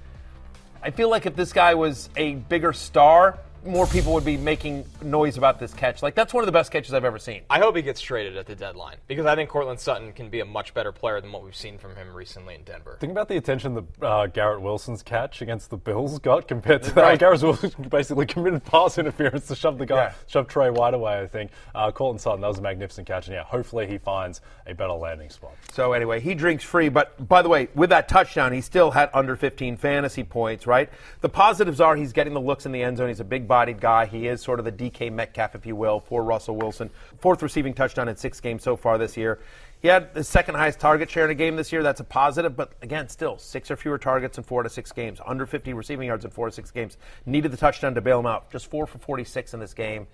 I 0.82 0.90
feel 0.90 1.10
like 1.10 1.28
if 1.28 1.36
this 1.36 1.54
guy 1.54 1.76
was 1.76 2.10
a 2.16 2.34
bigger 2.36 2.74
star, 2.74 3.38
more 3.66 3.86
people 3.88 4.14
would 4.14 4.26
be 4.26 4.38
making 4.38 4.86
noise 5.02 5.38
about 5.38 5.60
this 5.60 5.74
catch. 5.74 6.02
Like 6.02 6.16
that's 6.16 6.34
one 6.34 6.42
of 6.44 6.46
the 6.46 6.52
best 6.52 6.72
catches 6.72 6.94
I've 6.94 7.06
ever 7.06 7.20
seen. 7.20 7.42
I 7.50 7.60
hope 7.60 7.76
he 7.76 7.82
gets 7.82 8.02
traded 8.02 8.38
at 8.38 8.46
the 8.46 8.56
deadline 8.56 8.98
because 9.08 9.26
I 9.26 9.36
think 9.36 9.50
Courtland 9.50 9.80
Sutton 9.80 10.14
can 10.14 10.30
be 10.30 10.40
a 10.40 10.46
much 10.46 10.74
better 10.74 10.92
player 10.92 11.20
than 11.22 11.32
what 11.32 11.44
we've 11.44 11.56
seen 11.56 11.78
from 11.78 11.96
him 11.96 12.14
recently 12.14 12.56
in 12.56 12.64
Denver. 12.64 12.98
Think 13.00 13.12
about 13.12 13.28
the 13.28 13.38
attention 13.38 13.74
that 13.76 14.04
uh, 14.06 14.28
Garrett 14.28 14.62
Wilson's 14.62 15.04
catch 15.04 15.42
against 15.42 15.70
the 15.70 15.78
Bills 15.78 16.20
got 16.20 16.48
compared 16.48 16.84
to 16.84 16.94
Right. 16.94 17.12
that. 17.12 17.20
Garrett 17.20 17.42
Wilson 17.42 17.72
basically 17.90 18.26
committed 18.26 18.64
pass 18.66 18.98
interference 18.98 19.48
to 19.48 19.56
shove 19.56 19.78
the 19.78 19.86
guy, 19.86 19.96
Yeah. 19.96 20.14
shove 20.28 20.48
Trey 20.48 20.70
White 20.70 20.94
away. 20.94 21.20
I 21.20 21.28
think. 21.28 21.52
Uh, 21.76 21.92
Courtland 21.92 22.22
Sutton, 22.22 22.42
that 22.42 22.48
was 22.48 22.60
a 22.60 22.62
magnificent 22.62 23.08
catch, 23.08 23.28
and 23.28 23.36
yeah, 23.36 23.44
hopefully 23.44 23.88
he 23.88 23.98
finds 23.98 24.42
a 24.68 24.74
better 24.74 24.94
landing 24.94 25.30
spot. 25.30 25.52
So 25.72 25.94
anyway, 25.94 26.20
he 26.20 26.34
drinks 26.36 26.64
free. 26.64 26.90
But 26.90 27.28
by 27.28 27.42
the 27.42 27.50
way, 27.50 27.68
with 27.76 27.90
that 27.90 28.08
touchdown, 28.08 28.54
he 28.54 28.62
still 28.62 28.92
had 28.92 29.10
under 29.14 29.36
15 29.36 29.78
fantasy 29.78 30.24
points. 30.24 30.66
Right. 30.68 30.90
The 31.22 31.30
positives 31.30 31.82
are 31.82 31.96
he's 31.96 32.14
getting 32.14 32.34
the 32.34 32.42
looks 32.42 32.66
in 32.66 32.72
the 32.72 32.82
end 32.84 32.98
zone. 32.98 33.08
He's 33.10 33.20
a 33.20 33.24
big-bodied 33.50 33.82
guy. 33.82 34.06
He 34.06 34.28
is 34.28 34.42
sort 34.42 34.60
of 34.60 34.66
the 34.66 34.72
DK 34.72 35.12
Metcalf, 35.12 35.56
if 35.56 35.66
you 35.66 35.76
will, 35.76 36.00
for 36.00 36.24
Russell 36.24 36.56
Wilson. 36.56 36.92
Fourth 37.18 37.42
receiving 37.42 37.74
touchdown 37.74 38.08
in 38.08 38.16
six 38.16 38.40
games 38.40 38.62
so 38.62 38.76
far 38.76 39.00
this 39.00 39.18
year. 39.18 39.40
He 39.82 39.88
had 39.88 40.14
the 40.14 40.24
second 40.24 40.56
highest 40.56 40.80
target 40.80 41.10
share 41.10 41.26
in 41.26 41.32
a 41.32 41.36
game 41.36 41.56
this 41.56 41.72
year. 41.72 41.82
That's 41.82 42.00
a 42.00 42.04
positive, 42.04 42.56
but 42.56 42.74
again, 42.84 43.10
still 43.10 43.40
six 43.40 43.72
or 43.72 43.76
fewer 43.76 43.98
targets 43.98 44.38
in 44.38 44.44
four 44.44 44.62
to 44.62 44.70
six 44.70 44.92
games. 44.92 45.20
Under 45.26 45.48
50 45.48 45.74
receiving 45.74 46.08
yards 46.08 46.26
in 46.26 46.32
four 46.32 46.46
to 46.46 46.52
six 46.52 46.70
games. 46.70 46.98
Needed 47.26 47.52
the 47.52 47.58
touchdown 47.58 47.96
to 47.96 48.02
bail 48.02 48.20
him 48.20 48.28
out. 48.28 48.52
Just 48.52 48.70
four 48.70 48.86
for 48.86 49.00
46 49.00 49.56
in 49.56 49.60
this 49.60 49.74
game. 49.74 50.06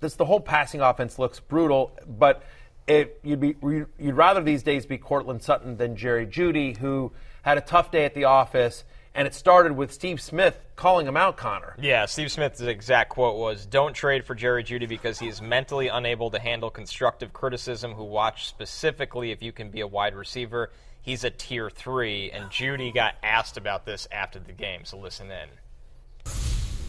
This 0.00 0.14
the 0.14 0.24
whole 0.24 0.40
passing 0.40 0.80
offense 0.80 1.18
looks 1.18 1.38
brutal, 1.38 1.92
but 2.08 2.42
it, 2.86 3.20
you'd 3.22 3.40
be 3.40 3.56
you'd 3.98 4.14
rather 4.14 4.42
these 4.42 4.62
days 4.62 4.86
be 4.86 4.96
Courtland 4.96 5.42
Sutton 5.42 5.76
than 5.76 5.96
Jerry 5.96 6.26
Jeudy, 6.26 6.78
who 6.78 7.12
had 7.42 7.58
a 7.58 7.60
tough 7.60 7.90
day 7.90 8.06
at 8.06 8.14
the 8.14 8.24
office, 8.24 8.84
and 9.14 9.26
it 9.26 9.34
started 9.34 9.72
with 9.72 9.92
Steve 9.92 10.20
Smith 10.20 10.58
calling 10.76 11.06
him 11.06 11.16
out, 11.16 11.36
Connor. 11.36 11.74
Yeah, 11.80 12.06
Steve 12.06 12.30
Smith's 12.30 12.60
exact 12.60 13.10
quote 13.10 13.36
was 13.36 13.66
Don't 13.66 13.92
trade 13.92 14.24
for 14.24 14.34
Jerry 14.34 14.62
Jeudy 14.62 14.88
because 14.88 15.18
he 15.18 15.28
is 15.28 15.42
mentally 15.42 15.88
unable 15.88 16.30
to 16.30 16.38
handle 16.38 16.70
constructive 16.70 17.32
criticism, 17.32 17.92
who 17.92 18.04
watch 18.04 18.48
specifically 18.48 19.32
if 19.32 19.42
you 19.42 19.52
can 19.52 19.70
be 19.70 19.80
a 19.80 19.86
wide 19.86 20.14
receiver. 20.14 20.70
He's 21.02 21.24
a 21.24 21.30
tier 21.30 21.70
three, 21.70 22.30
and 22.30 22.50
Jeudy 22.50 22.92
got 22.94 23.14
asked 23.22 23.56
about 23.56 23.86
this 23.86 24.06
after 24.12 24.38
the 24.38 24.52
game, 24.52 24.84
so 24.84 24.98
listen 24.98 25.30
in. 25.30 26.32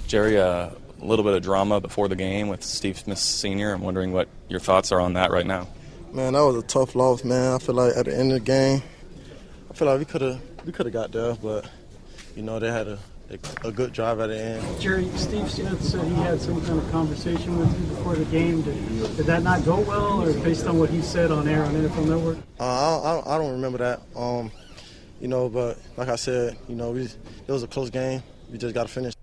Jerry, 0.05 0.38
uh, 0.38 0.69
a 1.01 1.05
little 1.05 1.23
bit 1.23 1.34
of 1.34 1.41
drama 1.41 1.79
before 1.79 2.07
the 2.07 2.15
game 2.15 2.49
with 2.49 2.63
Steve 2.63 2.99
Smith 2.99 3.17
Sr. 3.17 3.73
I'm 3.73 3.81
wondering 3.81 4.12
what 4.12 4.27
your 4.49 4.60
thoughts 4.60 4.91
are 4.91 4.99
on 4.99 5.13
that 5.13 5.31
right 5.31 5.45
now. 5.45 5.67
Man, 6.12 6.34
that 6.34 6.41
was 6.41 6.57
a 6.57 6.67
tough 6.67 6.93
loss, 6.95 7.23
man. 7.23 7.53
I 7.53 7.57
feel 7.57 7.75
like 7.75 7.95
at 7.95 8.05
the 8.05 8.17
end 8.17 8.34
of 8.34 8.39
the 8.39 8.45
game, 8.45 8.84
I 9.69 9.73
feel 9.73 9.88
like 9.88 9.99
we 9.99 10.05
could 10.05 10.21
have 10.21 10.41
we 10.65 10.73
could 10.73 10.86
have 10.86 10.93
got 10.93 11.13
there, 11.13 11.36
but 11.36 11.69
you 12.36 12.41
know 12.44 12.60
they 12.60 12.72
had 12.72 12.88
a, 12.88 13.00
a, 13.63 13.67
a 13.67 13.72
good 13.72 13.94
drive 13.94 14.20
at 14.20 14.28
the 14.28 14.39
end. 14.39 14.82
Jerry, 14.82 15.08
Steve 15.15 15.50
Smith 15.50 15.82
said 15.84 16.06
he 16.06 16.13
had 16.15 16.39
some 16.41 16.62
kind 16.65 16.80
of 16.80 16.91
conversation 16.91 17.58
with 17.58 17.70
you 17.80 17.96
before 17.96 18.15
the 18.15 18.26
game. 18.26 18.62
Did, 18.62 19.17
did 19.17 19.26
that 19.26 19.44
not 19.44 19.63
go 19.65 19.80
well, 19.82 20.22
or 20.22 20.34
based 20.44 20.65
on 20.67 20.80
what 20.80 20.89
he 20.89 21.02
said 21.02 21.32
on 21.32 21.48
air 21.48 21.63
on 21.63 21.74
NFL 21.74 22.06
Network? 22.08 22.38
Uh, 22.60 22.63
I, 23.02 23.10
I, 23.12 23.13
don't- 23.15 23.28
I 23.28 23.38
don't 23.38 23.52
remember 23.52 23.78
that, 23.80 24.02
um, 24.15 24.52
you 25.20 25.28
know, 25.28 25.50
but 25.50 25.78
like 25.98 26.10
I 26.10 26.15
said, 26.15 26.58
you 26.67 26.76
know, 26.76 26.91
we, 26.91 27.02
it 27.04 27.17
was 27.48 27.63
a 27.63 27.67
close 27.67 27.89
game. 27.89 28.22
We 28.52 28.58
just 28.58 28.74
got 28.74 28.88
to 28.88 28.94
finish. 28.94 29.13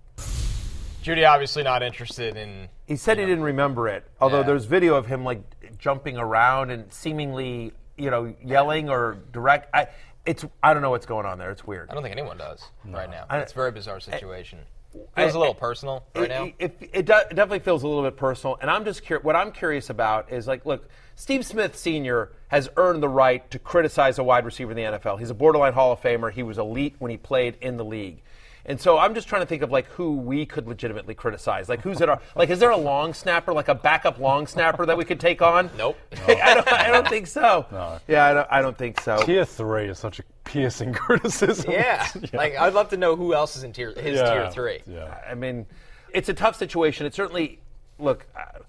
Jeudy 1.03 1.27
obviously 1.29 1.63
not 1.63 1.81
interested 1.81 2.35
in. 2.35 2.67
He 2.85 2.95
said 2.95 3.17
he 3.19 3.25
didn't 3.25 3.43
remember 3.43 3.87
it, 3.87 4.05
although 4.19 4.39
Yeah. 4.39 4.47
there's 4.47 4.65
video 4.65 4.95
of 4.95 5.05
him 5.05 5.23
like 5.23 5.41
jumping 5.77 6.17
around 6.17 6.71
and 6.71 6.91
seemingly, 6.91 7.71
you 7.97 8.09
know, 8.09 8.33
yelling 8.43 8.89
or 8.89 9.17
direct. 9.31 9.69
I, 9.73 9.87
it's 10.25 10.45
I 10.61 10.73
don't 10.73 10.81
know 10.81 10.89
what's 10.89 11.05
going 11.05 11.25
on 11.25 11.37
there. 11.37 11.51
It's 11.51 11.65
weird. 11.65 11.89
I 11.89 11.93
don't 11.93 12.03
think 12.03 12.13
anyone 12.13 12.37
does 12.37 12.63
right 12.85 13.09
now. 13.09 13.25
I- 13.29 13.39
It's 13.39 13.51
a 13.51 13.55
very 13.55 13.71
bizarre 13.71 13.99
situation. 13.99 14.59
It 14.91 15.07
Feels 15.15 15.35
a 15.35 15.39
little 15.39 15.53
personal 15.53 16.03
right 16.15 16.25
it, 16.25 16.29
now. 16.29 16.43
It, 16.57 16.77
it, 16.81 16.89
it 16.93 17.05
definitely 17.05 17.59
feels 17.59 17.83
a 17.83 17.87
little 17.87 18.01
bit 18.03 18.17
personal, 18.17 18.57
and 18.59 18.71
I'm 18.71 18.85
just 18.85 19.03
curious. 19.03 19.23
What 19.23 19.35
I'm 19.35 19.51
curious 19.51 19.91
about 19.91 20.31
is 20.31 20.47
like, 20.47 20.65
look, 20.65 20.89
Steve 21.13 21.45
Smith 21.45 21.75
Sr. 21.77 22.31
has 22.47 22.69
earned 22.75 23.03
the 23.03 23.09
right 23.09 23.49
to 23.51 23.59
criticize 23.59 24.17
a 24.17 24.23
wide 24.23 24.45
receiver 24.45 24.71
in 24.71 24.77
the 24.77 24.97
NFL. 24.97 25.19
He's 25.19 25.29
a 25.29 25.35
borderline 25.35 25.73
Hall 25.73 25.91
of 25.91 26.01
Famer. 26.01 26.31
He 26.31 26.41
was 26.41 26.57
elite 26.57 26.95
when 26.97 27.11
he 27.11 27.17
played 27.17 27.57
in 27.61 27.77
the 27.77 27.85
league. 27.85 28.23
And 28.69 28.79
so 28.79 28.99
I'm 28.99 29.15
just 29.15 29.27
trying 29.27 29.41
to 29.41 29.47
think 29.47 29.63
of 29.63 29.71
like 29.71 29.87
who 29.87 30.13
we 30.13 30.45
could 30.45 30.67
legitimately 30.67 31.15
criticize. 31.15 31.67
Like 31.67 31.81
who's 31.81 31.99
at 32.01 32.07
our 32.07 32.21
like 32.35 32.49
is 32.51 32.59
there 32.59 32.69
a 32.69 32.77
long 32.77 33.15
snapper, 33.15 33.51
like 33.51 33.67
a 33.67 33.73
backup 33.73 34.19
long 34.19 34.45
snapper 34.45 34.85
that 34.85 34.95
we 34.95 35.03
could 35.03 35.19
take 35.19 35.41
on? 35.41 35.71
Nope. 35.75 35.97
I, 36.27 36.53
don't, 36.53 36.71
I 36.71 36.91
don't 36.91 37.07
think 37.07 37.25
so. 37.25 37.65
No. 37.71 37.99
Yeah, 38.07 38.25
I 38.25 38.33
don't, 38.35 38.47
I 38.51 38.61
don't 38.61 38.77
think 38.77 39.01
so. 39.01 39.23
Tier 39.23 39.43
three 39.43 39.89
is 39.89 39.97
such 39.97 40.19
a 40.19 40.23
piercing 40.43 40.93
criticism. 41.05 41.71
yeah. 41.71 42.07
like 42.31 42.55
I'd 42.57 42.73
love 42.73 42.89
to 42.89 42.97
know 42.97 43.15
who 43.15 43.33
else 43.33 43.55
is 43.55 43.63
in 43.63 43.73
tier 43.73 43.91
his 43.91 44.17
Yeah. 44.17 44.33
tier 44.33 44.51
three. 44.51 44.79
Yeah. 44.85 45.17
I 45.27 45.33
mean, 45.33 45.65
it's 46.13 46.29
a 46.29 46.33
tough 46.35 46.55
situation. 46.55 47.07
It 47.07 47.15
certainly 47.15 47.59
look. 47.97 48.27
uh, 48.35 48.59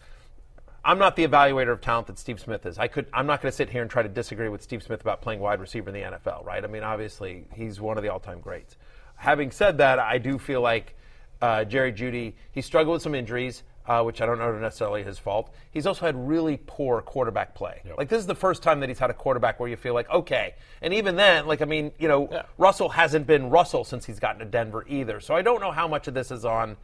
I'm 0.82 0.98
not 0.98 1.14
the 1.14 1.26
evaluator 1.28 1.72
of 1.72 1.82
talent 1.82 2.06
that 2.06 2.18
Steve 2.18 2.40
Smith 2.40 2.64
is. 2.64 2.78
I 2.78 2.88
could. 2.88 3.04
I'm 3.12 3.26
not 3.26 3.42
going 3.42 3.50
to 3.52 3.56
sit 3.56 3.68
here 3.68 3.82
and 3.82 3.90
try 3.90 4.02
to 4.02 4.08
disagree 4.08 4.48
with 4.48 4.62
Steve 4.62 4.82
Smith 4.82 5.02
about 5.02 5.20
playing 5.20 5.40
wide 5.40 5.60
receiver 5.60 5.90
in 5.90 5.94
the 5.94 6.16
NFL. 6.16 6.42
Right? 6.46 6.64
I 6.64 6.68
mean, 6.68 6.82
obviously, 6.82 7.44
he's 7.54 7.82
one 7.82 7.98
of 7.98 8.02
the 8.02 8.08
all-time 8.08 8.40
greats. 8.40 8.76
Having 9.20 9.50
said 9.50 9.78
that, 9.78 9.98
I 9.98 10.16
do 10.16 10.38
feel 10.38 10.62
like 10.62 10.94
uh, 11.42 11.64
Jerry 11.64 11.92
Jeudy. 11.92 12.33
He 12.52 12.62
struggled 12.62 12.94
with 12.94 13.02
some 13.02 13.14
injuries. 13.14 13.62
Uh, 13.87 14.02
which 14.04 14.20
I 14.20 14.26
don't 14.26 14.38
know 14.38 14.44
are 14.44 14.61
necessarily 14.61 15.02
his 15.02 15.18
fault. 15.18 15.52
He's 15.72 15.85
also 15.85 16.06
had 16.06 16.14
really 16.28 16.61
poor 16.64 17.02
quarterback 17.02 17.56
play. 17.56 17.80
Like 17.98 18.09
this 18.09 18.20
is 18.20 18.26
the 18.26 18.37
first 18.37 18.62
time 18.62 18.78
that 18.80 18.88
he's 18.88 19.00
had 19.00 19.11
a 19.11 19.14
quarterback 19.14 19.59
where 19.59 19.68
you 19.68 19.74
feel 19.76 19.94
like 19.94 20.09
okay, 20.11 20.54
and 20.80 20.94
even 20.94 21.16
then, 21.16 21.46
like 21.48 21.61
I 21.61 21.64
mean, 21.64 21.90
you 21.98 22.06
know, 22.06 22.28
Yeah. 22.30 22.42
Russell 22.56 22.90
hasn't 22.90 23.26
been 23.26 23.50
Russell 23.50 23.83
since 23.85 24.04
he's 24.04 24.20
gotten 24.20 24.38
to 24.40 24.44
Denver 24.44 24.85
either. 24.87 25.18
So 25.18 25.35
I 25.35 25.42
don't 25.42 25.61
know 25.61 25.72
how 25.72 25.88
much 25.88 26.06
of 26.06 26.14
this 26.14 26.30
is 26.30 26.44
on 26.44 26.76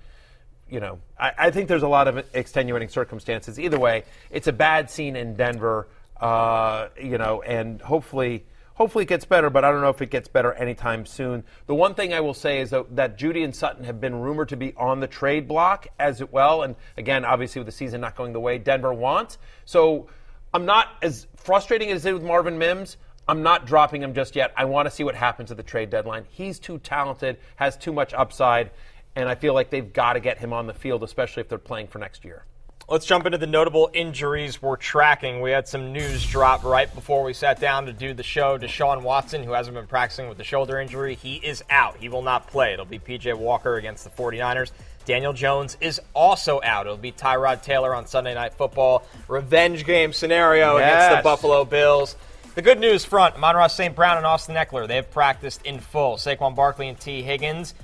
you 0.68 0.81
know, 0.81 0.99
I, 1.20 1.33
I 1.38 1.51
think 1.53 1.68
there's 1.68 1.85
a 1.85 1.88
lot 1.88 2.09
of 2.09 2.25
extenuating 2.35 2.88
circumstances. 2.88 3.61
Either 3.61 3.79
way, 3.79 4.03
it's 4.33 4.49
a 4.49 4.53
bad 4.53 4.90
scene 4.90 5.14
in 5.14 5.37
Denver, 5.37 5.87
uh, 6.20 6.88
you 7.01 7.18
know, 7.18 7.40
and 7.42 7.81
hopefully. 7.81 8.46
Hopefully 8.76 9.04
it 9.04 9.08
gets 9.08 9.24
better, 9.24 9.48
but 9.48 9.64
I 9.64 9.70
don't 9.70 9.80
know 9.80 9.88
if 9.88 10.02
it 10.02 10.10
gets 10.10 10.28
better 10.28 10.52
anytime 10.52 11.06
soon. 11.06 11.44
The 11.66 11.74
one 11.74 11.94
thing 11.94 12.12
I 12.12 12.20
will 12.20 12.34
say 12.34 12.60
is 12.60 12.70
that, 12.70 13.18
Jeudy 13.18 13.42
and 13.42 13.56
Sutton 13.56 13.84
have 13.84 14.00
been 14.00 14.20
rumored 14.20 14.50
to 14.50 14.56
be 14.56 14.74
on 14.76 15.00
the 15.00 15.06
trade 15.06 15.48
block 15.48 15.88
as 15.98 16.22
well. 16.22 16.62
And 16.62 16.76
again, 16.98 17.24
obviously 17.24 17.60
with 17.60 17.66
the 17.66 17.72
season 17.72 18.02
not 18.02 18.16
going 18.16 18.34
the 18.34 18.40
way 18.40 18.58
Denver 18.58 18.92
wants. 18.92 19.38
So 19.64 20.08
I'm 20.52 20.66
not 20.66 20.88
as 21.00 21.26
frustrating 21.36 21.90
as 21.90 22.04
it 22.04 22.10
is 22.10 22.14
with 22.14 22.22
Marvin 22.22 22.58
Mims. 22.58 22.98
I'm 23.26 23.42
not 23.42 23.66
dropping 23.66 24.02
him 24.02 24.12
just 24.12 24.36
yet. 24.36 24.52
I 24.56 24.66
want 24.66 24.86
to 24.86 24.90
see 24.90 25.04
what 25.04 25.14
happens 25.14 25.50
at 25.50 25.56
the 25.56 25.62
trade 25.62 25.88
deadline. 25.88 26.26
He's 26.28 26.58
too 26.58 26.78
talented, 26.78 27.38
has 27.56 27.78
too 27.78 27.94
much 27.94 28.12
upside, 28.12 28.70
and 29.16 29.26
I 29.26 29.36
feel 29.36 29.54
like 29.54 29.70
they've 29.70 29.90
got 29.90 30.12
to 30.12 30.20
get 30.20 30.38
him 30.38 30.52
on 30.52 30.66
the 30.66 30.74
field, 30.74 31.02
especially 31.02 31.40
if 31.40 31.48
they're 31.48 31.58
playing 31.58 31.88
for 31.88 31.98
next 31.98 32.26
year. 32.26 32.44
Let's 32.88 33.05
jump 33.05 33.27
into 33.27 33.37
the 33.37 33.49
notable 33.49 33.90
injuries 33.92 34.62
we're 34.62 34.77
tracking. 34.77 35.40
We 35.40 35.51
had 35.51 35.66
some 35.66 35.92
news 35.92 36.25
drop 36.25 36.62
right 36.62 36.94
before 36.94 37.25
we 37.25 37.33
sat 37.33 37.59
down 37.59 37.87
to 37.87 37.92
do 37.92 38.14
the 38.14 38.22
show. 38.22 38.59
Deshaun 38.59 39.03
Watson, 39.03 39.42
who 39.42 39.51
hasn't 39.51 39.75
been 39.75 39.88
practicing 39.88 40.29
with 40.29 40.38
the 40.38 40.44
shoulder 40.44 40.79
injury, 40.79 41.16
he 41.16 41.35
is 41.35 41.64
out. 41.68 41.96
He 41.96 42.09
will 42.09 42.22
not 42.22 42.46
play. 42.46 42.75
It'll 42.75 42.85
be 42.85 43.01
PJ 43.01 43.37
Walker 43.37 43.75
against 43.75 44.05
the 44.05 44.11
49ers. 44.11 44.70
Daniel 45.05 45.33
Jones 45.33 45.77
is 45.81 46.01
also 46.14 46.61
out. 46.62 46.87
It'll 46.87 46.96
be 46.96 47.11
Tyrod 47.11 47.61
Taylor 47.61 47.92
on 47.92 48.07
Sunday 48.07 48.35
Night 48.35 48.55
Football. 48.55 49.05
Revenge 49.27 49.85
game 49.85 50.12
scenario 50.12 50.77
against 50.77 51.16
the 51.16 51.22
Buffalo 51.25 51.64
Bills. 51.64 52.14
The 52.55 52.62
good 52.62 52.79
news 52.79 53.05
front, 53.05 53.35
Amon-Ra 53.35 53.66
St. 53.66 53.96
Brown 53.96 54.16
and 54.16 54.25
Austin 54.25 54.55
Ekeler, 54.55 54.87
they 54.87 54.94
have 54.94 55.11
practiced 55.11 55.61
in 55.66 55.81
full. 55.81 56.18
Saquon 56.18 56.55
Barkley 56.55 56.88
and 56.88 57.01
Tee 57.01 57.22
Higgins, 57.22 57.75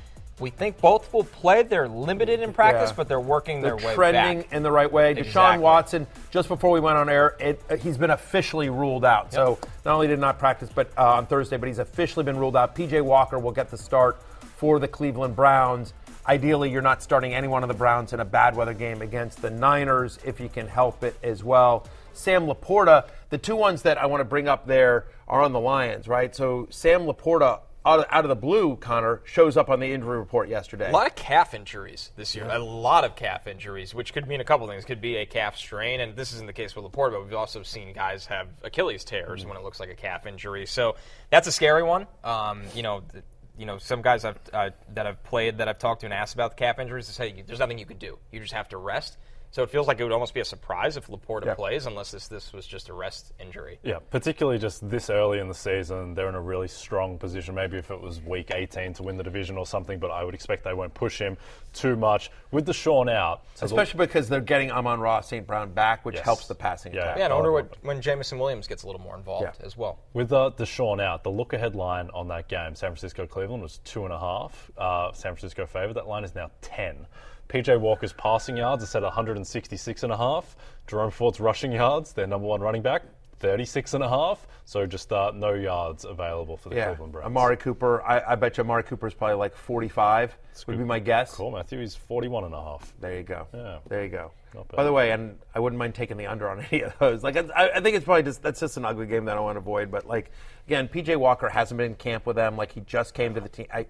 we 0.42 0.50
think 0.50 0.78
both 0.81 1.11
will 1.14 1.24
play. 1.24 1.62
They're 1.62 1.88
limited 1.88 2.40
in 2.40 2.52
practice, 2.52 2.90
Yeah. 2.90 2.96
but 2.96 3.09
they're 3.09 3.20
working 3.20 3.62
They're 3.62 3.76
their 3.76 3.87
way 3.88 3.94
trending 3.94 4.42
back. 4.42 4.52
in 4.52 4.62
the 4.62 4.72
right 4.72 4.92
way. 4.92 5.14
Deshaun 5.14 5.61
Watson, 5.61 6.07
just 6.31 6.48
before 6.48 6.70
we 6.70 6.81
went 6.81 6.98
on 6.98 7.09
air, 7.09 7.37
it, 7.40 7.62
uh, 7.70 7.76
he's 7.76 7.96
been 7.96 8.11
officially 8.11 8.68
ruled 8.68 9.05
out. 9.05 9.33
So 9.33 9.59
not 9.85 9.94
only 9.94 10.09
did 10.09 10.18
not 10.18 10.38
practice, 10.38 10.68
but 10.74 10.90
uh, 10.98 11.14
on 11.14 11.26
Thursday, 11.26 11.57
but 11.57 11.68
he's 11.68 11.78
officially 11.78 12.24
been 12.24 12.37
ruled 12.37 12.57
out. 12.57 12.74
PJ 12.74 13.00
Walker 13.00 13.38
will 13.38 13.52
get 13.52 13.70
the 13.70 13.78
start 13.78 14.20
for 14.57 14.78
the 14.78 14.88
Cleveland 14.88 15.35
Browns. 15.37 15.94
Ideally, 16.28 16.70
you're 16.70 16.83
not 16.83 17.02
starting 17.02 17.35
any 17.35 17.48
one 17.48 17.62
of 17.62 17.68
the 17.68 17.74
Browns 17.74 18.12
in 18.12 18.20
a 18.20 18.24
bad 18.24 18.55
weather 18.55 18.74
game 18.74 19.00
against 19.02 19.40
the 19.42 19.50
Niners 19.50 20.18
if 20.24 20.38
you 20.40 20.48
can 20.48 20.68
help 20.68 21.02
it 21.02 21.16
as 21.22 21.42
well. 21.42 21.87
Sam 22.12 22.46
LaPorta, 22.46 23.07
the 23.31 23.38
two 23.38 23.57
ones 23.57 23.83
that 23.83 23.96
I 23.98 24.07
want 24.07 24.20
to 24.20 24.24
bring 24.24 24.46
up 24.48 24.66
there 24.66 25.07
are 25.26 25.40
on 25.40 25.52
the 25.52 25.59
Lions, 25.61 26.07
right? 26.09 26.35
So 26.37 26.66
Sam 26.70 27.02
LaPorta, 27.07 27.61
out 27.85 28.01
of, 28.01 28.07
out 28.11 28.25
of 28.25 28.29
the 28.29 28.37
blue, 28.37 28.77
Connor, 28.77 29.23
shows 29.25 29.57
up 29.57 29.68
on 29.68 29.81
the 29.81 29.92
injury 29.92 30.18
report 30.18 30.49
yesterday. 30.49 30.88
A 30.88 30.92
lot 30.92 31.07
of 31.07 31.14
calf 31.14 31.55
injuries 31.55 32.12
this 32.16 32.35
year. 32.35 32.47
A 32.49 32.59
lot 32.59 33.05
of 33.05 33.16
calf 33.16 33.47
injuries, 33.47 33.95
which 33.95 34.12
could 34.12 34.27
mean 34.29 34.40
a 34.40 34.45
couple 34.45 34.66
things. 34.68 34.85
Could 34.85 35.01
be 35.01 35.16
a 35.16 35.27
calf 35.27 35.57
strain, 35.57 36.01
and 36.01 36.16
this 36.16 36.33
isn't 36.33 36.47
the 36.47 36.53
case 36.53 36.77
with 36.77 36.85
LaPorta, 36.85 37.12
but 37.12 37.25
we've 37.25 37.35
also 37.35 37.62
seen 37.62 37.92
guys 37.92 38.27
have 38.27 38.49
Achilles 38.62 39.05
tears 39.05 39.45
when 39.45 39.57
it 39.57 39.62
looks 39.62 39.81
like 39.81 39.90
a 39.90 39.95
calf 39.95 40.27
injury. 40.27 40.66
So 40.66 40.97
that's 41.31 41.49
a 41.49 41.53
scary 41.53 41.83
one. 41.83 42.07
Um, 42.23 42.62
you 42.75 42.83
know, 42.83 43.03
th- 43.11 43.25
you 43.59 43.66
know, 43.66 43.79
some 43.79 44.01
guys 44.01 44.25
I've, 44.25 44.38
uh, 44.53 44.71
that 44.95 45.07
I've 45.07 45.23
played 45.25 45.59
that 45.59 45.68
I've 45.68 45.79
talked 45.79 46.01
to 46.01 46.07
and 46.07 46.14
asked 46.14 46.35
about 46.35 46.53
the 46.53 46.57
calf 46.57 46.79
injuries, 46.79 47.07
they 47.07 47.12
say 47.12 47.42
there's 47.47 47.59
nothing 47.59 47.79
you 47.79 47.87
can 47.87 47.99
do. 47.99 48.18
You 48.31 48.40
just 48.40 48.55
have 48.55 48.68
to 48.71 48.77
rest. 48.77 49.18
So 49.53 49.62
it 49.62 49.69
feels 49.71 49.87
like 49.87 50.01
it 50.01 50.03
would 50.03 50.12
almost 50.12 50.33
be 50.33 50.41
a 50.41 50.45
surprise 50.47 50.97
if 50.97 51.09
LaPorta 51.09 51.45
Yeah. 51.45 51.55
plays, 51.55 51.85
unless 51.85 52.11
this 52.11 52.27
this 52.27 52.55
was 52.55 52.67
just 52.67 52.88
a 52.88 52.95
rest 52.95 53.33
injury. 53.38 53.79
Yeah, 53.83 53.99
particularly 54.11 54.59
just 54.59 54.88
this 54.88 55.11
early 55.11 55.41
in 55.41 55.49
the 55.49 55.55
season, 55.55 56.15
they're 56.15 56.31
in 56.31 56.35
a 56.35 56.41
really 56.41 56.69
strong 56.69 57.19
position. 57.19 57.55
Maybe 57.55 57.77
if 57.77 57.91
it 57.91 58.01
was 58.01 58.23
week 58.23 58.51
18 58.51 58.95
to 58.95 59.03
win 59.03 59.19
the 59.19 59.23
division 59.23 59.59
or 59.59 59.67
something, 59.67 59.99
but 59.99 60.11
I 60.11 60.25
would 60.25 60.35
expect 60.35 60.65
they 60.65 60.73
won't 60.73 60.95
push 60.95 61.19
him 61.21 61.37
too 61.75 61.97
much. 61.97 62.31
With 62.51 62.67
Deshaun 62.67 63.12
out, 63.12 63.43
so 63.55 63.67
the- 63.67 63.75
Especially 63.75 63.99
because 64.07 64.27
they're 64.31 64.41
getting 64.41 64.71
Amon-Ra 64.73 65.21
St. 65.21 65.47
Brown 65.47 65.71
back, 65.73 66.03
which 66.07 66.17
Yes. 66.17 66.25
helps 66.25 66.47
the 66.49 66.55
passing 66.55 66.95
Yeah. 66.95 67.03
attack. 67.03 67.19
Yeah, 67.19 67.25
and 67.25 67.33
I 67.35 67.37
wonder 67.37 67.53
what, 67.53 67.77
when 67.83 68.01
Jameson 68.01 68.38
Williams 68.38 68.67
gets 68.67 68.85
a 68.85 68.87
little 68.87 69.03
more 69.03 69.17
involved 69.17 69.43
Yeah. 69.61 69.67
as 69.67 69.77
well. 69.77 69.99
With 70.15 70.33
uh, 70.33 70.51
Deshaun 70.57 70.99
out, 70.99 71.25
the 71.25 71.31
look 71.31 71.53
ahead 71.53 71.75
line 71.77 72.09
on 72.15 72.27
that 72.29 72.49
game, 72.49 72.75
San 72.75 72.88
Francisco 72.91 73.27
Cleveland, 73.27 73.62
was 73.62 73.79
two 73.85 74.05
and 74.05 74.15
a 74.15 74.19
half. 74.19 74.71
Uh, 74.79 75.12
San 75.12 75.35
Francisco 75.35 75.67
favored. 75.67 75.93
That 75.95 76.07
line 76.09 76.25
is 76.25 76.35
now 76.35 76.51
10. 76.62 77.07
PJ 77.53 77.79
Walker's 77.81 78.12
passing 78.15 78.57
yards 78.57 78.83
are 78.83 78.87
set 78.87 79.03
at 79.03 79.07
166 79.07 80.03
and 80.03 80.12
a 80.12 80.17
half. 80.17 80.57
Jerome 80.87 81.11
Ford's 81.11 81.38
rushing 81.41 81.73
yards, 81.73 82.12
their 82.15 82.27
number 82.27 82.47
one 82.47 82.61
running 82.62 82.81
back, 82.83 83.03
36 83.41 83.95
and 83.95 84.03
a 84.05 84.09
half. 84.09 84.47
So 84.65 84.87
just 84.87 85.12
uh, 85.12 85.33
no 85.35 85.53
yards 85.53 86.05
available 86.05 86.57
for 86.57 86.71
the 86.71 86.77
Yeah, 86.77 86.87
Cleveland 86.87 87.12
Browns. 87.12 87.27
Amari 87.27 87.57
Cooper. 87.59 88.03
I, 88.03 88.23
I 88.33 88.35
bet 88.37 88.57
you 88.57 88.65
Amari 88.65 88.85
Cooper 88.85 89.07
is 89.07 89.12
probably 89.15 89.37
like 89.37 89.55
45. 89.55 90.37
Would 90.67 90.79
be 90.79 90.85
my 90.85 90.99
guess. 90.99 91.35
Cool, 91.35 91.51
Matthew. 91.51 91.81
He's 91.81 91.95
41 91.95 92.45
and 92.45 92.55
a 92.55 92.62
half. 92.62 92.95
There 93.01 93.17
you 93.17 93.23
go. 93.23 93.47
Yeah. 93.53 93.79
There 93.88 94.03
you 94.03 94.09
go. 94.09 94.31
By 94.75 94.85
the 94.85 94.93
way, 94.93 95.11
and 95.12 95.38
I 95.55 95.61
wouldn't 95.61 95.79
mind 95.79 95.95
taking 95.95 96.17
the 96.17 96.27
under 96.27 96.49
on 96.49 96.61
any 96.73 96.83
of 96.83 96.99
those. 96.99 97.23
Like, 97.23 97.37
I, 97.37 97.71
I 97.75 97.81
think 97.81 97.97
it's 97.97 98.05
probably 98.05 98.23
just 98.23 98.43
that's 98.43 98.61
just 98.61 98.77
an 98.77 98.85
ugly 98.85 99.07
game 99.07 99.25
that 99.27 99.37
I 99.37 99.41
want 99.41 99.57
to 99.57 99.61
avoid. 99.61 99.91
But 99.91 100.07
like, 100.07 100.31
again, 100.67 100.88
PJ 100.88 101.17
Walker 101.17 101.49
hasn't 101.49 101.77
been 101.79 101.88
in 101.93 101.95
camp 101.97 102.25
with 102.27 102.37
them. 102.37 102.57
Like, 102.57 102.73
he 102.73 102.81
just 102.81 103.12
came 103.15 103.35
to 103.35 103.41
the 103.41 103.49
team. 103.49 103.67
I 103.73 103.87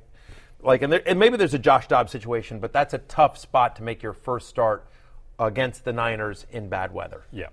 like, 0.62 0.82
and, 0.82 0.92
there, 0.92 1.02
and 1.06 1.18
maybe 1.18 1.36
there's 1.36 1.54
a 1.54 1.58
Josh 1.58 1.88
Dobbs 1.88 2.12
situation, 2.12 2.60
but 2.60 2.72
that's 2.72 2.94
a 2.94 2.98
tough 2.98 3.38
spot 3.38 3.76
to 3.76 3.82
make 3.82 4.02
your 4.02 4.12
first 4.12 4.48
start 4.48 4.86
against 5.38 5.84
the 5.84 5.92
Niners 5.92 6.46
in 6.50 6.68
bad 6.68 6.92
weather. 6.92 7.22
Yeah. 7.32 7.48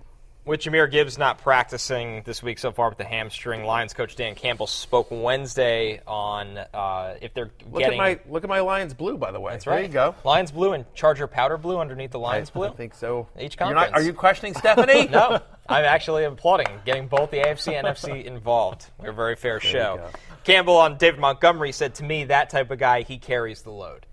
With 0.45 0.61
Jahmyr 0.61 0.89
Gibbs 0.89 1.17
not 1.19 1.37
practicing 1.37 2.23
this 2.25 2.41
week 2.41 2.57
so 2.57 2.71
far 2.71 2.89
with 2.89 2.97
the 2.97 3.03
hamstring, 3.03 3.65
Lions 3.65 3.93
coach 3.93 4.15
Dan 4.15 4.33
Campbell 4.33 4.65
spoke 4.65 5.07
Wednesday 5.11 6.01
on 6.07 6.57
uh, 6.57 7.17
if 7.21 7.35
they're 7.35 7.51
Look 7.69 7.81
getting. 7.81 7.99
at 7.99 8.03
my 8.03 8.19
look 8.27 8.43
at 8.43 8.49
my 8.49 8.61
Lions 8.61 8.95
blue, 8.95 9.17
by 9.17 9.31
the 9.31 9.39
way. 9.39 9.51
that's 9.51 9.67
right. 9.67 9.75
There 9.75 9.83
you 9.83 9.89
go. 9.89 10.15
Lions 10.23 10.51
blue 10.51 10.73
and 10.73 10.91
Charger 10.95 11.27
powder 11.27 11.57
blue 11.57 11.77
underneath 11.77 12.11
the 12.11 12.19
Lions 12.19 12.49
I, 12.49 12.53
blue. 12.53 12.67
I 12.67 12.71
think 12.71 12.95
so. 12.95 13.27
Each 13.39 13.57
You're 13.59 13.73
not, 13.73 13.87
conference. 13.87 14.03
are 14.03 14.07
you 14.07 14.13
questioning 14.13 14.55
Stephanie? 14.55 15.07
no, 15.11 15.39
I'm 15.67 15.85
actually 15.85 16.23
applauding 16.23 16.67
getting 16.83 17.07
both 17.07 17.29
the 17.29 17.41
AFC 17.41 17.73
and 17.73 17.85
NFC 17.85 18.23
involved. 18.23 18.87
We're 18.97 19.09
a 19.09 19.13
very 19.13 19.35
fair 19.35 19.59
show. 19.59 20.09
Campbell 20.49 20.77
on 20.77 20.97
David 20.97 21.19
Montgomery 21.19 21.71
said 21.71 21.95
to 21.95 22.03
me, 22.03 22.25
that 22.25 22.49
type 22.49 22.71
of 22.71 22.79
guy, 22.79 23.01
he 23.03 23.17
carries 23.17 23.61
the 23.61 23.71
load. 23.71 24.05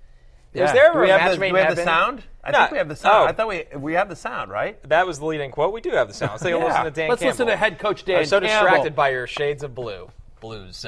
Yeah. 0.52 0.64
Is 0.66 0.72
there 0.72 0.84
do 0.84 0.90
ever 0.90 1.00
we 1.02 1.10
a 1.10 1.18
have 1.18 1.30
match 1.30 1.34
the, 1.34 1.40
made 1.40 1.48
do 1.48 1.54
we 1.54 1.60
in 1.60 1.66
have 1.66 1.76
the 1.76 1.84
sound? 1.84 2.22
I 2.42 2.50
No. 2.50 2.58
think 2.60 2.70
we 2.72 2.78
have 2.78 2.88
the 2.88 2.96
sound. 2.96 3.24
Oh. 3.24 3.26
I 3.26 3.32
thought 3.32 3.48
we 3.48 3.64
we 3.76 3.92
have 3.94 4.08
the 4.08 4.16
sound, 4.16 4.50
right? 4.50 4.82
That 4.88 5.06
was 5.06 5.18
the 5.18 5.26
leading 5.26 5.50
quote. 5.50 5.72
We 5.74 5.80
do 5.82 5.90
have 5.90 6.08
the 6.08 6.14
sound. 6.14 6.32
Let's 6.32 6.42
take 6.44 6.54
a 6.54 6.58
Yeah. 6.58 6.64
listen 6.64 6.84
to 6.84 6.90
Dan 6.90 7.08
Let's 7.10 7.20
Campbell. 7.20 7.30
listen 7.32 7.46
to 7.48 7.56
head 7.56 7.78
coach 7.78 8.04
Dan 8.04 8.18
I'm 8.20 8.24
so 8.26 8.40
Campbell. 8.40 8.64
distracted 8.64 8.96
by 8.96 9.10
your 9.10 9.26
shades 9.26 9.62
of 9.62 9.74
blue. 9.74 10.10
Blues. 10.40 10.86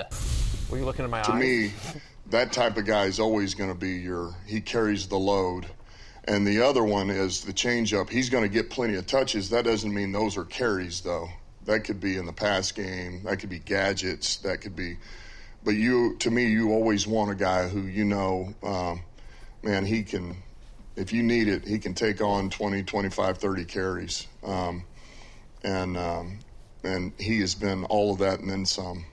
Were 0.70 0.78
you 0.78 0.84
looking 0.84 1.04
at 1.04 1.10
my 1.10 1.20
to 1.22 1.32
eyes? 1.32 1.38
To 1.40 1.44
me, 1.46 1.72
that 2.30 2.52
type 2.52 2.76
of 2.78 2.86
guy 2.86 3.04
is 3.04 3.20
always 3.20 3.54
going 3.54 3.70
to 3.70 3.76
be 3.78 3.90
your. 3.96 4.34
He 4.46 4.60
carries 4.62 5.06
the 5.08 5.18
load, 5.18 5.66
and 6.24 6.46
the 6.46 6.62
other 6.64 6.84
one 6.84 7.10
is 7.10 7.42
the 7.44 7.52
changeup. 7.52 8.08
He's 8.08 8.30
going 8.30 8.44
to 8.44 8.48
get 8.48 8.70
plenty 8.70 8.94
of 8.94 9.06
touches. 9.06 9.50
That 9.50 9.64
doesn't 9.64 9.92
mean 9.92 10.12
those 10.12 10.36
are 10.38 10.44
carries, 10.44 11.00
though. 11.02 11.28
That 11.66 11.80
could 11.80 12.00
be 12.00 12.16
in 12.16 12.24
the 12.24 12.32
pass 12.32 12.72
game. 12.72 13.22
That 13.24 13.38
could 13.38 13.50
be 13.50 13.58
gadgets. 13.58 14.36
That 14.38 14.62
could 14.62 14.74
be. 14.76 14.96
But 15.64 15.72
you, 15.72 16.16
to 16.20 16.30
me, 16.30 16.46
you 16.46 16.72
always 16.72 17.06
want 17.06 17.30
a 17.30 17.34
guy 17.34 17.68
who 17.68 17.82
you 17.82 18.04
know, 18.04 18.54
um, 18.62 19.02
man, 19.62 19.84
he 19.84 20.02
can. 20.02 20.36
If 20.96 21.12
you 21.12 21.22
need 21.22 21.48
it, 21.48 21.66
he 21.66 21.78
can 21.78 21.94
take 21.94 22.20
on 22.20 22.50
20, 22.50 22.82
25, 22.82 23.38
30 23.38 23.64
carries. 23.64 24.26
Um, 24.42 24.84
and 25.62 25.96
um, 25.96 26.38
and 26.84 27.12
he 27.18 27.40
has 27.40 27.54
been 27.54 27.84
all 27.84 28.12
of 28.12 28.18
that 28.18 28.40
and 28.40 28.50
then 28.50 28.66
some. 28.66 29.04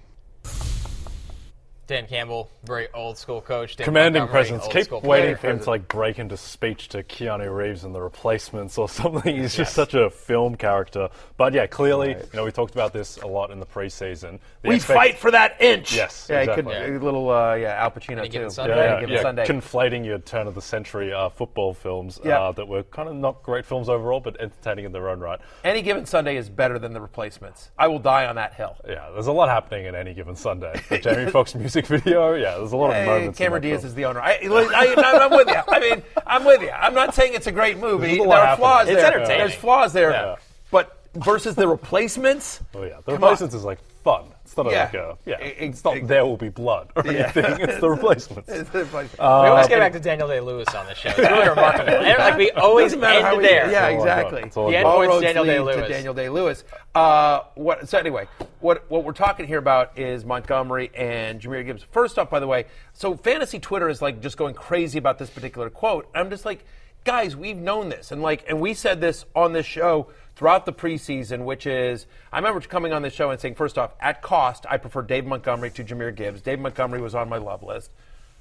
Dan 1.88 2.08
Campbell, 2.08 2.50
very 2.64 2.88
old 2.96 3.16
school 3.16 3.42
coach. 3.42 3.76
Dan 3.76 3.86
Commanding 3.86 4.22
Montgomery, 4.24 4.48
presence. 4.60 4.74
Keep 4.90 5.04
waiting 5.04 5.36
for 5.36 5.52
him 5.52 5.60
to 5.60 5.70
like 5.70 5.88
break 5.88 6.18
into 6.18 6.36
speech 6.36 6.88
to 6.90 7.04
Keanu 7.04 7.56
Reeves 7.56 7.84
and 7.84 7.94
the 7.94 8.02
replacements 8.02 8.80
or 8.80 8.90
something. 8.90 9.36
He's 9.36 9.56
just 9.56 9.76
such 9.76 9.94
a 9.94 10.10
film 10.10 10.56
character. 10.56 11.10
But 11.38 11.54
yeah, 11.54 11.68
clearly, 11.68 12.10
you 12.10 12.26
know, 12.34 12.44
we 12.44 12.52
talked 12.52 12.74
about 12.74 12.92
this 12.92 13.18
a 13.18 13.28
lot 13.28 13.52
in 13.52 13.60
the 13.60 13.68
preseason. 13.68 14.40
The 14.64 14.70
We 14.70 14.76
expect- 14.78 14.98
fight 14.98 15.18
for 15.20 15.30
that 15.30 15.62
inch. 15.62 15.94
Yes, 15.96 16.26
Yeah, 16.28 16.40
exactly. 16.40 16.74
he 16.74 16.82
could 16.94 17.02
a 17.02 17.06
little 17.06 17.30
uh, 17.30 17.54
yeah 17.54 17.74
Al 17.84 17.92
Pacino 17.92 18.18
Any 18.20 18.30
too. 18.30 18.50
Sunday. 18.50 18.76
Yeah, 18.76 18.98
Any 18.98 19.08
yeah, 19.12 19.14
yeah. 19.18 19.22
Sunday. 19.22 19.46
conflating 19.46 20.04
your 20.04 20.18
turn 20.18 20.48
of 20.48 20.56
the 20.56 20.64
century 20.64 21.14
uh, 21.14 21.30
football 21.30 21.76
films 21.76 22.20
Yeah. 22.26 22.40
uh, 22.40 22.52
that 22.54 22.68
were 22.68 22.82
kind 22.82 23.10
of 23.10 23.16
not 23.16 23.44
great 23.44 23.64
films 23.64 23.90
overall, 23.90 24.20
but 24.22 24.42
entertaining 24.42 24.86
in 24.86 24.92
their 24.92 25.08
own 25.10 25.20
right. 25.20 25.40
Any 25.64 25.84
given 25.84 26.08
Sunday 26.08 26.36
is 26.38 26.50
better 26.50 26.80
than 26.80 26.94
the 26.94 27.02
replacements. 27.02 27.70
I 27.78 27.90
will 27.90 28.00
die 28.00 28.26
on 28.26 28.38
that 28.38 28.56
hill. 28.56 28.76
Yeah, 28.88 29.12
there's 29.14 29.28
a 29.28 29.32
lot 29.32 29.50
happening 29.50 29.86
in 29.86 29.94
any 29.94 30.16
given 30.16 30.36
Sunday. 30.36 30.82
The 30.96 30.98
Jamie 31.00 31.30
Foxx 31.30 31.54
music 31.56 31.75
video, 31.82 32.34
yeah, 32.34 32.58
there's 32.58 32.72
a 32.72 32.78
lot 32.78 32.96
of 32.96 33.06
moments. 33.06 33.38
Cameron 33.38 33.62
Diaz 33.62 33.82
film. 33.82 33.88
is 33.90 33.96
the 33.96 34.06
owner. 34.06 34.22
I, 34.22 34.40
I, 34.44 35.24
am 35.26 35.32
with 35.32 35.48
you. 35.48 35.62
I 35.68 35.80
mean, 35.80 36.04
I'm 36.26 36.44
with 36.46 36.62
you. 36.62 36.70
I'm 36.72 36.94
not 36.94 37.14
saying 37.14 37.34
it's 37.34 37.48
a 37.48 37.52
great 37.52 37.78
movie. 37.78 38.18
There's 38.18 38.20
a 38.22 38.24
There 38.30 38.32
are 38.38 38.46
happening. 38.46 38.58
flaws 38.66 38.88
It's 38.90 39.02
there. 39.02 39.14
entertaining. 39.14 39.38
There's 39.40 39.56
flaws 39.56 39.94
there. 39.94 40.38
But 40.72 41.05
versus 41.16 41.56
the 41.56 41.68
replacements, 41.68 42.62
Oh 42.74 42.84
yeah, 42.84 42.98
the 42.98 43.14
Come 43.14 43.16
on. 43.16 43.22
replacements 43.22 43.56
is 43.56 43.64
like 43.64 43.80
fun. 44.04 44.26
It's 44.44 44.56
not 44.56 44.70
Yeah. 44.70 44.84
like 44.84 44.94
a 44.94 45.18
yeah. 45.26 45.36
Ex- 45.40 45.56
It's 45.60 45.84
not 45.84 45.96
ex- 45.98 46.08
there 46.08 46.24
will 46.26 46.38
be 46.38 46.50
blood 46.50 46.92
or 46.96 47.04
Yeah. 47.06 47.32
anything. 47.36 47.60
It's 47.62 47.80
the 47.80 47.90
replacements. 47.98 48.50
It's 48.50 48.70
the 48.70 48.80
replacements. 48.80 49.18
we 49.18 49.26
always 49.26 49.68
get 49.68 49.78
Uh, 49.78 49.82
back 49.82 49.94
to 49.94 50.00
Daniel 50.00 50.28
Day 50.28 50.40
Lewis 50.40 50.68
on 50.76 50.86
this 50.86 50.98
show. 51.00 51.10
It's 51.10 51.18
really 51.18 51.50
remarkable. 51.50 51.90
And, 51.94 52.18
like 52.20 52.38
we 52.38 52.52
always 52.52 52.94
end 52.94 53.04
how 53.04 53.38
we- 53.38 53.44
there. 53.48 53.72
Yeah, 53.72 53.88
all 53.88 53.96
exactly. 53.96 54.42
That's 54.42 54.58
all 54.58 54.70
The 54.70 54.78
end 54.78 54.86
point's 54.86 55.22
Daniel 55.22 55.46
Day-Lewis. 55.46 55.76
to 55.78 55.88
Daniel 55.88 56.14
Day 56.14 56.30
Lewis. 56.30 56.64
Uh, 56.94 57.40
what? 57.56 57.90
So 57.90 57.98
anyway, 57.98 58.28
what 58.60 58.84
what 58.90 59.04
we're 59.04 59.14
talking 59.14 59.48
here 59.48 59.58
about 59.60 59.98
is 59.98 60.24
Montgomery 60.26 60.92
and 60.96 61.42
Jahmyr 61.42 61.66
Gibbs. 61.66 61.84
First 61.92 62.20
off, 62.20 62.30
by 62.30 62.40
the 62.40 62.48
way, 62.48 62.66
so 62.94 63.16
fantasy 63.16 63.60
Twitter 63.60 63.90
is 63.90 64.02
like 64.02 64.22
just 64.22 64.38
going 64.38 64.54
crazy 64.54 65.00
about 65.00 65.18
this 65.18 65.30
particular 65.32 65.70
quote. 65.72 66.08
I'm 66.14 66.30
just 66.30 66.46
like, 66.46 66.64
guys, 67.04 67.36
we've 67.36 67.58
known 67.58 67.90
this, 67.90 68.12
and 68.12 68.22
like, 68.22 68.46
and 68.48 68.62
we 68.62 68.74
said 68.76 69.02
this 69.02 69.26
on 69.36 69.54
this 69.54 69.66
show 69.66 70.08
throughout 70.36 70.66
the 70.66 70.74
preseason, 70.74 71.46
which 71.46 71.66
is, 71.66 72.08
I 72.32 72.38
remember 72.38 72.60
coming 72.62 72.94
on 72.94 73.02
the 73.02 73.10
show 73.10 73.32
and 73.32 73.40
saying, 73.40 73.56
first 73.56 73.78
off, 73.78 73.94
at 74.00 74.22
cost, 74.22 74.66
I 74.70 74.78
prefer 74.78 75.02
Dave 75.02 75.26
Montgomery 75.26 75.72
to 75.72 75.84
Jahmyr 75.84 76.14
Gibbs. 76.14 76.42
Dave 76.42 76.60
Montgomery 76.60 77.02
was 77.02 77.16
on 77.16 77.30
my 77.30 77.38
love 77.38 77.64
list. 77.64 77.92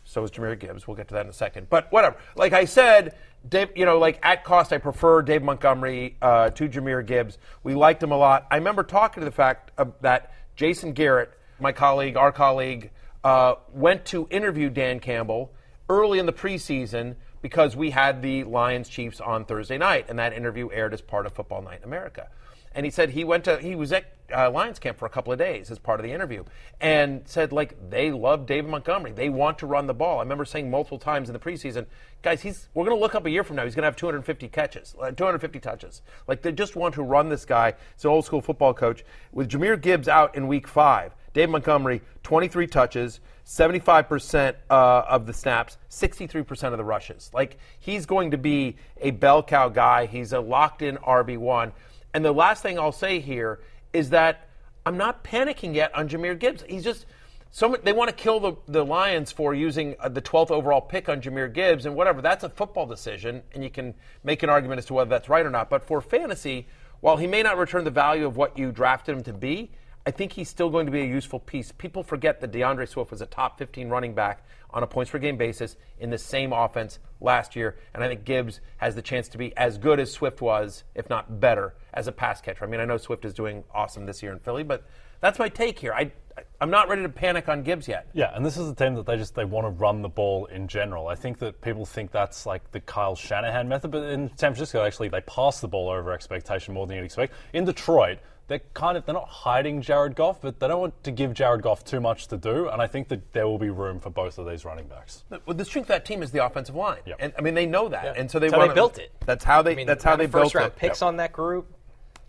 So 0.05 0.21
was 0.21 0.31
Jahmyr 0.31 0.59
Gibbs. 0.59 0.87
We'll 0.87 0.97
get 0.97 1.09
to 1.09 1.15
that 1.15 1.25
in 1.25 1.31
a 1.31 1.35
second. 1.35 1.69
But 1.71 1.91
whatever. 1.91 2.17
Like 2.37 2.53
I 2.53 2.67
said, 2.67 3.17
Dave, 3.49 3.71
you 3.75 3.87
know, 3.87 3.99
like 3.99 4.19
at 4.23 4.45
cost, 4.45 4.73
I 4.73 4.79
prefer 4.79 5.23
Dave 5.23 5.43
Montgomery 5.43 6.17
uh, 6.21 6.51
to 6.51 6.69
Jahmyr 6.69 7.07
Gibbs. 7.07 7.39
We 7.63 7.75
liked 7.75 8.03
him 8.03 8.13
a 8.13 8.17
lot. 8.17 8.47
I 8.51 8.57
remember 8.57 8.83
talking 8.83 9.23
to 9.23 9.25
the 9.25 9.35
fact 9.35 9.71
that 10.03 10.35
Jason 10.57 10.93
Garrett, 10.93 11.33
my 11.61 11.73
colleague, 11.73 12.17
our 12.17 12.33
colleague, 12.33 12.91
uh, 13.23 13.55
went 13.73 14.05
to 14.07 14.29
interview 14.31 14.69
Dan 14.69 15.01
Campbell 15.01 15.53
early 15.89 16.19
in 16.19 16.27
the 16.27 16.33
preseason 16.33 17.17
because 17.45 17.77
we 17.77 17.91
had 17.91 18.23
the 18.23 18.43
Lions 18.45 18.89
Chiefs 18.89 19.21
on 19.21 19.45
Thursday 19.45 19.77
night, 19.77 20.07
and 20.09 20.19
that 20.19 20.33
interview 20.33 20.71
aired 20.73 20.95
as 20.95 21.03
part 21.03 21.27
of 21.27 21.35
Football 21.35 21.61
Night 21.61 21.81
in 21.81 21.85
America. 21.85 22.31
And 22.75 22.87
he 22.87 22.91
said 22.91 23.11
he 23.11 23.23
went 23.23 23.45
to 23.45 23.59
he 23.59 23.75
was 23.75 23.93
at 23.93 24.15
uh, 24.35 24.51
Lions 24.51 24.79
camp 24.79 24.97
for 24.97 25.05
a 25.05 25.11
couple 25.11 25.31
of 25.31 25.39
days 25.39 25.71
as 25.71 25.79
part 25.79 26.01
of 26.01 26.05
the 26.05 26.11
interview, 26.11 26.45
and 26.81 27.21
said 27.27 27.53
like 27.53 27.77
they 27.91 28.11
love 28.11 28.47
David 28.47 28.71
Montgomery. 28.71 29.13
They 29.13 29.29
want 29.29 29.59
to 29.59 29.67
run 29.67 29.87
the 29.87 29.93
ball. 29.93 30.21
I 30.21 30.23
remember 30.23 30.47
saying 30.47 30.71
multiple 30.71 30.99
times 30.99 31.29
in 31.29 31.35
the 31.35 31.39
preseason, 31.39 31.85
guys, 32.23 32.41
he's 32.41 32.71
we're 32.73 32.87
going 32.87 32.97
to 32.97 33.01
look 33.01 33.15
up 33.15 33.27
a 33.27 33.31
year 33.31 33.45
from 33.45 33.57
now. 33.57 33.65
He's 33.65 33.75
going 33.75 33.83
to 33.83 33.89
have 33.89 33.97
250 33.97 34.49
catches, 34.49 34.95
uh, 34.99 35.11
250 35.11 35.61
touches. 35.61 36.01
Like 36.27 36.41
they 36.41 36.51
just 36.51 36.77
want 36.77 36.95
to 36.95 37.03
run 37.03 37.29
this 37.29 37.45
guy. 37.45 37.75
It's 37.93 38.07
an 38.07 38.11
old 38.11 38.25
school 38.25 38.41
football 38.41 38.73
coach. 38.73 39.05
With 39.33 39.51
Jahmyr 39.51 39.79
Gibbs 39.79 40.09
out 40.09 40.35
in 40.35 40.49
week 40.49 40.67
five, 40.67 41.15
Dave 41.35 41.51
Montgomery 41.51 42.01
23 42.23 42.67
touches. 42.67 43.21
75% 43.45 44.55
uh, 44.71 44.75
of 45.07 45.27
the 45.27 45.33
snaps, 45.35 45.77
63% 45.91 46.73
of 46.73 46.79
the 46.79 46.85
rushes. 46.85 47.31
Like, 47.35 47.59
he's 47.79 48.07
going 48.07 48.31
to 48.31 48.39
be 48.39 48.77
a 48.99 49.11
bell 49.11 49.43
cow 49.43 49.69
guy. 49.69 50.07
He's 50.07 50.33
a 50.33 50.41
locked 50.41 50.81
in 50.81 50.97
RB1. 50.97 51.73
And 52.15 52.25
the 52.25 52.33
last 52.33 52.63
thing 52.63 52.79
I'll 52.79 52.93
say 52.93 53.21
here 53.21 53.61
is 53.93 54.11
that 54.11 54.49
I'm 54.87 54.97
not 54.97 55.25
panicking 55.25 55.75
yet 55.75 55.95
on 55.95 56.09
Jahmyr 56.09 56.39
Gibbs. 56.39 56.65
He's 56.69 56.85
just. 56.85 57.07
So 57.51 57.77
they 57.85 57.93
want 57.93 58.11
to 58.11 58.17
kill 58.17 58.41
the, 58.41 58.55
the 58.67 58.85
Lions 58.85 59.31
for 59.31 59.55
using 59.55 59.95
uh, 60.01 60.09
the 60.09 60.21
12th 60.21 60.51
overall 60.51 60.81
pick 60.81 61.09
on 61.09 61.21
Jahmyr 61.21 61.53
Gibbs 61.53 61.87
and 61.87 61.95
whatever. 61.95 62.21
That's 62.21 62.43
a 62.43 62.49
football 62.49 62.85
decision, 62.85 63.43
and 63.53 63.63
you 63.63 63.71
can 63.71 63.95
make 64.25 64.43
an 64.43 64.51
argument 64.51 64.79
as 64.79 64.87
to 64.87 64.95
whether 64.95 65.11
that's 65.11 65.29
right 65.29 65.47
or 65.47 65.51
not. 65.51 65.71
But 65.71 65.85
for 65.85 66.01
fantasy, 66.01 66.67
while 67.01 67.17
he 67.17 67.29
may 67.29 67.45
not 67.45 67.57
return 67.57 67.85
the 67.85 67.93
value 67.93 68.27
of 68.27 68.37
what 68.37 68.59
you 68.59 68.73
drafted 68.73 69.17
him 69.17 69.23
to 69.25 69.33
be, 69.33 69.71
I 70.07 70.11
think 70.11 70.33
he's 70.33 70.51
still 70.51 70.69
going 70.69 70.85
to 70.85 70.93
be 70.93 71.01
a 71.01 71.07
useful 71.07 71.41
piece. 71.41 71.73
People 71.73 72.03
forget 72.03 72.41
that 72.43 72.53
D'Andre 72.53 72.85
Swift 72.85 73.11
was 73.11 73.23
a 73.23 73.27
top 73.27 73.59
15 73.59 73.89
running 73.89 74.15
back 74.15 74.45
on 74.71 74.83
a 74.83 74.87
points 74.87 75.11
per 75.11 75.19
game 75.19 75.39
basis 75.39 75.77
in 75.99 76.11
the 76.11 76.19
same 76.19 76.53
offense 76.53 76.99
last 77.21 77.57
year, 77.57 77.77
and 77.95 78.05
I 78.05 78.09
think 78.09 78.25
Gibbs 78.25 78.61
has 78.79 78.95
the 78.95 79.03
chance 79.03 79.29
to 79.29 79.39
be 79.39 79.57
as 79.57 79.79
good 79.79 79.99
as 79.99 80.13
Swift 80.13 80.43
was, 80.43 80.85
if 80.95 81.09
not 81.09 81.41
better, 81.41 81.75
as 81.95 82.07
a 82.07 82.13
pass 82.13 82.41
catcher. 82.43 82.65
I 82.65 82.69
mean, 82.69 82.81
I 82.81 82.85
know 82.85 82.99
Swift 82.99 83.25
is 83.25 83.33
doing 83.33 83.65
awesome 83.73 84.05
this 84.05 84.23
year 84.23 84.33
in 84.33 84.41
Philly, 84.41 84.63
but 84.63 84.85
that's 85.21 85.39
my 85.39 85.49
take 85.49 85.79
here. 85.79 85.95
I, 85.95 86.13
I'm 86.61 86.71
not 86.71 86.89
ready 86.89 87.03
to 87.03 87.09
panic 87.09 87.49
on 87.49 87.63
Gibbs 87.63 87.89
yet. 87.89 88.09
Yeah, 88.13 88.33
and 88.35 88.45
this 88.45 88.59
is 88.59 88.69
a 88.69 88.75
team 88.75 88.95
that 88.97 89.07
they 89.07 89.17
just 89.17 89.35
they 89.35 89.47
want 89.47 89.65
to 89.65 89.71
run 89.71 90.03
the 90.03 90.09
ball 90.09 90.47
in 90.47 90.69
general. 90.69 91.09
I 91.09 91.15
think 91.15 91.39
that 91.39 91.63
people 91.63 91.87
think 91.87 92.11
that's 92.11 92.45
like 92.45 92.71
the 92.73 92.81
Kyle 92.81 93.15
Shanahan 93.15 93.69
method, 93.69 93.91
but 93.91 94.03
in 94.03 94.29
San 94.37 94.53
Francisco, 94.53 94.85
actually, 94.85 95.09
they 95.09 95.23
pass 95.23 95.61
the 95.61 95.69
ball 95.69 95.89
over 95.89 96.13
expectation 96.13 96.75
more 96.75 96.87
than 96.87 96.97
you'd 96.97 97.05
expect. 97.05 97.33
In 97.55 97.65
Detroit, 97.65 98.19
they're 98.47 98.61
kind 98.75 98.97
of 98.97 99.07
they're 99.07 99.15
not 99.15 99.29
hiding 99.29 99.81
Jared 99.81 100.15
Goff, 100.15 100.41
but 100.41 100.61
they 100.61 100.69
don't 100.69 100.81
want 100.81 101.05
to 101.05 101.11
give 101.11 101.33
Jared 101.35 101.63
Goff 101.63 101.85
too 101.85 102.01
much 102.01 102.27
to 102.29 102.37
do, 102.37 102.69
and 102.69 102.83
I 102.83 102.87
think 102.87 103.09
that 103.09 103.33
there 103.33 103.47
will 103.47 103.59
be 103.59 103.71
room 103.71 104.01
for 104.01 104.11
both 104.11 104.39
of 104.39 104.47
these 104.47 104.65
running 104.65 104.87
backs. 104.87 105.25
Well, 105.47 105.57
the 105.57 105.65
strength 105.65 105.87
of 105.87 105.89
that 105.89 106.05
team 106.05 106.23
is 106.23 106.31
the 106.31 106.45
offensive 106.45 106.75
line, 106.75 106.99
Yep. 107.07 107.17
and 107.21 107.33
I 107.39 107.41
mean 107.43 107.55
they 107.55 107.67
know 107.67 107.89
that, 107.89 108.05
Yeah. 108.05 108.13
and 108.17 108.31
so 108.31 108.39
they 108.39 108.49
That's 108.49 108.61
how 108.61 108.69
they 108.69 108.75
built 108.75 108.99
it. 108.99 109.13
That's 109.25 109.45
how 109.45 109.63
they. 109.63 109.73
I 109.73 109.75
mean, 109.77 109.87
that's 109.87 110.05
how 110.05 110.17
they 110.17 110.27
built 110.27 110.45
first 110.45 110.55
round 110.55 110.73
it. 110.73 110.77
picks 110.77 111.01
on 111.03 111.17
that 111.17 111.33
group. 111.33 111.73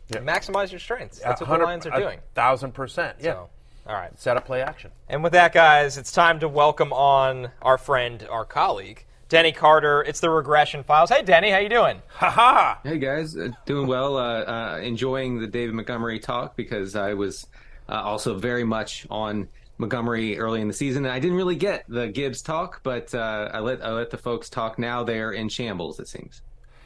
Maximize 0.10 0.72
your 0.72 0.80
strengths. 0.80 1.20
That's 1.20 1.42
what 1.42 1.48
the 1.48 1.52
100 1.52 1.66
Lions 1.66 1.86
are 1.88 1.94
a 1.96 2.00
doing. 2.00 2.20
thousand 2.36 2.74
percent. 2.74 3.18
Yeah. 3.20 3.34
So, 3.34 3.50
all 3.88 3.96
right. 3.96 4.18
Set 4.20 4.38
up 4.38 4.46
play 4.46 4.62
action. 4.62 4.92
And 5.10 5.24
with 5.24 5.34
that, 5.34 5.52
guys, 5.54 5.98
it's 5.98 6.12
time 6.12 6.40
to 6.42 6.48
welcome 6.48 6.94
on 6.94 7.50
our 7.62 7.78
friend, 7.78 8.26
our 8.30 8.46
colleague, 8.46 9.05
Denny 9.28 9.52
Carter. 9.52 10.04
It's 10.04 10.20
the 10.20 10.30
Regression 10.30 10.84
Files. 10.84 11.10
Hey, 11.10 11.24
Denny, 11.24 11.50
how 11.50 11.58
you 11.58 11.70
doing? 11.70 12.02
Ha 12.10 12.30
ha! 12.30 12.80
Hey 12.84 13.00
guys, 13.00 13.36
uh, 13.36 13.50
doing 13.66 13.88
well. 13.88 14.18
Uh, 14.18 14.42
uh, 14.44 14.80
enjoying 14.84 15.40
the 15.40 15.48
David 15.48 15.74
Montgomery 15.74 16.20
talk 16.20 16.56
because 16.56 16.96
I 16.96 17.16
was 17.16 17.48
uh, 17.90 17.94
also 17.94 18.38
very 18.38 18.64
much 18.64 19.08
on 19.10 19.48
Montgomery 19.80 20.38
early 20.38 20.62
in 20.62 20.68
the 20.68 20.74
season, 20.74 21.06
and 21.06 21.14
I 21.14 21.20
didn't 21.20 21.38
really 21.38 21.56
get 21.56 21.86
the 21.88 22.08
Gibbs 22.08 22.44
talk, 22.44 22.82
but 22.84 23.16
uh, 23.16 23.50
I 23.52 23.60
let 23.60 23.84
I 23.84 23.94
let 23.94 24.12
the 24.12 24.18
folks 24.18 24.48
talk. 24.50 24.78
Now 24.78 25.04
they're 25.04 25.32
in 25.32 25.50
shambles. 25.50 26.00
It 26.00 26.08
seems. 26.08 26.42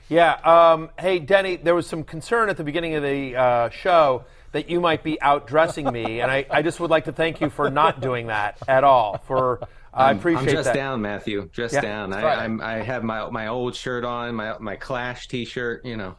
Yeah. 0.07 0.33
Um, 0.43 0.89
hey, 0.97 1.19
Denny, 1.19 1.57
there 1.57 1.75
was 1.75 1.87
some 1.87 2.03
concern 2.03 2.49
at 2.49 2.57
the 2.57 2.63
beginning 2.63 2.95
of 2.95 3.03
the 3.03 3.35
uh, 3.35 3.69
show 3.69 4.23
that 4.53 4.69
you 4.69 4.79
might 4.79 5.03
be 5.03 5.19
outdressing 5.21 5.91
me, 5.91 6.21
and 6.21 6.31
I, 6.31 6.45
I 6.49 6.61
just 6.61 6.79
would 6.79 6.89
like 6.89 7.05
to 7.05 7.11
thank 7.11 7.41
you 7.41 7.49
for 7.51 7.69
not 7.69 8.01
doing 8.01 8.27
that 8.27 8.57
at 8.67 8.83
all. 8.83 9.19
For 9.27 9.59
I 9.93 10.07
I'm- 10.07 10.17
appreciate 10.17 10.47
I'm 10.47 10.53
dressed 10.53 10.65
that. 10.65 10.75
down, 10.75 11.01
Matthew. 11.01 11.49
Dressed 11.51 11.73
Yeah, 11.73 11.81
down. 11.81 12.13
I, 12.13 12.43
I'm, 12.45 12.61
I 12.61 12.73
have 12.75 13.03
my 13.03 13.29
my 13.29 13.47
old 13.47 13.75
shirt 13.75 14.03
on, 14.05 14.35
my 14.35 14.57
my 14.59 14.75
Clash 14.75 15.27
T-shirt. 15.27 15.83
You 15.85 15.97
know. 15.97 16.15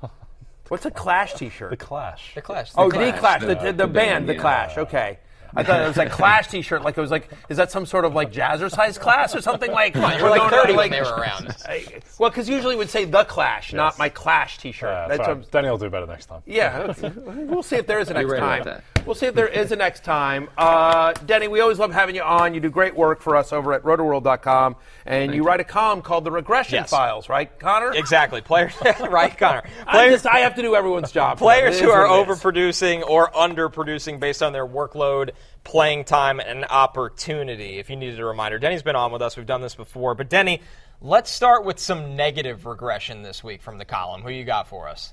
What's 0.69 0.87
a 0.87 0.91
Clash 0.91 1.35
T-shirt? 1.35 1.71
The 1.71 1.77
Clash. 1.77 2.33
The 2.35 2.43
Clash. 2.43 2.71
Oh, 2.77 2.91
The 2.91 2.99
the 2.99 3.05
Clash, 3.13 3.19
Clash, 3.19 3.41
the, 3.41 3.47
the- 3.47 3.55
the, 3.55 3.73
the 3.73 3.87
band, 3.87 3.95
band, 3.95 4.29
the 4.29 4.35
yeah. 4.35 4.41
Clash. 4.41 4.79
Okay. 4.79 5.19
I 5.55 5.63
thought 5.63 5.83
it 5.83 5.89
was 5.89 5.97
like 5.97 6.11
Clash 6.11 6.49
T-shirt. 6.49 6.83
Like 6.83 6.97
it 6.97 7.01
was 7.01 7.11
like, 7.11 7.29
is 7.49 7.57
that 7.57 7.71
some 7.71 7.87
sort 7.87 8.05
of 8.05 8.15
like 8.15 8.33
jazzercise 8.33 8.99
class 8.99 9.35
or 9.35 9.41
something? 9.43 9.71
Like, 9.73 9.97
on, 9.97 10.17
you 10.17 10.23
were 10.23 10.31
we're 10.31 10.39
like 10.39 10.51
going 10.51 10.63
30 10.63 10.77
when 10.77 10.91
they 10.91 11.01
were 11.03 11.09
around. 11.09 11.55
well, 12.19 12.31
because 12.31 12.49
usually 12.49 12.75
it 12.75 12.79
would 12.79 12.91
say 12.91 13.05
the 13.05 13.25
Clash, 13.25 13.73
not 13.73 13.99
my 13.99 14.09
Clash 14.09 14.59
T-shirt. 14.59 14.89
Yeah, 14.89 15.09
That's 15.09 15.27
that's 15.27 15.39
what 15.39 15.51
Danny 15.51 15.71
will 15.71 15.79
do 15.79 15.91
better 15.91 16.07
next 16.07 16.27
time. 16.27 16.43
Yeah, 16.47 16.93
we'll 17.25 17.63
see 17.63 17.77
if 17.77 17.87
there 17.87 17.99
is 18.01 18.11
a 18.11 18.15
next 18.15 18.33
time. 18.37 18.83
We'll 19.07 19.15
see 19.15 19.27
if 19.27 19.35
there 19.35 19.49
is 19.49 19.73
a 19.73 19.77
next 19.77 20.05
time. 20.05 20.49
Uh, 20.59 21.13
Denny, 21.13 21.49
we 21.49 21.61
always 21.61 21.79
love 21.79 21.93
having 21.93 22.15
you 22.15 22.23
on. 22.23 22.55
You 22.55 22.61
do 22.61 22.71
great 22.71 22.95
work 22.95 23.23
for 23.23 23.35
us 23.37 23.53
over 23.53 23.73
at 23.73 23.83
rotoworld.com, 23.83 24.77
and 25.07 25.35
you, 25.35 25.43
write 25.43 25.61
a 25.61 25.65
column 25.65 26.03
called 26.03 26.25
The 26.25 26.31
Regression 26.31 26.75
Yes. 26.75 26.91
Files, 26.91 27.29
right, 27.29 27.59
Connor? 27.59 27.93
Exactly. 27.93 28.41
Players, 28.41 28.75
right, 29.01 29.37
Connor? 29.37 29.63
I, 29.87 29.93
Players, 29.93 30.13
just, 30.23 30.27
I 30.27 30.41
have 30.41 30.55
to 30.57 30.63
do 30.63 30.75
everyone's 30.75 31.13
job. 31.13 31.39
players 31.39 31.81
who 31.81 31.91
are 31.91 32.07
what 32.09 32.29
it 32.29 32.33
is. 32.33 32.39
overproducing 32.41 33.09
or 33.09 33.31
underproducing 33.31 34.21
based 34.21 34.43
on 34.43 34.53
their 34.53 34.67
workload, 34.67 35.31
playing 35.65 36.05
time, 36.05 36.41
and 36.41 36.65
opportunity. 36.65 37.79
If 37.79 37.91
you 37.91 37.97
needed 37.97 38.21
a 38.21 38.25
reminder, 38.25 38.59
Denny's 38.59 38.83
been 38.83 38.97
on 38.97 39.13
with 39.13 39.23
us. 39.23 39.37
We've 39.37 39.47
done 39.47 39.61
this 39.61 39.75
before. 39.75 40.15
But, 40.15 40.29
Denny, 40.29 40.63
let's 41.01 41.31
start 41.31 41.65
with 41.65 41.79
some 41.79 42.17
negative 42.17 42.67
regression 42.67 43.23
this 43.23 43.45
week 43.45 43.63
from 43.63 43.79
the 43.79 43.85
column. 43.85 44.23
Who 44.23 44.31
you 44.31 44.45
got 44.45 44.69
for 44.69 44.89
us? 44.89 45.13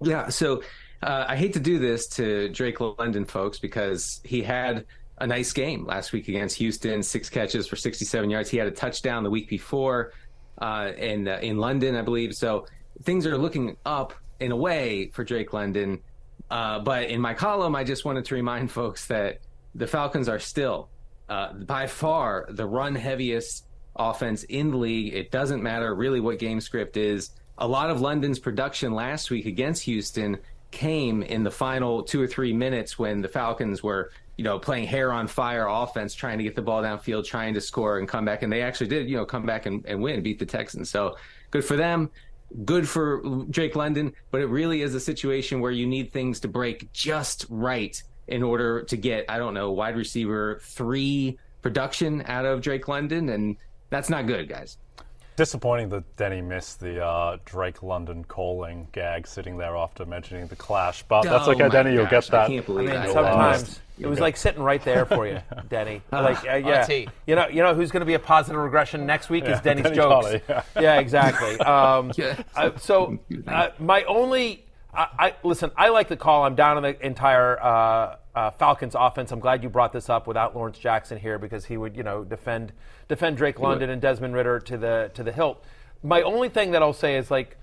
Yeah, 0.00 0.28
so 0.28 0.62
uh, 1.02 1.26
I 1.28 1.36
hate 1.36 1.52
to 1.54 1.60
do 1.60 1.78
this 1.78 2.06
to 2.08 2.48
Drake 2.48 2.80
London 2.80 3.24
folks 3.24 3.58
because 3.58 4.20
he 4.24 4.42
had 4.42 4.86
a 5.18 5.26
nice 5.26 5.52
game 5.52 5.86
last 5.86 6.12
week 6.12 6.28
against 6.28 6.56
Houston, 6.56 7.02
six 7.02 7.30
catches 7.30 7.66
for 7.66 7.76
67 7.76 8.28
yards. 8.30 8.50
He 8.50 8.56
had 8.56 8.66
a 8.66 8.72
touchdown 8.72 9.22
the 9.22 9.30
week 9.30 9.48
before 9.48 10.12
uh, 10.58 10.92
in 10.96 11.28
uh, 11.28 11.38
in 11.40 11.58
London, 11.58 11.96
I 11.96 12.02
believe. 12.02 12.34
So 12.34 12.66
things 13.02 13.26
are 13.26 13.38
looking 13.38 13.76
up 13.84 14.14
in 14.40 14.52
a 14.52 14.56
way 14.56 15.10
for 15.12 15.24
Drake 15.24 15.52
London. 15.52 16.00
Uh, 16.54 16.78
but 16.78 17.10
in 17.10 17.20
my 17.20 17.34
column, 17.34 17.74
I 17.74 17.82
just 17.82 18.04
wanted 18.04 18.26
to 18.26 18.34
remind 18.36 18.70
folks 18.70 19.08
that 19.08 19.40
the 19.74 19.88
Falcons 19.88 20.28
are 20.28 20.38
still 20.38 20.88
uh, 21.28 21.52
by 21.52 21.88
far 21.88 22.46
the 22.48 22.64
run 22.64 22.94
heaviest 22.94 23.64
offense 23.96 24.44
in 24.44 24.70
the 24.70 24.76
league. 24.76 25.12
It 25.14 25.32
doesn't 25.32 25.64
matter 25.64 25.92
really 25.96 26.20
what 26.20 26.38
game 26.38 26.60
script 26.60 26.96
is. 26.96 27.30
A 27.58 27.66
lot 27.66 27.90
of 27.90 28.00
London's 28.00 28.38
production 28.38 28.94
last 28.94 29.32
week 29.32 29.46
against 29.46 29.82
Houston 29.82 30.38
came 30.70 31.24
in 31.24 31.42
the 31.42 31.50
final 31.50 32.04
two 32.04 32.22
or 32.22 32.28
three 32.28 32.52
minutes 32.52 32.96
when 33.00 33.20
the 33.20 33.28
Falcons 33.28 33.82
were, 33.82 34.12
you 34.36 34.44
know, 34.44 34.56
playing 34.56 34.86
hair 34.86 35.12
on 35.12 35.26
fire 35.26 35.66
offense, 35.66 36.14
trying 36.14 36.38
to 36.38 36.44
get 36.44 36.54
the 36.54 36.62
ball 36.62 36.84
downfield, 36.84 37.24
trying 37.24 37.54
to 37.54 37.60
score 37.60 37.98
and 37.98 38.06
come 38.06 38.24
back. 38.24 38.44
And 38.44 38.52
they 38.52 38.62
actually 38.62 38.86
did, 38.86 39.10
you 39.10 39.16
know, 39.16 39.24
come 39.24 39.44
back 39.44 39.66
and, 39.66 39.84
and 39.86 40.00
win, 40.00 40.22
beat 40.22 40.38
the 40.38 40.46
Texans. 40.46 40.88
So 40.88 41.16
good 41.50 41.64
for 41.64 41.76
them. 41.76 42.10
Good 42.64 42.88
for 42.88 43.22
Drake 43.50 43.74
London, 43.74 44.12
but 44.30 44.40
it 44.40 44.46
really 44.46 44.82
is 44.82 44.94
a 44.94 45.00
situation 45.00 45.60
where 45.60 45.72
you 45.72 45.86
need 45.86 46.12
things 46.12 46.40
to 46.40 46.48
break 46.48 46.92
just 46.92 47.46
right 47.48 48.00
in 48.28 48.42
order 48.42 48.82
to 48.84 48.96
get, 48.96 49.24
I 49.28 49.38
don't 49.38 49.54
know, 49.54 49.72
wide 49.72 49.96
receiver 49.96 50.60
three 50.62 51.38
production 51.62 52.22
out 52.26 52.44
of 52.44 52.60
Drake 52.60 52.86
London. 52.88 53.28
And 53.30 53.56
that's 53.90 54.08
not 54.08 54.26
good, 54.26 54.48
guys. 54.48 54.78
Disappointing 55.36 55.88
that 55.88 56.16
Denny 56.16 56.40
missed 56.40 56.78
the 56.78 57.04
uh, 57.04 57.38
Drake 57.44 57.82
London 57.82 58.22
calling 58.24 58.86
gag 58.92 59.26
sitting 59.26 59.58
there 59.58 59.76
after 59.76 60.06
mentioning 60.06 60.46
the 60.46 60.54
Clash, 60.54 61.02
but 61.08 61.22
that's 61.22 61.48
Oh 61.48 61.52
okay, 61.52 61.64
my 61.64 61.68
Denny. 61.70 61.92
You'll 61.92 62.04
gosh, 62.04 62.26
get 62.26 62.30
that. 62.30 62.40
I 62.44 62.48
can't 62.48 62.66
believe 62.66 62.90
I 62.90 62.92
mean, 62.92 63.00
that. 63.00 63.08
You'll, 63.08 63.18
uh, 63.18 63.54
sometimes 63.58 63.80
it 63.98 64.06
was 64.06 64.20
like 64.20 64.36
sitting 64.36 64.62
right 64.62 64.82
there 64.84 65.04
for 65.04 65.26
you, 65.26 65.40
Denny. 65.68 66.02
Like, 66.12 66.38
uh, 66.48 66.54
yeah, 66.64 66.84
tee. 66.84 67.08
you 67.26 67.34
know, 67.34 67.48
you 67.48 67.62
know 67.62 67.74
who's 67.74 67.90
going 67.90 68.02
to 68.02 68.06
be 68.06 68.14
a 68.14 68.18
positive 68.20 68.60
regression 68.60 69.06
next 69.06 69.28
week 69.28 69.44
is 69.46 69.60
Denny's 69.62 69.84
Denny 69.84 69.96
jokes. 69.96 70.26
Colley, 70.26 70.42
yeah. 70.48 70.62
yeah, 70.80 71.00
exactly. 71.00 71.58
Um, 71.58 72.12
Yeah. 72.16 72.40
uh, 72.54 72.70
so, 72.78 73.18
uh, 73.48 73.70
my 73.80 74.04
only, 74.04 74.64
I, 74.94 75.08
I 75.18 75.34
listen. 75.42 75.70
I 75.76 75.88
like 75.88 76.08
the 76.08 76.16
call. 76.16 76.44
I'm 76.44 76.54
down 76.54 76.76
on 76.76 76.82
the 76.82 77.04
entire 77.04 77.60
uh, 77.60 78.16
uh, 78.34 78.50
Falcons 78.52 78.94
offense. 78.98 79.32
I'm 79.32 79.40
glad 79.40 79.62
you 79.62 79.68
brought 79.68 79.92
this 79.92 80.08
up 80.08 80.26
without 80.26 80.54
Lawrence 80.54 80.78
Jackson 80.78 81.18
here 81.18 81.38
because 81.38 81.64
he 81.64 81.76
would, 81.76 81.96
you 81.96 82.02
know, 82.02 82.24
defend 82.24 82.72
defend 83.08 83.36
Drake 83.36 83.58
London 83.60 83.90
and 83.90 84.00
Desmond 84.00 84.34
Ridder 84.34 84.60
to 84.60 84.78
the 84.78 85.10
to 85.14 85.22
the 85.22 85.32
hilt. 85.32 85.64
my 86.02 86.22
only 86.22 86.48
thing 86.48 86.72
that 86.72 86.82
I'll 86.82 86.92
say 86.92 87.16
is 87.16 87.30
like, 87.30 87.56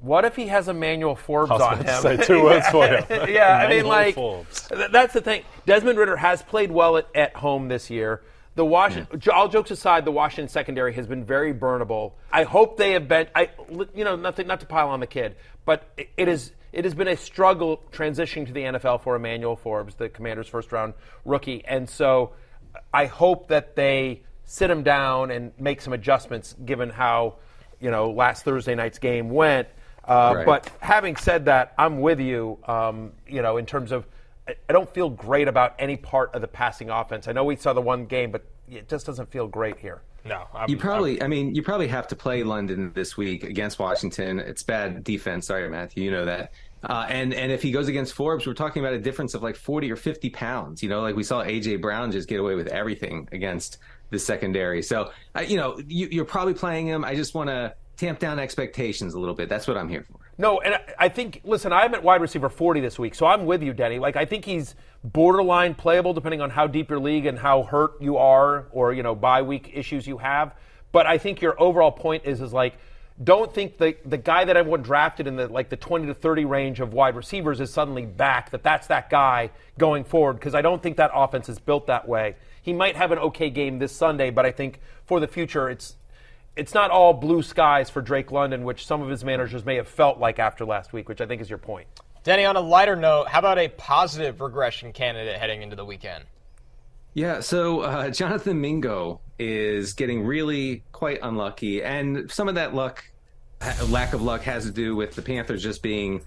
what 0.00 0.24
if 0.24 0.36
he 0.36 0.48
has 0.48 0.68
Emmanuel 0.68 1.16
Forbes 1.16 1.50
I 1.50 1.54
was 1.54 1.62
on 1.62 1.84
him? 1.84 2.02
say 2.02 2.16
two 2.16 2.42
words 2.42 2.66
for 2.68 2.86
you. 2.86 2.98
yeah, 3.32 3.56
I 3.56 3.68
mean, 3.68 3.86
like 3.86 4.14
Forbes. 4.14 4.68
that's 4.90 5.14
the 5.14 5.20
thing. 5.20 5.42
Desmond 5.66 5.98
Ridder 5.98 6.16
has 6.16 6.42
played 6.42 6.70
well 6.70 6.96
at, 6.96 7.08
at 7.14 7.36
home 7.36 7.68
this 7.68 7.90
year. 7.90 8.22
The 8.56 8.64
Washington, 8.64 9.20
all 9.32 9.48
jokes 9.48 9.70
aside, 9.72 10.04
the 10.04 10.12
Washington 10.12 10.48
secondary 10.48 10.92
has 10.94 11.06
been 11.08 11.24
very 11.24 11.52
burnable. 11.52 12.12
I 12.32 12.44
hope 12.44 12.76
they 12.76 12.92
have 12.92 13.08
been. 13.08 13.26
I, 13.34 13.50
you 13.94 14.04
know, 14.04 14.14
nothing, 14.16 14.46
not 14.46 14.60
to 14.60 14.66
pile 14.66 14.90
on 14.90 15.00
the 15.00 15.06
kid, 15.08 15.34
but 15.64 15.82
it- 15.96 16.10
it 16.16 16.28
is. 16.28 16.52
It 16.72 16.84
has 16.84 16.94
been 16.94 17.06
a 17.08 17.16
struggle 17.16 17.80
transitioning 17.92 18.46
to 18.48 18.52
the 18.52 18.62
NFL 18.64 18.98
for 19.00 19.14
Emmanuel 19.16 19.54
Forbes, 19.56 19.94
the 19.94 20.08
Commanders' 20.08 20.48
first 20.48 20.72
round 20.72 20.94
rookie, 21.24 21.64
and 21.66 21.88
so 21.88 22.32
I 22.92 23.06
hope 23.06 23.48
that 23.48 23.76
they 23.76 24.22
sit 24.44 24.70
him 24.70 24.82
down 24.82 25.30
and 25.30 25.52
make 25.58 25.80
some 25.80 25.92
adjustments, 25.92 26.54
given 26.64 26.90
how 26.90 27.36
you 27.80 27.90
know 27.90 28.10
last 28.10 28.44
Thursday 28.44 28.74
night's 28.74 28.98
game 28.98 29.30
went. 29.30 29.68
Uh, 30.06 30.32
Right. 30.36 30.46
But 30.46 30.70
having 30.80 31.16
said 31.16 31.44
that, 31.46 31.72
I'm 31.78 32.00
with 32.00 32.20
you. 32.20 32.58
Um, 32.66 33.12
you 33.26 33.40
know, 33.42 33.56
in 33.56 33.66
terms 33.66 33.90
of, 33.90 34.04
I 34.48 34.54
I 34.68 34.72
don't 34.72 34.92
feel 34.92 35.10
great 35.10 35.48
about 35.48 35.74
any 35.78 35.96
part 35.96 36.34
of 36.34 36.40
the 36.40 36.48
passing 36.48 36.90
offense. 36.90 37.28
I 37.28 37.32
know 37.32 37.44
we 37.44 37.56
saw 37.56 37.72
the 37.72 37.80
one 37.80 38.06
game, 38.06 38.30
but 38.30 38.44
it 38.70 38.88
just 38.88 39.06
doesn't 39.06 39.30
feel 39.30 39.46
great 39.46 39.78
here. 39.78 40.02
No, 40.24 40.44
I'm, 40.54 40.70
You 40.70 40.78
probably, 40.78 41.22
I 41.22 41.26
mean, 41.28 41.54
you 41.54 41.62
probably 41.62 41.88
have 41.88 42.08
to 42.08 42.16
play 42.16 42.44
London 42.44 42.92
this 42.94 43.14
week 43.14 43.44
against 43.44 43.78
Washington. 43.78 44.38
It's 44.38 44.62
bad 44.62 45.04
defense. 45.04 45.46
Sorry, 45.48 45.68
Matthew, 45.68 46.02
you 46.02 46.10
know 46.10 46.24
that. 46.24 46.52
Uh, 46.82 47.06
and 47.08 47.32
and 47.32 47.50
if 47.50 47.62
he 47.62 47.70
goes 47.70 47.88
against 47.88 48.12
Forbes, 48.14 48.46
we're 48.46 48.54
talking 48.54 48.82
about 48.82 48.94
a 48.94 48.98
difference 48.98 49.34
of 49.34 49.42
like 49.42 49.56
forty 49.56 49.90
or 49.90 49.96
fifty 49.96 50.30
pounds. 50.30 50.82
You 50.82 50.88
know, 50.88 51.00
like 51.00 51.16
we 51.16 51.22
saw 51.22 51.42
AJ 51.42 51.80
Brown 51.80 52.12
just 52.12 52.28
get 52.28 52.40
away 52.40 52.54
with 52.54 52.68
everything 52.68 53.28
against 53.32 53.78
the 54.10 54.18
secondary. 54.18 54.82
So, 54.82 55.10
uh, 55.34 55.40
you 55.40 55.56
know, 55.56 55.78
you, 55.88 56.08
you're 56.10 56.24
probably 56.26 56.54
playing 56.54 56.86
him. 56.86 57.04
I 57.04 57.14
just 57.14 57.34
want 57.34 57.48
to 57.48 57.74
tamp 57.96 58.18
down 58.18 58.38
expectations 58.38 59.14
a 59.14 59.18
little 59.18 59.34
bit. 59.34 59.48
That's 59.48 59.66
what 59.66 59.76
I'm 59.76 59.88
here 59.88 60.02
for. 60.02 60.20
No, 60.36 60.60
and 60.60 60.80
I- 60.98 61.08
think, 61.08 61.40
listen, 61.44 61.72
I'm 61.72 61.94
at 61.94 62.02
wide 62.02 62.20
receiver 62.20 62.48
40 62.48 62.80
this 62.80 62.98
week, 62.98 63.14
so 63.14 63.26
I'm 63.26 63.46
with 63.46 63.62
you, 63.62 63.72
Denny. 63.72 63.98
Like, 63.98 64.16
I 64.16 64.24
think 64.24 64.44
he's 64.44 64.74
borderline 65.04 65.74
playable 65.74 66.12
depending 66.12 66.40
on 66.40 66.50
how 66.50 66.66
deep 66.66 66.90
your 66.90 66.98
league 66.98 67.26
and 67.26 67.38
how 67.38 67.62
hurt 67.62 68.00
you 68.00 68.16
are 68.16 68.66
or, 68.72 68.92
you 68.92 69.02
know, 69.02 69.14
bye 69.14 69.42
week 69.42 69.70
issues 69.72 70.06
you 70.06 70.18
have. 70.18 70.54
But 70.92 71.06
I 71.06 71.18
think 71.18 71.40
your 71.40 71.60
overall 71.60 71.92
point 71.92 72.24
is, 72.24 72.40
is 72.40 72.52
like, 72.52 72.74
don't 73.22 73.52
think 73.52 73.78
the, 73.78 73.96
the 74.04 74.16
guy 74.16 74.44
that 74.44 74.56
everyone 74.56 74.82
drafted 74.82 75.28
in 75.28 75.36
the 75.36 75.46
like 75.46 75.68
the 75.68 75.76
20 75.76 76.06
to 76.06 76.14
30 76.14 76.46
range 76.46 76.80
of 76.80 76.92
wide 76.92 77.14
receivers 77.14 77.60
is 77.60 77.72
suddenly 77.72 78.04
back 78.04 78.50
that 78.50 78.64
that's 78.64 78.88
that 78.88 79.08
guy 79.08 79.50
going 79.78 80.02
forward 80.02 80.32
because 80.34 80.54
I 80.54 80.62
don't 80.62 80.82
think 80.82 80.96
that 80.96 81.12
offense 81.14 81.48
is 81.48 81.60
built 81.60 81.86
that 81.86 82.08
way. 82.08 82.34
He 82.60 82.72
might 82.72 82.96
have 82.96 83.12
an 83.12 83.18
okay 83.18 83.50
game 83.50 83.78
this 83.78 83.92
Sunday, 83.92 84.30
but 84.30 84.44
I 84.44 84.50
think 84.50 84.80
for 85.04 85.20
the 85.20 85.28
future 85.28 85.70
it's 85.70 85.94
it's 86.56 86.74
not 86.74 86.90
all 86.90 87.12
blue 87.12 87.42
skies 87.42 87.90
for 87.90 88.00
Drake 88.00 88.30
London, 88.30 88.64
which 88.64 88.86
some 88.86 89.02
of 89.02 89.08
his 89.08 89.24
managers 89.24 89.64
may 89.64 89.76
have 89.76 89.88
felt 89.88 90.18
like 90.18 90.38
after 90.38 90.64
last 90.64 90.92
week, 90.92 91.08
which 91.08 91.20
I 91.20 91.26
think 91.26 91.42
is 91.42 91.50
your 91.50 91.58
point. 91.58 91.86
Denny, 92.22 92.44
on 92.44 92.56
a 92.56 92.60
lighter 92.60 92.96
note, 92.96 93.28
how 93.28 93.40
about 93.40 93.58
a 93.58 93.68
positive 93.68 94.40
regression 94.40 94.92
candidate 94.92 95.36
heading 95.38 95.62
into 95.62 95.76
the 95.76 95.84
weekend? 95.84 96.24
Yeah, 97.12 97.40
so 97.40 97.80
uh, 97.80 98.10
Jonathan 98.10 98.60
Mingo 98.60 99.20
is 99.38 99.92
getting 99.92 100.24
really 100.24 100.82
quite 100.92 101.20
unlucky, 101.22 101.82
and 101.82 102.30
some 102.30 102.48
of 102.48 102.54
that 102.54 102.74
luck, 102.74 103.04
lack 103.88 104.14
of 104.14 104.22
luck, 104.22 104.42
has 104.42 104.64
to 104.64 104.72
do 104.72 104.96
with 104.96 105.14
the 105.14 105.22
Panthers 105.22 105.62
just 105.62 105.82
being 105.82 106.22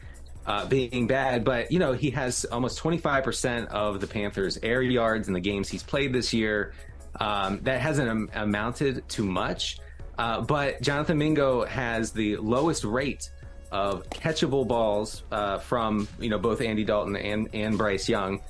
uh, 0.46 0.66
being 0.66 1.08
bad. 1.08 1.44
But 1.44 1.72
you 1.72 1.80
know, 1.80 1.92
he 1.92 2.10
has 2.12 2.46
almost 2.46 2.80
25% 2.80 3.68
of 3.68 4.00
the 4.00 4.08
Panthers' 4.08 4.58
air 4.64 4.82
yards 4.82 5.28
in 5.28 5.34
the 5.34 5.42
games 5.42 5.68
he's 5.68 5.84
played 5.84 6.14
this 6.14 6.34
year. 6.34 6.74
Um, 7.20 7.60
that 7.64 7.82
hasn't 7.82 8.08
am- 8.08 8.30
amounted 8.34 9.08
to 9.10 9.24
much, 9.24 9.80
uh, 10.18 10.42
but 10.42 10.82
Jonathan 10.82 11.18
Mingo 11.18 11.66
has 11.66 12.12
the 12.12 12.38
lowest 12.38 12.84
rate 12.84 13.30
of 13.72 14.10
catchable 14.10 14.68
balls 14.68 15.24
uh, 15.32 15.60
from 15.60 16.08
you 16.20 16.30
know 16.30 16.40
both 16.40 16.62
Andy 16.62 16.84
Dalton 16.84 17.16
and 17.16 17.50
and 17.54 17.78
Bryce 17.78 18.08
Young. 18.08 18.42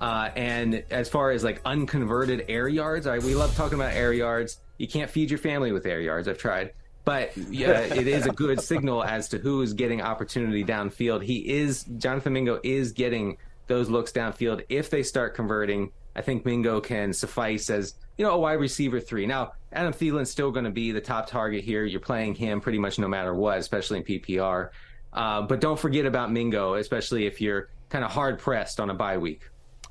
Uh, 0.00 0.30
and 0.36 0.82
as 0.90 1.08
far 1.08 1.30
as 1.30 1.44
like 1.44 1.60
unconverted 1.64 2.46
air 2.48 2.68
yards, 2.68 3.06
we 3.06 3.34
love 3.34 3.54
talking 3.54 3.76
about 3.76 3.94
air 3.94 4.12
yards. 4.12 4.58
You 4.76 4.88
can't 4.88 5.08
feed 5.08 5.30
your 5.30 5.38
family 5.38 5.72
with 5.72 5.86
air 5.86 6.00
yards. 6.00 6.28
I've 6.28 6.36
tried, 6.36 6.72
but 7.04 7.36
yeah, 7.36 7.80
it 7.80 8.06
is 8.06 8.26
a 8.26 8.32
good 8.32 8.60
signal 8.60 9.04
as 9.04 9.28
to 9.28 9.38
who 9.38 9.62
is 9.62 9.72
getting 9.72 10.02
opportunity 10.02 10.64
downfield. 10.64 11.22
He 11.22 11.48
is 11.48 11.84
Jonathan 11.98 12.32
Mingo 12.32 12.60
is 12.62 12.92
getting 12.92 13.38
those 13.66 13.88
looks 13.88 14.12
downfield. 14.12 14.64
If 14.68 14.90
they 14.90 15.02
start 15.02 15.34
converting, 15.34 15.92
I 16.16 16.22
think 16.22 16.44
Mingo 16.44 16.80
can 16.80 17.12
suffice 17.12 17.70
as 17.70 17.94
you 18.16 18.24
know 18.24 18.32
a 18.32 18.38
wide 18.38 18.54
receiver 18.60 19.00
three. 19.00 19.26
Now 19.26 19.52
Adam 19.72 19.92
Thielen's 19.92 20.30
still 20.30 20.50
going 20.50 20.64
to 20.64 20.70
be 20.70 20.92
the 20.92 21.00
top 21.00 21.26
target 21.28 21.64
here. 21.64 21.84
You're 21.84 22.00
playing 22.00 22.34
him 22.34 22.60
pretty 22.60 22.78
much 22.78 22.98
no 22.98 23.08
matter 23.08 23.34
what, 23.34 23.58
especially 23.58 23.98
in 23.98 24.04
PPR. 24.04 24.70
Uh, 25.12 25.42
but 25.42 25.60
don't 25.60 25.78
forget 25.78 26.06
about 26.06 26.32
Mingo, 26.32 26.74
especially 26.74 27.26
if 27.26 27.40
you're 27.40 27.68
kind 27.88 28.04
of 28.04 28.10
hard 28.10 28.38
pressed 28.38 28.80
on 28.80 28.90
a 28.90 28.94
bye 28.94 29.18
week. 29.18 29.42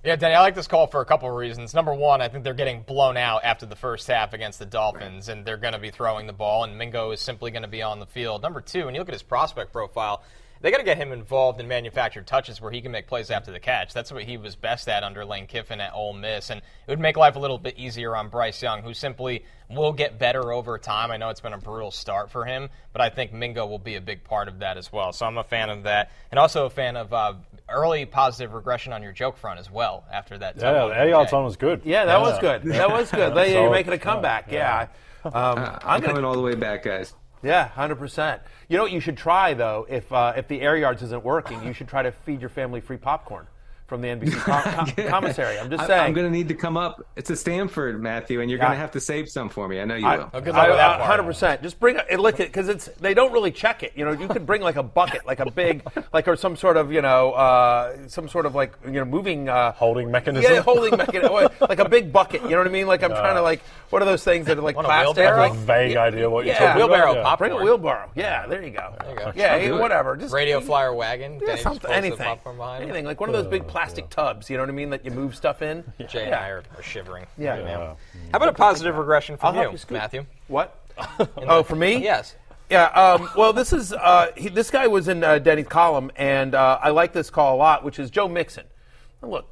Yeah, 0.04 0.18
Danny, 0.18 0.36
I 0.36 0.42
like 0.42 0.54
this 0.54 0.68
call 0.68 0.88
for 0.88 1.00
a 1.00 1.06
couple 1.06 1.30
of 1.30 1.36
reasons. 1.36 1.74
Number 1.74 1.94
one, 1.94 2.22
I 2.22 2.28
think 2.28 2.44
they're 2.44 2.54
getting 2.54 2.82
blown 2.82 3.16
out 3.16 3.46
after 3.46 3.66
the 3.66 3.78
first 3.78 4.06
half 4.06 4.34
against 4.34 4.60
the 4.60 4.66
Dolphins, 4.66 5.30
and 5.30 5.46
they're 5.46 5.56
going 5.56 5.72
to 5.72 5.80
be 5.80 5.92
throwing 5.92 6.28
the 6.28 6.34
ball, 6.34 6.66
and 6.66 6.78
Mingo 6.78 7.12
is 7.12 7.22
simply 7.22 7.52
going 7.52 7.62
to 7.62 7.70
be 7.70 7.82
on 7.82 8.00
the 8.00 8.06
field. 8.06 8.42
Number 8.42 8.60
two, 8.60 8.86
when 8.86 8.96
you 8.96 9.00
look 9.00 9.08
at 9.08 9.14
his 9.14 9.24
prospect 9.24 9.72
profile, 9.72 10.22
they 10.64 10.72
got 10.72 10.78
to 10.78 10.84
get 10.84 10.96
him 10.96 11.12
involved 11.12 11.60
in 11.60 11.68
manufactured 11.68 12.26
touches 12.26 12.62
where 12.62 12.72
he 12.72 12.80
can 12.82 12.90
make 12.94 13.06
plays 13.06 13.30
after 13.30 13.52
the 13.52 13.60
catch. 13.60 13.94
That's 13.94 14.14
what 14.14 14.24
he 14.24 14.38
was 14.38 14.56
best 14.56 14.88
at 14.88 15.04
under 15.04 15.26
Lane 15.26 15.46
Kiffin 15.46 15.82
at 15.82 15.94
Ole 15.94 16.14
Miss, 16.14 16.50
and 16.50 16.62
it 16.62 16.90
would 16.90 17.02
make 17.02 17.18
life 17.18 17.36
a 17.36 17.40
little 17.40 17.58
bit 17.58 17.78
easier 17.78 18.16
on 18.16 18.30
Bryce 18.30 18.64
Young, 18.64 18.82
who 18.82 18.94
simply 18.94 19.44
will 19.70 19.92
get 19.92 20.18
better 20.18 20.54
over 20.54 20.78
time. 20.78 21.12
I 21.12 21.18
know 21.18 21.28
it's 21.28 21.42
been 21.42 21.52
a 21.52 21.58
brutal 21.58 21.92
start 21.92 22.32
for 22.32 22.46
him, 22.46 22.70
but 22.94 23.02
I 23.02 23.10
think 23.10 23.34
Mingo 23.34 23.66
will 23.66 23.78
be 23.78 23.96
a 23.96 24.02
big 24.02 24.24
part 24.24 24.48
of 24.48 24.60
that 24.60 24.78
as 24.78 24.90
well. 24.90 25.12
So 25.12 25.26
I'm 25.26 25.38
a 25.38 25.44
fan 25.44 25.70
of 25.70 25.84
that, 25.84 26.12
and 26.32 26.40
also 26.40 26.66
a 26.66 26.70
fan 26.70 26.96
of 26.96 27.12
uh, 27.12 27.34
early 27.68 28.06
positive 28.06 28.54
regression 28.54 28.94
on 28.94 29.04
your 29.04 29.12
joke 29.12 29.36
front 29.36 29.60
as 29.60 29.70
well 29.70 30.06
after 30.10 30.38
that. 30.38 30.56
Yeah, 30.56 30.72
one 30.72 30.76
the 30.76 30.88
with 30.88 30.98
air 30.98 31.10
yards 31.10 31.32
Jay. 31.32 31.36
one 31.36 31.46
was 31.46 31.58
good. 31.58 31.82
Yeah, 31.84 32.06
that 32.06 32.22
was 32.22 32.40
good. 32.40 32.64
That 32.64 32.90
was 32.90 33.12
good. 33.12 33.34
You're 33.52 33.70
making 33.70 33.92
a 33.92 33.98
comeback. 33.98 34.50
Yeah. 34.50 34.88
Um, 35.26 35.34
I'm 35.34 35.78
I'm 35.84 36.02
coming 36.02 36.16
gonna, 36.16 36.28
all 36.30 36.36
the 36.36 36.42
way 36.42 36.56
back, 36.56 36.84
guys. 36.84 37.14
Yeah, 37.44 37.68
hundred 37.68 37.98
percent. 37.98 38.42
You 38.70 38.78
know 38.78 38.84
what 38.84 38.92
you 38.92 39.00
should 39.00 39.18
try 39.18 39.54
though, 39.54 39.86
if 39.90 40.12
uh, 40.12 40.34
if 40.36 40.48
the 40.48 40.62
air 40.62 40.78
yards 40.78 41.04
isn't 41.04 41.24
working, 41.24 41.64
you 41.64 41.74
should 41.74 41.88
try 41.88 42.02
to 42.02 42.12
feed 42.12 42.40
your 42.42 42.50
family 42.50 42.82
free 42.82 42.98
popcorn 42.98 43.46
from 43.88 44.02
the 44.02 44.08
NBC 44.08 44.32
com- 44.44 44.86
com- 44.96 45.08
commissary. 45.10 45.60
I'm 45.60 45.70
just 45.70 45.86
saying. 45.86 46.00
I'm 46.02 46.14
going 46.14 46.26
to 46.26 46.32
need 46.32 46.48
to 46.48 46.54
come 46.56 46.78
up. 46.78 47.06
It's 47.16 47.30
a 47.30 47.36
Stanford, 47.36 48.02
Matthew, 48.02 48.42
and 48.42 48.50
you're 48.50 48.58
Yeah. 48.60 48.66
going 48.66 48.76
to 48.76 48.80
have 48.82 48.92
to 48.92 49.00
save 49.00 49.30
some 49.30 49.50
for 49.50 49.68
me. 49.68 49.80
I 49.80 49.86
know 49.86 49.96
you 49.96 50.06
I- 50.08 50.18
will. 50.18 50.42
Good 50.42 50.54
luck 50.56 50.68
with. 50.70 51.06
Hundred 51.06 51.24
percent. 51.24 51.62
Just 51.62 51.80
bring 51.80 51.98
it. 52.10 52.20
Look 52.20 52.40
at 52.40 52.48
because 52.48 52.70
it's 52.70 52.86
they 53.00 53.14
don't 53.14 53.32
really 53.34 53.52
check 53.52 53.84
it. 53.84 53.94
You 53.96 54.06
know, 54.06 54.12
you 54.12 54.28
could 54.28 54.46
bring 54.46 54.62
like 54.62 54.76
a 54.78 54.84
bucket, 54.84 55.26
like 55.26 55.40
a 55.40 55.52
big, 55.52 55.84
like 56.14 56.28
or 56.28 56.36
some 56.36 56.56
sort 56.56 56.78
of 56.78 56.92
you 56.92 57.02
know, 57.02 57.32
uh, 57.34 58.08
some 58.08 58.28
sort 58.30 58.46
of 58.46 58.56
like 58.56 58.74
you 58.86 58.92
know, 58.94 59.06
moving 59.06 59.50
uh, 59.50 59.72
Holding 59.74 60.10
mechanism. 60.12 60.52
Yeah, 60.54 60.62
holding 60.62 60.98
mechanism, 60.98 61.32
like 61.62 61.80
a 61.80 61.90
big 61.90 62.12
bucket. 62.14 62.42
You 62.44 62.50
know 62.52 62.58
what 62.60 62.68
I 62.68 62.72
mean? 62.72 62.88
Like 62.88 63.04
I'm 63.04 63.12
trying 63.12 63.36
to 63.36 63.42
like 63.42 63.62
what 63.90 64.02
are 64.02 64.06
those 64.06 64.24
things 64.24 64.48
that 64.48 64.58
are 64.58 64.62
like 64.62 64.76
Want 64.76 64.88
plastic? 64.88 65.26
I 65.26 65.48
have 65.48 65.56
a 65.56 65.60
vague 65.60 65.98
idea 65.98 66.30
what 66.30 66.46
you're 66.46 66.56
Yeah. 66.56 66.60
talking 66.74 66.78
Wheelbarrow 66.84 67.12
about. 67.12 67.24
pop- 67.26 67.40
Bring 67.40 67.52
a 67.52 67.58
wheelbarrow. 67.62 68.10
Yeah, 68.16 68.48
there 68.48 68.64
you 68.64 68.72
go. 68.72 68.94
you 69.10 69.16
go. 69.16 69.32
Yeah, 69.36 69.58
hey, 69.60 69.72
whatever. 69.72 70.16
Just 70.16 70.34
Radio 70.34 70.60
flyer 70.62 70.94
wagon. 70.94 71.40
yeah, 71.46 71.58
something, 71.58 71.92
anything, 71.92 72.18
popcorn 72.18 72.58
behind 72.58 72.84
him. 72.84 72.90
anything 72.90 73.06
like 73.06 73.20
one 73.20 73.30
of 73.30 73.34
those 73.34 73.48
big 73.48 73.68
plastic 73.74 74.10
tubs. 74.10 74.50
You 74.50 74.58
know 74.58 74.64
what 74.64 74.70
I 74.70 74.74
mean? 74.74 74.92
That 74.92 75.04
you 75.04 75.12
move 75.12 75.36
stuff 75.36 75.62
in. 75.62 75.84
Jay 76.08 76.26
and 76.26 76.36
I 76.36 76.50
are, 76.50 76.64
are 76.78 76.84
shivering. 76.84 77.26
Yeah. 77.38 77.56
right 77.56 77.66
now. 77.66 77.80
Yeah. 77.82 78.22
How 78.32 78.38
about 78.38 78.50
a 78.50 78.54
positive 78.54 78.96
regression 78.96 79.38
I'll 79.42 79.52
from 79.52 79.62
you, 79.64 79.72
you. 79.72 79.78
Matthew? 79.90 80.26
What? 80.48 80.80
oh, 81.38 81.64
for 81.64 81.76
me? 81.76 81.98
Yes. 81.98 82.36
Yeah. 82.70 82.86
Um, 82.86 83.30
well, 83.36 83.52
this 83.52 83.74
is 83.74 83.92
uh, 83.92 84.28
he, 84.38 84.50
this 84.50 84.70
guy 84.70 84.86
was 84.88 85.08
in 85.08 85.24
uh, 85.24 85.40
Denny's 85.40 85.68
column, 85.68 86.12
and 86.16 86.54
uh, 86.54 86.80
I 86.82 86.92
like 86.92 87.14
this 87.14 87.32
call 87.32 87.56
a 87.56 87.58
lot, 87.58 87.84
which 87.84 87.98
is 87.98 88.12
Joe 88.12 88.28
Mixon. 88.28 88.66
Now, 89.22 89.30
look, 89.30 89.48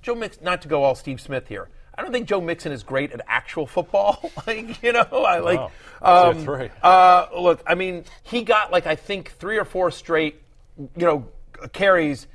Joe 0.00 0.14
Mixon. 0.14 0.44
Not 0.44 0.62
to 0.62 0.68
go 0.68 0.82
all 0.82 0.94
Steve 0.94 1.20
Smith 1.20 1.46
here. 1.46 1.68
I 1.94 2.00
don't 2.00 2.10
think 2.10 2.26
Joe 2.26 2.40
Mixon 2.40 2.72
is 2.72 2.82
great 2.82 3.12
at 3.12 3.20
actual 3.28 3.66
football. 3.66 4.30
like 4.46 4.82
you 4.82 4.92
know, 4.92 5.04
I 5.12 5.40
like. 5.40 5.60
Wow. 6.00 6.30
Um, 6.30 6.42
three. 6.42 6.70
uh, 6.82 7.26
look, 7.38 7.62
I 7.66 7.74
mean, 7.74 8.04
he 8.22 8.44
got 8.44 8.72
like 8.72 8.86
I 8.86 8.96
think 8.96 9.32
three 9.32 9.58
or 9.58 9.66
four 9.66 9.90
straight, 9.90 10.40
you 10.78 11.04
know, 11.04 11.28
carries, 11.74 12.26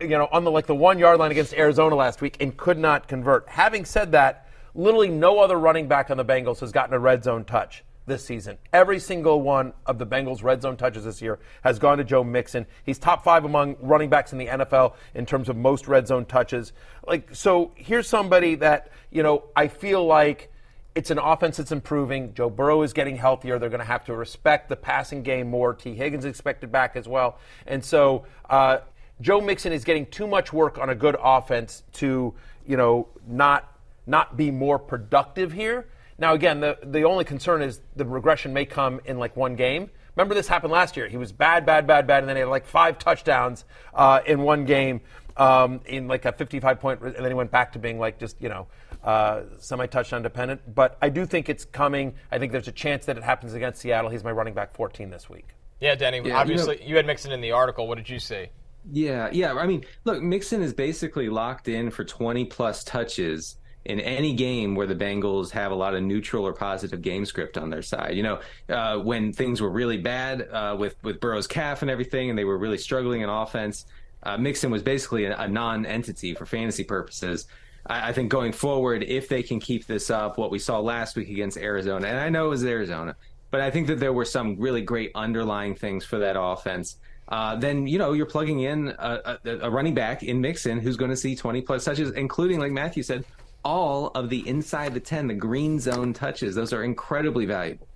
you 0.00 0.08
know, 0.08 0.28
on 0.30 0.44
the 0.44 0.50
like 0.50 0.66
the 0.66 0.74
one 0.74 0.98
yard 0.98 1.18
line 1.18 1.30
against 1.30 1.54
Arizona 1.54 1.94
last 1.94 2.20
week, 2.20 2.36
and 2.40 2.56
could 2.56 2.78
not 2.78 3.08
convert. 3.08 3.48
Having 3.48 3.84
said 3.86 4.12
that, 4.12 4.48
literally 4.74 5.08
no 5.08 5.40
other 5.40 5.58
running 5.58 5.88
back 5.88 6.10
on 6.10 6.16
the 6.16 6.24
Bengals 6.24 6.60
has 6.60 6.72
gotten 6.72 6.94
a 6.94 6.98
red 6.98 7.24
zone 7.24 7.44
touch 7.44 7.82
this 8.06 8.24
season. 8.24 8.56
Every 8.72 8.98
single 9.00 9.42
one 9.42 9.72
of 9.84 9.98
the 9.98 10.06
Bengals' 10.06 10.42
red 10.42 10.62
zone 10.62 10.76
touches 10.76 11.04
this 11.04 11.20
year 11.20 11.38
has 11.62 11.78
gone 11.78 11.98
to 11.98 12.04
Joe 12.04 12.22
Mixon. 12.22 12.66
He's 12.84 12.98
top 12.98 13.24
five 13.24 13.44
among 13.44 13.76
running 13.80 14.08
backs 14.08 14.32
in 14.32 14.38
the 14.38 14.46
NFL 14.46 14.94
in 15.14 15.26
terms 15.26 15.48
of 15.48 15.56
most 15.56 15.88
red 15.88 16.06
zone 16.06 16.24
touches. 16.24 16.72
Like, 17.06 17.34
so 17.34 17.72
here's 17.74 18.08
somebody 18.08 18.54
that 18.56 18.90
you 19.10 19.22
know 19.22 19.44
I 19.56 19.68
feel 19.68 20.04
like 20.04 20.52
it's 20.94 21.10
an 21.10 21.18
offense 21.18 21.58
that's 21.58 21.72
improving. 21.72 22.32
Joe 22.32 22.48
Burrow 22.48 22.82
is 22.82 22.94
getting 22.94 23.16
healthier. 23.16 23.58
They're 23.58 23.68
going 23.68 23.80
to 23.80 23.84
have 23.84 24.04
to 24.06 24.14
respect 24.14 24.70
the 24.70 24.76
passing 24.76 25.22
game 25.22 25.50
more. 25.50 25.74
Tee 25.74 25.94
Higgins 25.94 26.24
expected 26.24 26.72
back 26.72 26.96
as 26.96 27.06
well. 27.06 27.38
And 27.66 27.84
so 27.84 28.24
uh, 28.48 28.78
Joe 29.20 29.40
Mixon 29.40 29.72
is 29.72 29.84
getting 29.84 30.06
too 30.06 30.26
much 30.26 30.52
work 30.52 30.78
on 30.78 30.90
a 30.90 30.94
good 30.94 31.16
offense 31.20 31.82
to, 31.94 32.34
you 32.66 32.76
know, 32.76 33.08
not 33.26 33.72
not 34.06 34.36
be 34.36 34.50
more 34.50 34.78
productive 34.78 35.52
here. 35.52 35.88
Now, 36.18 36.34
again, 36.34 36.60
the 36.60 36.78
the 36.82 37.04
only 37.04 37.24
concern 37.24 37.62
is 37.62 37.80
the 37.94 38.04
regression 38.04 38.52
may 38.52 38.64
come 38.64 39.00
in 39.04 39.18
like 39.18 39.36
one 39.36 39.56
game. 39.56 39.90
Remember, 40.14 40.34
this 40.34 40.48
happened 40.48 40.72
last 40.72 40.96
year. 40.96 41.08
He 41.08 41.18
was 41.18 41.32
bad, 41.32 41.66
bad, 41.66 41.86
bad, 41.86 42.06
bad, 42.06 42.20
and 42.22 42.28
then 42.28 42.36
he 42.36 42.40
had 42.40 42.48
like 42.48 42.66
five 42.66 42.98
touchdowns 42.98 43.64
uh, 43.92 44.20
in 44.26 44.40
one 44.40 44.64
game 44.64 45.02
um, 45.36 45.80
in 45.84 46.08
like 46.08 46.24
a 46.24 46.32
55 46.32 46.80
point, 46.80 47.02
and 47.02 47.16
then 47.16 47.26
he 47.26 47.34
went 47.34 47.50
back 47.50 47.72
to 47.72 47.78
being 47.78 47.98
like 47.98 48.18
just 48.18 48.40
you 48.40 48.48
know 48.48 48.66
uh, 49.04 49.42
semi 49.58 49.86
touchdown 49.86 50.22
dependent. 50.22 50.74
But 50.74 50.96
I 51.00 51.08
do 51.08 51.26
think 51.26 51.48
it's 51.48 51.64
coming. 51.64 52.14
I 52.30 52.38
think 52.38 52.52
there's 52.52 52.68
a 52.68 52.72
chance 52.72 53.06
that 53.06 53.16
it 53.16 53.24
happens 53.24 53.54
against 53.54 53.80
Seattle. 53.80 54.10
He's 54.10 54.24
my 54.24 54.32
running 54.32 54.54
back 54.54 54.74
14 54.74 55.10
this 55.10 55.28
week. 55.28 55.48
Yeah, 55.80 55.94
Danny. 55.94 56.18
Yeah, 56.18 56.24
you 56.24 56.32
obviously, 56.32 56.76
know- 56.76 56.86
you, 56.86 56.96
had 56.96 57.06
Mixon 57.06 57.32
in 57.32 57.40
the 57.40 57.52
article. 57.52 57.86
What 57.86 57.96
did 57.96 58.08
you 58.08 58.18
see? 58.18 58.48
Yeah, 58.90 59.28
yeah. 59.32 59.54
I 59.54 59.66
mean, 59.66 59.84
look, 60.04 60.22
Mixon 60.22 60.62
is 60.62 60.72
basically 60.72 61.28
locked 61.28 61.68
in 61.68 61.90
for 61.90 62.04
20 62.04 62.44
plus 62.44 62.84
touches 62.84 63.56
in 63.84 64.00
any 64.00 64.34
game 64.34 64.74
where 64.74 64.86
the 64.86 64.94
Bengals 64.94 65.50
have 65.50 65.70
a 65.70 65.74
lot 65.74 65.94
of 65.94 66.02
neutral 66.02 66.44
or 66.44 66.52
positive 66.52 67.02
game 67.02 67.24
script 67.24 67.56
on 67.56 67.70
their 67.70 67.82
side. 67.82 68.16
You 68.16 68.22
know, 68.22 68.40
uh, 68.68 68.98
when 68.98 69.32
things 69.32 69.60
were 69.60 69.70
really 69.70 69.96
bad 69.96 70.48
uh, 70.50 70.76
with 70.78 70.96
with 71.02 71.20
Burrow's 71.20 71.46
calf 71.46 71.82
and 71.82 71.90
everything, 71.90 72.28
and 72.30 72.38
they 72.38 72.44
were 72.44 72.58
really 72.58 72.78
struggling 72.78 73.22
in 73.22 73.28
offense, 73.28 73.86
uh, 74.24 74.36
Mixon 74.36 74.70
was 74.70 74.82
basically 74.82 75.24
a, 75.26 75.36
a 75.36 75.48
non-entity 75.48 76.34
for 76.34 76.46
fantasy 76.46 76.82
purposes. 76.84 77.46
I, 77.86 78.08
I 78.08 78.12
think 78.12 78.28
going 78.28 78.52
forward, 78.52 79.04
if 79.04 79.28
they 79.28 79.42
can 79.42 79.60
keep 79.60 79.86
this 79.86 80.10
up, 80.10 80.36
what 80.36 80.50
we 80.50 80.58
saw 80.58 80.80
last 80.80 81.16
week 81.16 81.28
against 81.28 81.56
Arizona, 81.56 82.08
and 82.08 82.18
I 82.18 82.28
know 82.28 82.46
it 82.46 82.50
was 82.50 82.64
Arizona, 82.64 83.14
but 83.52 83.60
I 83.60 83.70
think 83.70 83.86
that 83.86 84.00
there 84.00 84.12
were 84.12 84.24
some 84.24 84.56
really 84.58 84.82
great 84.82 85.12
underlying 85.14 85.76
things 85.76 86.04
for 86.04 86.18
that 86.18 86.36
offense. 86.38 86.96
Uh, 87.28 87.56
then 87.56 87.86
you 87.86 87.98
know 87.98 88.12
you're 88.12 88.26
plugging 88.26 88.60
in 88.60 88.88
a, 88.98 89.38
a, 89.44 89.50
a 89.62 89.70
running 89.70 89.94
back 89.94 90.22
in 90.22 90.40
Mixon 90.40 90.78
who's 90.78 90.96
going 90.96 91.10
to 91.10 91.16
see 91.16 91.34
20 91.34 91.62
plus 91.62 91.84
touches, 91.84 92.12
including 92.12 92.60
like 92.60 92.72
Matthew 92.72 93.02
said, 93.02 93.24
all 93.64 94.12
of 94.14 94.30
the 94.30 94.46
inside 94.48 94.94
the 94.94 95.00
10, 95.00 95.26
the 95.26 95.34
green 95.34 95.80
zone 95.80 96.12
touches. 96.12 96.54
Those 96.54 96.72
are 96.72 96.84
incredibly 96.84 97.46
valuable. 97.46 97.88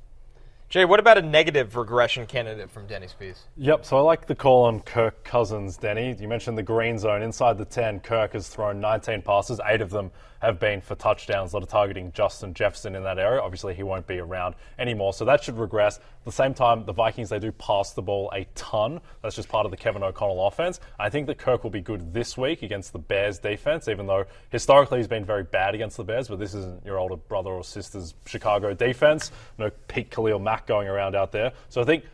Jay, 0.71 0.85
what 0.85 1.01
about 1.01 1.19
a 1.19 1.23
negative 1.23 1.75
regression 1.75 2.27
candidate 2.27 2.71
from 2.71 2.87
Denny 2.87 3.09
Spees? 3.09 3.39
Yep, 3.57 3.85
so 3.85 3.99
I 3.99 4.03
like 4.03 4.29
the 4.29 4.37
call 4.37 4.67
on 4.67 4.79
Kirk 4.79 5.25
Cousins, 5.25 5.77
Denny. 5.77 6.15
You 6.17 6.29
mentioned 6.29 6.57
the 6.57 6.63
green 6.63 6.97
zone. 6.97 7.23
Inside 7.23 7.59
the 7.59 7.65
10, 7.65 7.99
Kirk 7.99 8.35
has 8.35 8.47
thrown 8.47 8.81
19 8.81 9.23
passes. 9.23 9.61
Eight 9.67 9.81
of 9.81 9.91
them 9.91 10.13
have 10.41 10.61
been 10.61 10.81
for 10.81 10.95
touchdowns. 10.95 11.53
A 11.53 11.57
lot 11.57 11.65
of 11.65 11.69
targeting 11.69 12.13
Justin 12.13 12.55
Jefferson 12.55 12.95
in 12.95 13.03
that 13.03 13.19
area. 13.19 13.41
Obviously, 13.41 13.75
he 13.75 13.83
won't 13.83 14.07
be 14.07 14.21
around 14.21 14.55
anymore, 14.79 15.13
so 15.13 15.25
that 15.25 15.43
should 15.43 15.59
regress. 15.59 15.99
At 15.99 16.25
the 16.25 16.33
same 16.33 16.55
time, 16.55 16.85
the 16.85 16.93
Vikings, 16.93 17.31
they 17.31 17.39
do 17.39 17.51
pass 17.51 17.93
the 17.93 18.03
ball 18.03 18.31
a 18.35 18.45
ton. 18.55 19.01
That's 19.23 19.35
just 19.35 19.49
part 19.49 19.65
of 19.65 19.71
the 19.71 19.77
Kevin 19.77 20.03
O'Connell 20.03 20.47
offense. 20.47 20.79
I 20.99 21.11
think 21.11 21.27
that 21.27 21.39
Kirk 21.39 21.65
will 21.65 21.71
be 21.71 21.81
good 21.81 22.15
this 22.15 22.39
week 22.39 22.63
against 22.63 22.93
the 22.93 22.99
Bears 22.99 23.39
defense, 23.39 23.89
even 23.89 24.07
though 24.07 24.25
historically 24.51 24.99
he's 24.99 25.09
been 25.09 25.25
very 25.25 25.45
bad 25.45 25.75
against 25.75 25.97
the 25.97 26.05
Bears, 26.05 26.29
but 26.29 26.39
this 26.39 26.55
isn't 26.55 26.85
your 26.85 26.99
older 26.99 27.17
brother 27.17 27.51
or 27.51 27.65
sister's 27.65 28.15
Chicago 28.25 28.73
defense. 28.73 29.33
No 29.59 29.71
Pete 29.89 30.11
Khalil 30.11 30.39
Mack 30.39 30.60
going 30.67 30.89
around 30.89 31.15
out 31.15 31.33
there. 31.33 31.53
So 31.69 31.81
I 31.81 31.85
think 31.85 32.05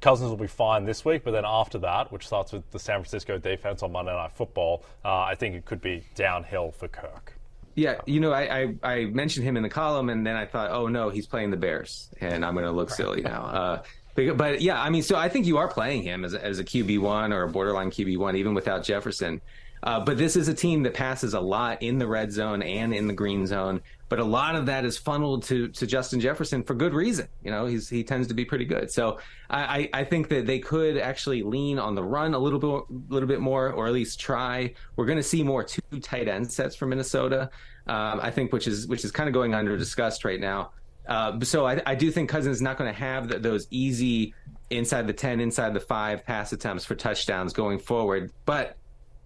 Cousins 0.00 0.30
will 0.30 0.36
be 0.36 0.46
fine 0.46 0.84
this 0.84 1.04
week, 1.04 1.22
but 1.24 1.30
then 1.30 1.44
after 1.46 1.78
that, 1.78 2.10
which 2.10 2.26
starts 2.26 2.52
with 2.52 2.68
the 2.72 2.78
San 2.78 2.96
Francisco 2.96 3.38
defense 3.38 3.82
on 3.82 3.92
Monday 3.92 4.12
Night 4.12 4.32
Football, 4.32 4.84
uh, 5.04 5.20
I 5.20 5.34
think 5.36 5.54
it 5.54 5.64
could 5.64 5.80
be 5.80 6.04
downhill 6.14 6.72
for 6.72 6.88
Kirk. 6.88 7.34
Yeah, 7.74 8.00
you 8.04 8.20
know, 8.20 8.32
I, 8.32 8.62
I, 8.62 8.74
I 8.82 9.04
mentioned 9.06 9.46
him 9.46 9.56
in 9.56 9.62
the 9.62 9.68
column, 9.68 10.10
and 10.10 10.26
then 10.26 10.36
I 10.36 10.44
thought, 10.44 10.72
oh 10.72 10.88
no, 10.88 11.08
he's 11.08 11.26
playing 11.26 11.50
the 11.50 11.56
Bears, 11.56 12.10
and 12.20 12.44
I'm 12.44 12.52
going 12.54 12.66
to 12.66 12.72
look 12.72 12.90
silly 12.90 13.22
now. 13.22 13.42
Uh, 13.52 13.82
but, 14.14 14.36
but 14.36 14.60
yeah, 14.60 14.78
I 14.78 14.90
mean, 14.90 15.02
so 15.02 15.16
I 15.16 15.30
think 15.30 15.46
you 15.46 15.56
are 15.56 15.68
playing 15.68 16.02
him 16.02 16.24
as 16.26 16.34
a, 16.34 16.44
as 16.44 16.58
a 16.58 16.64
QB 16.64 16.98
one 16.98 17.32
or 17.32 17.44
a 17.44 17.48
borderline 17.48 17.90
QB 17.90 18.18
one, 18.18 18.36
even 18.36 18.52
without 18.52 18.84
Jefferson. 18.84 19.40
Uh, 19.82 20.00
but 20.00 20.16
this 20.18 20.36
is 20.36 20.48
a 20.48 20.54
team 20.54 20.82
that 20.82 20.94
passes 20.94 21.34
a 21.34 21.40
lot 21.40 21.82
in 21.82 21.98
the 21.98 22.06
red 22.06 22.30
zone 22.30 22.62
and 22.62 22.94
in 22.94 23.06
the 23.06 23.12
green 23.12 23.46
zone. 23.46 23.80
But 24.12 24.18
a 24.18 24.24
lot 24.24 24.56
of 24.56 24.66
that 24.66 24.84
is 24.84 24.98
funneled 24.98 25.42
to 25.44 25.68
to 25.68 25.86
Justin 25.86 26.20
Jefferson 26.20 26.62
for 26.64 26.74
good 26.74 26.92
reason. 26.92 27.28
You 27.42 27.50
know, 27.50 27.64
he's 27.64 27.88
he 27.88 28.04
tends 28.04 28.28
to 28.28 28.34
be 28.34 28.44
pretty 28.44 28.66
good. 28.66 28.90
So 28.90 29.20
I, 29.48 29.88
I 29.94 30.04
think 30.04 30.28
that 30.28 30.44
they 30.44 30.58
could 30.58 30.98
actually 30.98 31.42
lean 31.42 31.78
on 31.78 31.94
the 31.94 32.04
run 32.04 32.34
a 32.34 32.38
little 32.38 32.58
bit 32.58 33.10
little 33.10 33.26
bit 33.26 33.40
more, 33.40 33.70
or 33.70 33.86
at 33.86 33.94
least 33.94 34.20
try. 34.20 34.74
We're 34.96 35.06
going 35.06 35.16
to 35.16 35.22
see 35.22 35.42
more 35.42 35.64
two 35.64 35.98
tight 36.02 36.28
end 36.28 36.52
sets 36.52 36.76
from 36.76 36.90
Minnesota. 36.90 37.48
Um, 37.86 38.20
I 38.20 38.30
think, 38.30 38.52
which 38.52 38.66
is 38.66 38.86
which 38.86 39.02
is 39.02 39.12
kind 39.12 39.30
of 39.30 39.32
going 39.32 39.54
under 39.54 39.78
discussed 39.78 40.26
right 40.26 40.38
now. 40.38 40.72
Uh, 41.08 41.40
so 41.40 41.66
I, 41.66 41.80
I 41.86 41.94
do 41.94 42.10
think 42.10 42.28
Cousins 42.28 42.56
is 42.56 42.62
not 42.62 42.76
going 42.76 42.92
to 42.92 43.00
have 43.00 43.30
th 43.30 43.40
those 43.40 43.66
easy 43.70 44.34
inside 44.68 45.06
the 45.06 45.14
ten, 45.14 45.40
inside 45.40 45.72
the 45.72 45.80
five 45.80 46.26
pass 46.26 46.52
attempts 46.52 46.84
for 46.84 46.94
touchdowns 46.94 47.54
going 47.54 47.78
forward. 47.78 48.30
But 48.44 48.76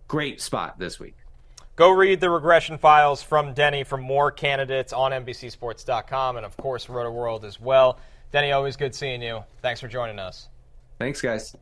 great 0.06 0.40
spot 0.40 0.78
this 0.78 1.00
week. 1.00 1.16
Go 1.76 1.90
read 1.90 2.20
the 2.20 2.30
regression 2.30 2.78
files 2.78 3.22
from 3.22 3.52
Denny 3.52 3.84
for 3.84 3.98
more 3.98 4.30
candidates 4.30 4.94
on 4.94 5.12
NBCSports.com 5.12 6.38
and, 6.38 6.46
of 6.46 6.56
course, 6.56 6.86
Rotoworld 6.86 7.44
as 7.44 7.60
well. 7.60 7.98
Denny, 8.32 8.50
always 8.50 8.76
good 8.76 8.94
seeing 8.94 9.20
you. 9.20 9.44
Thanks 9.60 9.82
for 9.82 9.86
joining 9.86 10.18
us. 10.18 10.48
Thanks, 10.98 11.20
guys. 11.20 11.54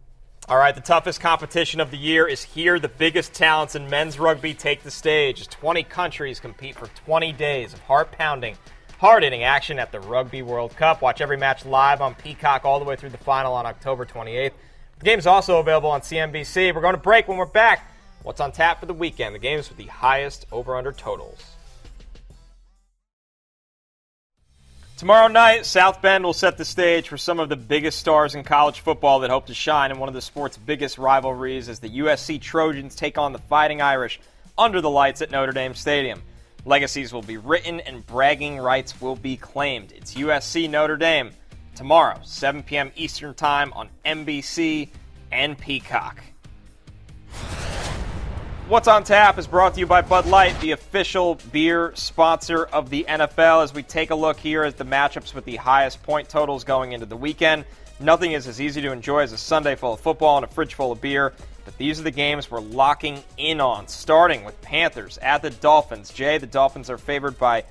All 0.49 0.57
right, 0.57 0.75
the 0.75 0.81
toughest 0.81 1.21
competition 1.21 1.81
of 1.81 1.91
the 1.91 1.97
year 1.97 2.29
is 2.29 2.45
here. 2.45 2.79
The 2.79 2.89
biggest 2.89 3.33
talents 3.33 3.75
in 3.75 3.91
men's 3.91 4.17
rugby 4.17 4.55
take 4.55 4.85
the 4.85 4.91
stage 4.91 5.41
as 5.41 5.49
20 5.49 5.83
countries 5.83 6.39
compete 6.39 6.77
for 6.77 6.87
20 7.07 7.33
days 7.33 7.73
of 7.73 7.81
heart 7.81 8.13
pounding, 8.13 8.57
hard 8.99 9.25
hitting 9.25 9.43
action 9.43 9.81
at 9.81 9.91
the 9.91 9.99
Rugby 9.99 10.43
World 10.43 10.77
Cup. 10.77 11.03
Watch 11.03 11.23
every 11.23 11.39
match 11.39 11.67
live 11.67 12.01
on 12.01 12.15
Peacock 12.15 12.65
all 12.65 12.79
the 12.79 12.85
way 12.85 12.95
through 12.95 13.11
the 13.11 13.19
final 13.19 13.53
on 13.53 13.67
October 13.67 14.07
28th. 14.07 14.53
The 15.01 15.05
game 15.05 15.19
is 15.19 15.27
also 15.27 15.59
available 15.59 15.91
on 15.91 16.03
CNBC. 16.03 16.73
We're 16.73 16.83
going 16.83 16.95
to 16.95 17.01
break 17.01 17.27
when 17.27 17.37
we're 17.37 17.47
back. 17.47 17.91
What's 18.25 18.41
on 18.41 18.53
tap 18.53 18.81
for 18.81 18.87
the 18.87 18.95
weekend? 18.95 19.35
The 19.35 19.39
games 19.39 19.69
with 19.69 19.77
the 19.77 19.85
highest 19.85 20.47
over 20.51 20.77
under 20.77 20.93
totals. 20.93 21.45
Tomorrow 24.97 25.29
night, 25.29 25.67
South 25.67 26.01
Bend 26.01 26.25
will 26.25 26.33
set 26.33 26.57
the 26.57 26.65
stage 26.65 27.11
for 27.11 27.19
some 27.19 27.39
of 27.39 27.51
the 27.51 27.57
biggest 27.57 27.99
stars 27.99 28.35
in 28.35 28.43
college 28.43 28.81
football 28.81 29.21
that 29.21 29.31
hope 29.31 29.47
to 29.47 29.55
shine 29.55 29.91
in 29.91 29.99
one 29.99 30.09
of 30.09 30.15
the 30.15 30.23
sport's 30.23 30.57
biggest 30.57 30.97
rivalries 30.97 31.69
as 31.69 31.81
the 31.81 31.99
USC 31.99 32.41
Trojans 32.41 32.95
take 32.95 33.19
on 33.19 33.35
the 33.35 33.39
Fighting 33.39 33.83
Irish 33.83 34.19
under 34.57 34.81
the 34.81 34.89
lights 34.89 35.21
at 35.21 35.31
Notre 35.31 35.53
Dame 35.53 35.75
Stadium. 35.75 36.23
Legacies 36.65 37.13
will 37.13 37.23
be 37.23 37.37
written 37.37 37.81
and 37.81 38.07
bragging 38.07 38.57
rights 38.57 38.99
will 39.03 39.17
be 39.17 39.37
claimed. 39.37 39.93
It's 39.93 40.15
USC 40.15 40.71
Notre 40.71 40.97
Dame 40.97 41.33
tomorrow, 41.75 42.19
7 42.25 42.63
p.m. 42.63 42.91
Eastern 42.97 43.35
Time 43.35 43.71
on 43.75 43.91
NBC 44.07 44.89
and 45.31 45.59
Peacock. 45.59 46.23
What's 48.67 48.89
on 48.89 49.05
Tap 49.05 49.37
is 49.37 49.47
brought 49.47 49.75
to 49.75 49.81
you 49.81 49.87
by 49.87 50.01
Bud 50.01 50.25
Light, 50.25 50.59
the 50.63 50.71
official 50.71 51.35
beer 51.53 51.93
sponsor 51.97 52.65
of 52.65 52.89
the 52.89 53.05
NFL. 53.07 53.63
As 53.63 53.75
we 53.75 53.83
take 53.83 54.09
a 54.09 54.15
look 54.15 54.39
here 54.39 54.65
at 54.65 54.79
the 54.79 54.87
matchups 54.87 55.35
with 55.35 55.45
the 55.45 55.57
highest 55.57 56.03
point 56.03 56.31
totals 56.31 56.65
going 56.65 56.93
into 56.93 57.05
the 57.05 57.17
weekend, 57.17 57.67
nothing 58.01 58.33
is 58.33 58.47
as 58.49 58.63
easy 58.63 58.81
to 58.81 58.91
enjoy 58.91 59.21
as 59.21 59.33
a 59.33 59.37
Sunday 59.37 59.75
full 59.75 59.93
of 59.93 60.01
football 60.01 60.39
and 60.39 60.47
a 60.47 60.49
fridge 60.49 60.73
full 60.73 60.93
of 60.93 61.03
beer. 61.03 61.35
But 61.67 61.77
these 61.77 62.01
are 62.01 62.05
the 62.05 62.11
games 62.11 62.51
we're 62.51 62.61
locking 62.61 63.23
in 63.37 63.61
on, 63.61 63.87
starting 63.87 64.45
with 64.45 64.59
Panthers 64.63 65.19
at 65.19 65.43
the 65.43 65.51
Dolphins. 65.51 66.11
Jay, 66.11 66.39
the 66.39 66.47
Dolphins 66.47 66.89
are 66.89 66.97
favored 66.97 67.39
by 67.39 67.65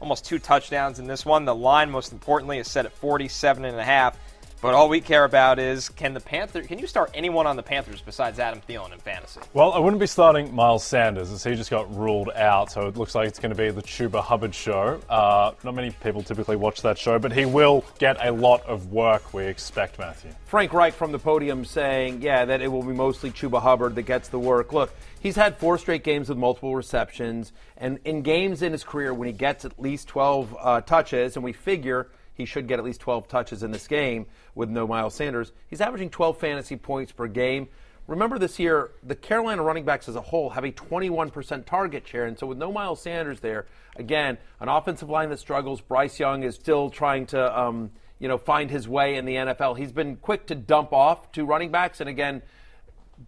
almost 0.00 0.24
two 0.24 0.40
touchdowns 0.40 0.98
in 0.98 1.06
this 1.06 1.24
one. 1.24 1.44
The 1.44 1.54
line, 1.54 1.92
most 1.92 2.10
importantly, 2.10 2.58
is 2.58 2.66
set 2.66 2.86
at 2.86 2.92
47 2.92 3.64
and 3.64 3.78
a 3.78 3.84
half. 3.84 4.18
But 4.62 4.74
all 4.74 4.90
we 4.90 5.00
care 5.00 5.24
about 5.24 5.58
is 5.58 5.88
can 5.88 6.12
the 6.12 6.20
Panthers? 6.20 6.66
Can 6.66 6.78
you 6.78 6.86
start 6.86 7.10
anyone 7.14 7.46
on 7.46 7.56
the 7.56 7.62
Panthers 7.62 8.02
besides 8.02 8.38
Adam 8.38 8.60
Thielen 8.68 8.92
in 8.92 8.98
fantasy? 8.98 9.40
Well, 9.54 9.72
I 9.72 9.78
wouldn't 9.78 10.00
be 10.00 10.06
starting 10.06 10.54
Miles 10.54 10.84
Sanders 10.84 11.30
as 11.30 11.42
he 11.42 11.54
just 11.54 11.70
got 11.70 11.94
ruled 11.96 12.28
out, 12.34 12.70
so 12.70 12.86
it 12.86 12.96
looks 12.98 13.14
like 13.14 13.26
it's 13.26 13.38
going 13.38 13.54
to 13.54 13.56
be 13.56 13.70
the 13.70 13.82
Chuba 13.82 14.22
Hubbard 14.22 14.54
show. 14.54 15.00
Uh, 15.08 15.52
not 15.64 15.74
many 15.74 15.90
people 16.02 16.22
typically 16.22 16.56
watch 16.56 16.82
that 16.82 16.98
show, 16.98 17.18
but 17.18 17.32
he 17.32 17.46
will 17.46 17.86
get 17.98 18.22
a 18.24 18.30
lot 18.30 18.62
of 18.66 18.92
work, 18.92 19.32
we 19.32 19.44
expect, 19.44 19.98
Matthew. 19.98 20.30
Frank 20.44 20.74
Reich 20.74 20.92
from 20.92 21.10
the 21.10 21.18
podium 21.18 21.64
saying, 21.64 22.20
yeah, 22.20 22.44
that 22.44 22.60
it 22.60 22.68
will 22.68 22.82
be 22.82 22.92
mostly 22.92 23.30
Chuba 23.30 23.62
Hubbard 23.62 23.94
that 23.94 24.02
gets 24.02 24.28
the 24.28 24.38
work. 24.38 24.74
Look, 24.74 24.92
he's 25.20 25.36
had 25.36 25.56
four 25.56 25.78
straight 25.78 26.04
games 26.04 26.28
with 26.28 26.36
multiple 26.36 26.76
receptions, 26.76 27.54
and 27.78 27.98
in 28.04 28.20
games 28.20 28.60
in 28.60 28.72
his 28.72 28.84
career 28.84 29.14
when 29.14 29.26
he 29.26 29.32
gets 29.32 29.64
at 29.64 29.80
least 29.80 30.08
12 30.08 30.56
uh, 30.60 30.80
touches, 30.82 31.36
and 31.36 31.42
we 31.42 31.54
figure 31.54 32.08
he 32.40 32.46
should 32.46 32.66
get 32.66 32.78
at 32.78 32.84
least 32.84 33.00
12 33.00 33.28
touches 33.28 33.62
in 33.62 33.70
this 33.70 33.86
game 33.86 34.26
with 34.54 34.68
no 34.68 34.86
Miles 34.86 35.14
Sanders, 35.14 35.52
he's 35.68 35.80
averaging 35.80 36.10
12 36.10 36.38
fantasy 36.38 36.76
points 36.76 37.12
per 37.12 37.28
game. 37.28 37.68
Remember 38.06 38.38
this 38.38 38.58
year, 38.58 38.90
the 39.04 39.14
Carolina 39.14 39.62
running 39.62 39.84
backs 39.84 40.08
as 40.08 40.16
a 40.16 40.20
whole 40.20 40.50
have 40.50 40.64
a 40.64 40.72
21% 40.72 41.64
target 41.64 42.08
share, 42.08 42.24
and 42.24 42.36
so 42.36 42.46
with 42.46 42.58
no 42.58 42.72
Miles 42.72 43.00
Sanders 43.00 43.40
there, 43.40 43.66
again, 43.94 44.38
an 44.58 44.68
offensive 44.68 45.08
line 45.08 45.28
that 45.30 45.38
struggles. 45.38 45.80
Bryce 45.80 46.18
Young 46.18 46.42
is 46.42 46.56
still 46.56 46.90
trying 46.90 47.26
to, 47.26 47.58
um, 47.58 47.90
you 48.18 48.26
know, 48.26 48.38
find 48.38 48.70
his 48.70 48.88
way 48.88 49.16
in 49.16 49.26
the 49.26 49.34
NFL. 49.34 49.78
He's 49.78 49.92
been 49.92 50.16
quick 50.16 50.46
to 50.46 50.54
dump 50.54 50.92
off 50.92 51.30
to 51.32 51.44
running 51.44 51.70
backs, 51.70 52.00
and 52.00 52.08
again, 52.08 52.42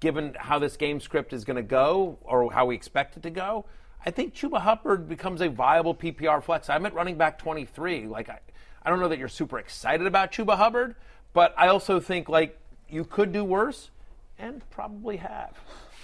given 0.00 0.34
how 0.38 0.58
this 0.58 0.76
game 0.76 1.00
script 1.00 1.32
is 1.32 1.44
going 1.44 1.56
to 1.56 1.62
go 1.62 2.18
or 2.22 2.50
how 2.50 2.66
we 2.66 2.74
expect 2.74 3.16
it 3.16 3.22
to 3.22 3.30
go, 3.30 3.66
I 4.04 4.10
think 4.10 4.34
Chuba 4.34 4.60
Hubbard 4.60 5.08
becomes 5.08 5.40
a 5.42 5.48
viable 5.48 5.94
PPR 5.94 6.42
flex. 6.42 6.68
I'm 6.68 6.84
at 6.86 6.94
running 6.94 7.16
back 7.16 7.38
23. 7.38 8.08
Like, 8.08 8.28
I, 8.28 8.40
I 8.84 8.90
don't 8.90 9.00
know 9.00 9.08
that 9.08 9.18
you're 9.18 9.28
super 9.28 9.58
excited 9.58 10.06
about 10.06 10.32
Chuba 10.32 10.56
Hubbard, 10.56 10.94
but 11.32 11.54
I 11.56 11.68
also 11.68 12.00
think 12.00 12.28
like 12.28 12.58
you 12.88 13.04
could 13.04 13.32
do 13.32 13.44
worse, 13.44 13.90
and 14.38 14.68
probably 14.70 15.16
have. 15.18 15.58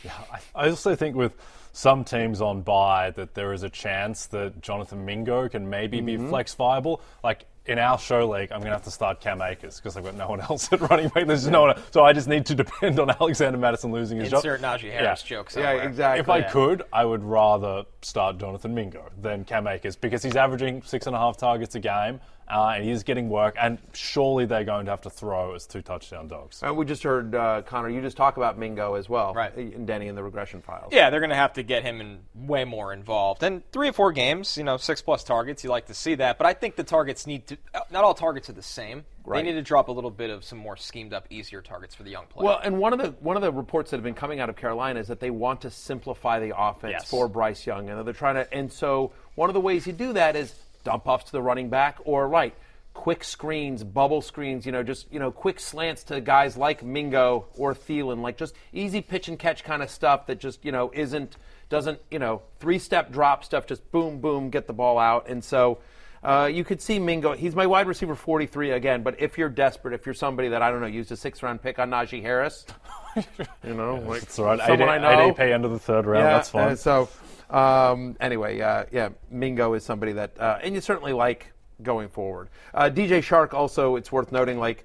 Yeah, 0.04 0.12
I, 0.32 0.66
I 0.66 0.68
also 0.68 0.94
think 0.94 1.16
with 1.16 1.34
some 1.72 2.04
teams 2.04 2.40
on 2.40 2.62
by 2.62 3.10
that 3.12 3.34
there 3.34 3.52
is 3.52 3.62
a 3.62 3.70
chance 3.70 4.26
that 4.26 4.60
Jonathan 4.60 5.04
Mingo 5.04 5.48
can 5.48 5.68
maybe 5.68 6.00
be 6.00 6.14
mm-hmm. 6.14 6.28
flex 6.28 6.54
viable. 6.54 7.00
Like 7.22 7.46
in 7.66 7.78
our 7.78 7.98
show 7.98 8.28
league, 8.28 8.50
I'm 8.50 8.60
going 8.60 8.70
to 8.70 8.76
have 8.76 8.84
to 8.84 8.90
start 8.90 9.20
Cam 9.20 9.42
Akers 9.42 9.76
because 9.76 9.96
I've 9.96 10.04
got 10.04 10.14
no 10.14 10.28
one 10.28 10.40
else 10.50 10.72
at 10.72 10.80
running 10.80 11.08
back. 11.08 11.26
There's 11.26 11.42
just 11.42 11.52
no 11.52 11.62
one, 11.62 11.80
so 11.90 12.02
I 12.04 12.12
just 12.12 12.26
need 12.26 12.46
to 12.46 12.54
depend 12.54 12.98
on 12.98 13.10
Alexander 13.20 13.58
Mattison 13.58 13.92
losing 13.92 14.18
his 14.18 14.32
Insert 14.32 14.60
job. 14.60 14.80
Najee 14.80 14.90
Harris 14.90 15.22
Yeah. 15.22 15.28
joke 15.28 15.52
Yeah, 15.54 15.72
exactly. 15.72 16.20
If 16.20 16.28
I 16.28 16.42
could, 16.42 16.82
I 16.92 17.04
would 17.04 17.22
rather 17.22 17.84
start 18.02 18.38
Jonathan 18.38 18.74
Mingo 18.74 19.10
than 19.20 19.44
Cam 19.44 19.66
Akers 19.66 19.96
because 19.96 20.22
he's 20.22 20.36
averaging 20.36 20.82
six 20.82 21.06
and 21.06 21.14
a 21.14 21.18
half 21.18 21.36
targets 21.36 21.74
a 21.74 21.80
game 21.80 22.20
uh, 22.51 22.74
and 22.76 22.84
he's 22.84 23.03
getting 23.03 23.28
work. 23.28 23.57
And 23.61 23.78
surely 23.92 24.46
they're 24.46 24.64
going 24.64 24.86
to 24.86 24.90
have 24.92 25.03
to 25.03 25.11
throw 25.11 25.55
as 25.55 25.66
two 25.66 25.82
touchdown 25.82 26.28
dogs. 26.28 26.62
And 26.62 26.76
we 26.76 26.84
just 26.84 27.03
heard 27.03 27.34
uh, 27.34 27.62
Connor. 27.62 27.88
You 27.88 28.01
just 28.01 28.16
talk 28.16 28.36
about 28.36 28.59
Mingo 28.59 28.94
as 28.94 29.09
well, 29.09 29.34
Right. 29.34 29.55
And 29.55 29.86
Denny 29.86 30.09
in 30.09 30.14
the 30.14 30.22
regression 30.22 30.61
files. 30.62 30.92
Yeah, 30.92 31.11
they're 31.11 31.20
going 31.20 31.30
to 31.30 31.36
have 31.36 31.55
to 31.55 31.62
get 31.62 31.82
him 31.82 32.01
in 32.01 32.20
way 32.34 32.64
more 32.64 32.92
involved. 32.92 33.42
And 33.42 33.62
three 33.72 33.88
or 33.88 33.92
four 33.92 34.12
games, 34.12 34.57
you 34.57 34.64
know, 34.64 34.76
six 34.76 35.03
plus 35.03 35.24
targets, 35.24 35.62
you 35.64 35.70
like 35.70 35.86
to 35.86 35.94
see 35.94 36.14
that. 36.16 36.38
But 36.38 36.46
I 36.46 36.53
think 36.55 36.76
the 36.76 36.84
targets 36.84 37.26
need 37.26 37.46
to, 37.49 37.57
uh, 37.74 37.80
not 37.90 38.05
all 38.05 38.14
targets 38.14 38.49
are 38.49 38.55
the 38.55 38.62
same. 38.62 39.05
Right. 39.24 39.44
They 39.44 39.51
need 39.51 39.57
to 39.57 39.62
drop 39.62 39.88
a 39.88 39.92
little 39.92 40.11
bit 40.11 40.30
of 40.30 40.42
some 40.42 40.57
more 40.59 40.76
schemed 40.78 41.12
up, 41.12 41.26
easier 41.28 41.61
targets 41.61 41.94
for 41.94 42.03
the 42.03 42.11
young 42.11 42.24
player. 42.26 42.46
Well, 42.46 42.61
and 42.64 42.78
one 42.78 42.94
of 42.94 42.99
the 42.99 43.09
one 43.20 43.36
of 43.36 43.42
the 43.42 43.53
reports 43.53 43.90
that 43.90 43.99
have 43.99 44.05
been 44.05 44.14
coming 44.14 44.40
out 44.40 44.49
of 44.49 44.57
Carolina 44.57 45.01
is 45.01 45.09
that 45.09 45.20
they 45.20 45.28
want 45.28 45.61
to 45.62 45.70
simplify 45.70 46.40
the 46.40 46.59
offense 46.59 46.92
Yes. 46.92 47.11
for 47.11 47.28
Bryce 47.28 47.66
Young, 47.66 47.90
and 47.90 48.07
they're 48.07 48.14
trying 48.14 48.36
to. 48.36 48.55
And 48.55 48.72
so 48.72 49.12
one 49.34 49.51
of 49.51 49.55
the 49.55 49.61
ways 49.61 49.86
you 49.86 49.92
do 49.92 50.14
that 50.14 50.34
is 50.34 50.55
dump 50.89 51.07
offs 51.07 51.24
to 51.24 51.32
the 51.32 51.43
running 51.43 51.68
back, 51.68 51.99
or 52.05 52.26
right, 52.26 52.55
quick 52.95 53.22
screens, 53.22 53.84
bubble 53.84 54.22
screens. 54.22 54.64
You 54.64 54.72
know, 54.72 54.82
just 54.82 55.12
you 55.12 55.18
know, 55.18 55.30
quick 55.30 55.61
slants 55.61 56.03
to 56.05 56.20
guys 56.22 56.57
like 56.57 56.82
Mingo 56.82 57.45
or 57.59 57.74
Thielen, 57.74 58.22
like 58.22 58.39
just 58.39 58.55
easy 58.72 59.03
pitch 59.03 59.28
and 59.28 59.39
catch 59.39 59.64
kind 59.64 59.82
of 59.82 59.91
stuff 59.91 60.26
that 60.28 60.41
just 60.41 60.64
you 60.64 60.72
know 60.72 60.91
isn't 60.95 61.36
doesn't 61.68 62.01
you 62.11 62.18
know 62.18 62.41
three 62.59 62.78
step 62.78 63.12
drop 63.12 63.45
stuff. 63.45 63.66
Just 63.66 63.91
boom, 63.93 64.20
boom, 64.20 64.49
get 64.49 64.66
the 64.66 64.72
ball 64.72 64.99
out, 64.99 65.28
and 65.28 65.45
so. 65.45 65.78
Uh, 66.20 66.51
you 66.53 66.64
could 66.64 66.82
see 66.82 66.99
Mingo. 66.99 67.32
He's 67.34 67.55
my 67.55 67.64
wide 67.66 67.86
receiver 67.86 68.16
43 68.16 68.72
again. 68.72 69.05
But 69.05 69.20
if 69.20 69.39
you're 69.39 69.49
desperate, 69.49 69.95
if 69.95 70.05
you're 70.05 70.16
somebody 70.16 70.49
that 70.49 70.62
I 70.62 70.72
don't 70.72 70.80
know, 70.80 70.89
used 70.89 71.12
a 71.12 71.16
six 71.16 71.45
round 71.45 71.62
pick 71.62 71.78
on 71.78 71.91
Najee 71.91 72.20
Harris, 72.22 72.66
you 73.64 73.74
know, 73.74 74.03
like 74.05 74.24
It's 74.24 74.36
all 74.36 74.47
right. 74.47 74.59
someone 74.59 74.89
8, 74.89 74.91
I 74.91 74.99
know. 74.99 75.32
ADP 75.32 75.53
end 75.53 75.64
of 75.64 75.70
the 75.70 75.78
third 75.78 76.07
round. 76.07 76.24
yeah, 76.24 76.32
that's 76.32 76.51
fine. 76.51 76.76
so 76.76 77.09
um, 77.51 78.16
anyway, 78.20 78.61
uh, 78.61 78.84
yeah, 78.92 79.11
Mingo 79.30 79.74
is 79.74 79.84
somebody 79.84 80.12
that, 80.12 80.38
uh, 80.38 80.59
and 80.62 80.74
you 80.74 80.80
certainly 80.80 81.12
like 81.12 81.53
going 81.82 82.09
forward. 82.09 82.49
Uh, 82.74 82.90
DJ 82.90 83.20
Chark 83.20 83.55
also, 83.55 83.96
it's 83.96 84.11
worth 84.12 84.32
noting, 84.32 84.59
like 84.59 84.84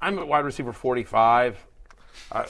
I'm 0.00 0.18
at 0.18 0.26
wide 0.26 0.44
receiver 0.44 0.72
45. 0.72 1.58
Uh, 2.30 2.44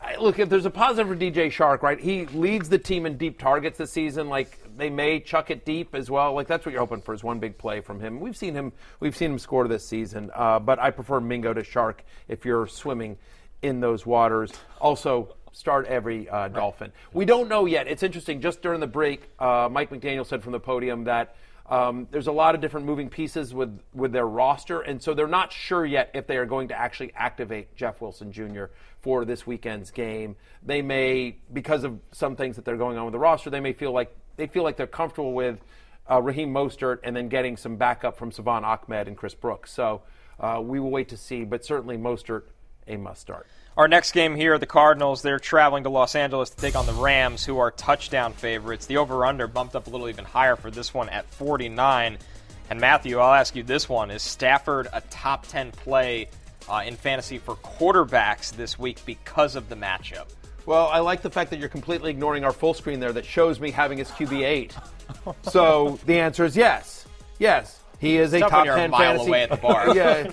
I- 0.00 0.16
look, 0.16 0.38
if 0.38 0.48
there's 0.48 0.66
a 0.66 0.70
positive 0.70 1.08
for 1.08 1.16
DJ 1.16 1.48
Chark, 1.48 1.82
right? 1.82 1.98
He 1.98 2.26
leads 2.26 2.68
the 2.68 2.78
team 2.78 3.06
in 3.06 3.16
deep 3.16 3.38
targets 3.38 3.78
this 3.78 3.90
season. 3.90 4.28
Like 4.28 4.58
they 4.76 4.90
may 4.90 5.20
chuck 5.20 5.50
it 5.50 5.64
deep 5.64 5.94
as 5.94 6.10
well. 6.10 6.34
Like 6.34 6.46
that's 6.46 6.64
what 6.64 6.72
you're 6.72 6.80
hoping 6.80 7.00
for 7.02 7.14
is 7.14 7.24
one 7.24 7.40
big 7.40 7.58
play 7.58 7.80
from 7.80 8.00
him. 8.00 8.20
We've 8.20 8.36
seen 8.36 8.54
him. 8.54 8.72
We've 9.00 9.16
seen 9.16 9.32
him 9.32 9.38
score 9.38 9.66
this 9.66 9.86
season. 9.86 10.30
Uh, 10.34 10.60
but 10.60 10.78
I 10.78 10.90
prefer 10.90 11.20
Mingo 11.20 11.52
to 11.52 11.62
Chark 11.62 11.96
if 12.28 12.44
you're 12.44 12.66
swimming 12.66 13.18
in 13.62 13.80
those 13.80 14.06
waters. 14.06 14.52
Also. 14.80 15.34
Start 15.52 15.86
every 15.86 16.28
uh, 16.28 16.48
Dolphin. 16.48 16.92
We 17.12 17.24
don't 17.24 17.48
know 17.48 17.66
yet. 17.66 17.88
It's 17.88 18.02
interesting. 18.02 18.40
Just 18.40 18.62
during 18.62 18.80
the 18.80 18.86
break, 18.86 19.28
uh, 19.38 19.68
Mike 19.70 19.90
McDaniel 19.90 20.26
said 20.26 20.42
from 20.42 20.52
the 20.52 20.60
podium 20.60 21.04
that 21.04 21.34
um, 21.68 22.08
there's 22.10 22.28
a 22.28 22.32
lot 22.32 22.54
of 22.54 22.60
different 22.60 22.86
moving 22.86 23.10
pieces 23.10 23.52
with, 23.52 23.78
with 23.92 24.12
their 24.12 24.26
roster, 24.26 24.80
and 24.80 25.02
so 25.02 25.12
they're 25.12 25.26
not 25.26 25.52
sure 25.52 25.84
yet 25.84 26.10
if 26.14 26.26
they 26.26 26.38
are 26.38 26.46
going 26.46 26.68
to 26.68 26.78
actually 26.78 27.12
activate 27.14 27.76
Jeff 27.76 28.00
Wilson 28.00 28.32
Jr. 28.32 28.64
for 29.00 29.26
this 29.26 29.46
weekend's 29.46 29.90
game. 29.90 30.36
They 30.62 30.80
may, 30.80 31.36
because 31.52 31.84
of 31.84 31.98
some 32.12 32.36
things 32.36 32.56
that 32.56 32.64
they're 32.64 32.78
going 32.78 32.96
on 32.96 33.04
with 33.04 33.12
the 33.12 33.18
roster, 33.18 33.50
they 33.50 33.60
may 33.60 33.74
feel 33.74 33.92
like 33.92 34.14
they 34.36 34.46
feel 34.46 34.62
like 34.62 34.76
they're 34.76 34.86
comfortable 34.86 35.34
with 35.34 35.58
uh, 36.10 36.22
Raheem 36.22 36.54
Mostert 36.54 37.00
and 37.04 37.14
then 37.14 37.28
getting 37.28 37.56
some 37.56 37.76
backup 37.76 38.16
from 38.16 38.32
Salvon 38.32 38.64
Ahmed 38.64 39.08
and 39.08 39.16
Chris 39.16 39.34
Brooks. 39.34 39.72
So 39.72 40.02
uh, 40.40 40.60
we 40.62 40.80
will 40.80 40.90
wait 40.90 41.08
to 41.08 41.16
see, 41.16 41.44
but 41.44 41.64
certainly 41.64 41.98
Mostert 41.98 42.44
a 42.86 42.96
must 42.96 43.20
start. 43.20 43.46
Our 43.78 43.86
next 43.86 44.10
game 44.10 44.34
here, 44.34 44.58
the 44.58 44.66
Cardinals, 44.66 45.22
they're 45.22 45.38
traveling 45.38 45.84
to 45.84 45.88
Los 45.88 46.16
Angeles 46.16 46.50
to 46.50 46.56
take 46.56 46.74
on 46.74 46.84
the 46.84 46.92
Rams, 46.94 47.44
who 47.44 47.58
are 47.58 47.70
touchdown 47.70 48.32
favorites. 48.32 48.86
The 48.86 48.96
over 48.96 49.24
under 49.24 49.46
bumped 49.46 49.76
up 49.76 49.86
a 49.86 49.90
little 49.90 50.08
even 50.08 50.24
higher 50.24 50.56
for 50.56 50.68
this 50.68 50.92
one 50.92 51.08
at 51.10 51.30
49. 51.30 52.18
And 52.70 52.80
Matthew, 52.80 53.20
I'll 53.20 53.34
ask 53.34 53.54
you 53.54 53.62
this 53.62 53.88
one 53.88 54.10
Is 54.10 54.20
Stafford 54.20 54.88
a 54.92 55.00
top 55.02 55.46
10 55.46 55.70
play 55.70 56.26
uh, 56.68 56.82
in 56.84 56.96
fantasy 56.96 57.38
for 57.38 57.54
quarterbacks 57.54 58.50
this 58.50 58.80
week 58.80 58.98
because 59.06 59.54
of 59.54 59.68
the 59.68 59.76
matchup? 59.76 60.26
Well, 60.66 60.88
I 60.88 60.98
like 60.98 61.22
the 61.22 61.30
fact 61.30 61.50
that 61.50 61.60
you're 61.60 61.68
completely 61.68 62.10
ignoring 62.10 62.42
our 62.42 62.52
full 62.52 62.74
screen 62.74 62.98
there 62.98 63.12
that 63.12 63.24
shows 63.24 63.60
me 63.60 63.70
having 63.70 63.98
his 63.98 64.08
QB 64.08 64.42
eight. 64.42 64.74
so 65.42 66.00
the 66.04 66.18
answer 66.18 66.44
is 66.44 66.56
yes, 66.56 67.06
yes. 67.38 67.78
He 68.00 68.16
is 68.16 68.32
a 68.32 68.40
Tough 68.40 68.50
top 68.50 68.58
when 68.58 68.66
you're 68.66 68.74
a 68.74 68.80
ten 68.80 68.90
mile 68.90 69.00
fantasy. 69.00 69.28
away 69.28 69.42
at 69.42 69.50
the 69.50 69.56
bar. 69.56 69.94
yeah, 69.96 70.30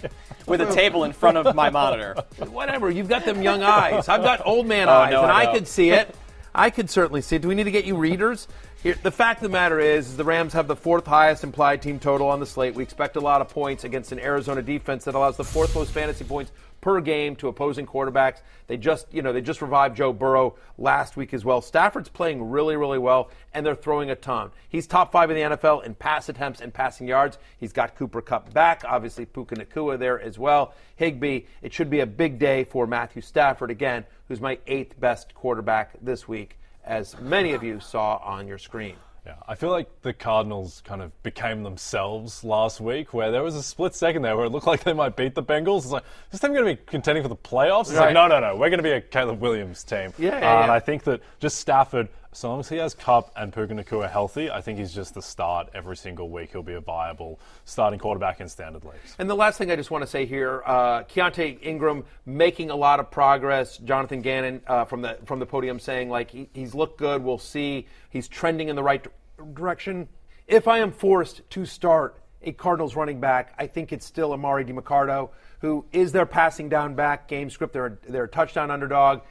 With 0.48 0.62
a 0.62 0.72
table 0.74 1.04
in 1.04 1.14
front 1.14 1.38
of 1.38 1.56
my 1.56 1.70
monitor. 1.70 2.14
whatever. 2.50 2.90
You've 2.90 3.10
got 3.10 3.26
them 3.26 3.42
young 3.42 3.64
eyes. 3.64 4.08
I've 4.08 4.22
got 4.24 4.46
old 4.46 4.68
man 4.68 4.88
Oh, 4.90 4.94
eyes, 4.94 5.12
no, 5.12 5.24
and 5.24 5.32
I 5.32 5.52
I, 5.52 5.54
could 5.54 5.68
see 5.68 5.90
it. 5.90 6.14
I 6.54 6.70
could 6.70 6.90
certainly 6.90 7.22
see 7.22 7.36
it. 7.38 7.42
Do 7.42 7.48
we 7.48 7.56
need 7.56 7.64
to 7.66 7.72
get 7.72 7.86
you 7.86 7.96
readers? 7.98 8.48
Here, 8.86 8.94
the 9.02 9.10
fact 9.10 9.40
of 9.40 9.50
the 9.50 9.50
matter 9.50 9.80
is, 9.80 10.10
is 10.10 10.16
the 10.16 10.24
Rams 10.24 10.54
have 10.54 10.68
the 10.68 10.76
fourth 10.76 11.08
highest 11.08 11.44
implied 11.44 11.82
team 11.82 11.98
total 11.98 12.28
on 12.28 12.40
the 12.40 12.46
slate. 12.46 12.76
We 12.76 12.84
expect 12.84 13.16
a 13.16 13.20
lot 13.20 13.42
of 13.42 13.50
points 13.50 13.84
against 13.84 14.12
an 14.12 14.20
Arizona 14.20 14.62
defense 14.62 15.06
that 15.06 15.16
allows 15.16 15.38
the 15.38 15.44
fourth 15.44 15.74
most 15.74 15.92
fantasy 15.92 16.24
points 16.24 16.52
per 16.82 17.02
game 17.02 17.36
to 17.38 17.48
opposing 17.48 17.88
quarterbacks. 17.88 18.42
They 18.68 18.78
just, 18.78 19.12
you 19.12 19.24
know, 19.24 19.34
they 19.34 19.42
just 19.42 19.64
revived 19.64 19.98
Joe 19.98 20.14
Burrow 20.14 20.58
last 20.78 21.18
week 21.18 21.34
as 21.34 21.44
well. 21.44 21.62
Stafford's 21.62 22.10
playing 22.10 22.52
really, 22.52 22.76
really 22.76 23.00
well, 23.00 23.32
and 23.56 23.66
they're 23.66 23.74
throwing 23.74 24.12
a 24.12 24.16
ton. 24.16 24.52
He's 24.70 24.86
top 24.86 25.12
five 25.12 25.32
in 25.32 25.36
the 25.36 25.58
NFL 25.58 25.84
in 25.84 25.96
pass 25.96 26.30
attempts 26.30 26.62
and 26.62 26.72
passing 26.72 27.08
yards. 27.08 27.40
He's 27.58 27.74
got 27.74 27.96
Cooper 27.96 28.22
Kupp 28.22 28.54
back, 28.54 28.84
obviously 28.88 29.26
Puka 29.26 29.56
Nacua 29.56 29.98
there 29.98 30.22
as 30.22 30.38
well. 30.38 30.76
Higbee, 30.96 31.46
it 31.64 31.74
should 31.74 31.90
be 31.90 32.02
a 32.02 32.06
big 32.06 32.38
day 32.38 32.64
for 32.64 32.86
Matthew 32.86 33.24
Stafford 33.24 33.72
again, 33.72 34.06
who's 34.28 34.40
my 34.40 34.60
eighth 34.68 35.00
best 35.00 35.34
quarterback 35.34 35.94
this 36.04 36.28
week, 36.28 36.60
as 36.86 37.20
many 37.20 37.54
of 37.54 37.64
you 37.64 37.80
saw 37.80 38.18
on 38.24 38.48
your 38.48 38.58
screen. 38.58 38.96
Yeah, 39.26 39.34
I 39.48 39.56
feel 39.56 39.72
like 39.72 39.90
the 40.04 40.14
Cardinals 40.14 40.84
kind 40.86 41.02
of 41.02 41.12
became 41.24 41.64
themselves 41.64 42.44
last 42.44 42.80
week, 42.80 43.12
where 43.12 43.32
there 43.32 43.42
was 43.42 43.56
a 43.56 43.64
split 43.64 43.96
second 43.96 44.22
there 44.22 44.38
where 44.38 44.46
it 44.46 44.52
looked 44.52 44.68
like 44.68 44.84
they 44.84 44.94
might 44.94 45.16
beat 45.16 45.34
the 45.34 45.42
Bengals. 45.42 45.78
It's 45.80 45.90
like, 45.90 46.04
is 46.04 46.34
this 46.34 46.42
team 46.42 46.54
going 46.54 46.64
to 46.66 46.76
be 46.76 46.82
contending 46.86 47.24
for 47.24 47.30
the 47.30 47.36
playoffs? 47.36 47.90
It's 47.90 47.94
Right. 47.94 48.06
like, 48.06 48.14
no, 48.14 48.28
no, 48.28 48.40
no, 48.40 48.54
we're 48.56 48.70
going 48.70 48.78
to 48.78 48.84
be 48.84 48.92
a 48.92 49.02
Caleb 49.02 49.42
Williams 49.42 49.84
team. 49.84 50.14
Yeah, 50.20 50.40
yeah, 50.40 50.60
Uh, 50.60 50.62
And. 50.64 50.72
I 50.72 50.80
think 50.80 51.06
that 51.06 51.22
just 51.40 51.58
Stafford, 51.58 52.08
as 52.36 52.44
long 52.44 52.60
as 52.60 52.68
he 52.68 52.76
has 52.78 52.94
Kupp 52.94 53.32
and 53.38 53.54
Puka 53.54 53.74
Nacua 53.74 54.12
healthy, 54.12 54.52
I 54.52 54.60
think 54.60 54.78
he's 54.78 54.94
just 54.94 55.14
the 55.14 55.22
start 55.22 55.70
every 55.74 55.96
single 55.96 56.30
week. 56.30 56.52
He'll 56.52 56.64
be 56.64 56.74
a 56.74 56.82
viable 56.82 57.40
starting 57.64 57.98
quarterback 57.98 58.42
in 58.42 58.50
standard 58.50 58.84
leagues. 58.84 59.16
And 59.18 59.30
the 59.30 59.36
last 59.36 59.58
thing 59.58 59.72
I 59.72 59.78
just 59.78 59.90
want 59.90 60.02
to 60.02 60.08
say 60.08 60.26
here, 60.26 60.62
uh, 60.66 61.04
Keaontay 61.04 61.60
Ingram 61.62 62.04
making 62.26 62.72
a 62.72 62.76
lot 62.76 63.00
of 63.00 63.10
progress. 63.10 63.78
Jonathan 63.78 64.20
Gannon 64.20 64.62
uh, 64.68 64.84
from 64.84 65.02
the 65.02 65.18
from 65.24 65.40
the 65.40 65.46
podium 65.46 65.80
saying 65.80 66.10
like 66.10 66.30
he, 66.30 66.50
he's 66.54 66.76
looked 66.76 66.98
good. 66.98 67.24
We'll 67.24 67.38
see. 67.38 67.88
He's 68.10 68.28
trending 68.28 68.68
in 68.68 68.76
the 68.76 68.84
right 68.84 69.02
di- 69.02 69.10
direction. 69.54 70.10
If 70.46 70.68
I 70.68 70.80
am 70.80 70.92
forced 70.92 71.50
to 71.52 71.66
start 71.66 72.22
a 72.42 72.52
Cardinals 72.52 72.98
running 72.98 73.22
back, 73.22 73.54
I 73.58 73.68
think 73.68 73.94
it's 73.94 74.06
still 74.06 74.32
Emari 74.32 74.68
Demercado, 74.70 75.30
who 75.62 75.86
is 75.94 76.12
their 76.12 76.26
passing 76.26 76.68
down 76.68 76.96
back. 76.96 77.30
Game 77.30 77.50
script, 77.50 77.72
they're 77.72 77.98
they're 78.10 78.26
a 78.26 78.28
touchdown 78.28 78.72
underdog. 78.72 79.22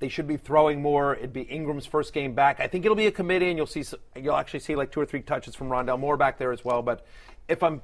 They 0.00 0.08
should 0.08 0.26
be 0.26 0.38
throwing 0.38 0.82
more. 0.82 1.14
It'd 1.14 1.32
be 1.32 1.42
Ingram's 1.42 1.86
first 1.86 2.12
game 2.12 2.34
back. 2.34 2.58
I 2.58 2.66
think 2.66 2.84
it'll 2.84 2.96
be 2.96 3.06
a 3.06 3.12
committee, 3.12 3.48
and 3.48 3.56
you'll 3.56 3.66
see 3.66 3.84
you'll 4.16 4.36
actually 4.36 4.60
see 4.60 4.74
like 4.74 4.90
two 4.90 5.00
or 5.00 5.06
three 5.06 5.20
touches 5.20 5.54
from 5.54 5.68
Rondale 5.68 5.98
Moore 5.98 6.16
back 6.16 6.38
there 6.38 6.52
as 6.52 6.64
well. 6.64 6.82
But 6.82 7.06
if 7.48 7.62
I'm 7.62 7.82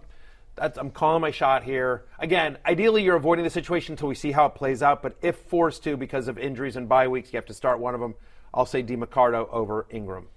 that's, 0.56 0.78
I'm 0.78 0.90
calling 0.90 1.20
my 1.20 1.30
shot 1.30 1.62
here. 1.62 2.04
Again, 2.18 2.56
ideally, 2.64 3.02
you're 3.02 3.16
avoiding 3.16 3.44
the 3.44 3.50
situation 3.50 3.92
until 3.92 4.08
we 4.08 4.14
see 4.14 4.32
how 4.32 4.46
it 4.46 4.54
plays 4.54 4.82
out. 4.82 5.02
But 5.02 5.16
if 5.20 5.36
forced 5.36 5.84
to 5.84 5.96
because 5.96 6.28
of 6.28 6.38
injuries 6.38 6.76
and 6.76 6.88
bye 6.88 7.08
weeks, 7.08 7.32
you 7.32 7.36
have 7.36 7.46
to 7.46 7.54
start 7.54 7.78
one 7.78 7.94
of 7.94 8.00
them. 8.00 8.14
I'll 8.54 8.66
say 8.66 8.82
Demercado 8.82 9.48
over 9.50 9.86
Ingram. 9.90 10.28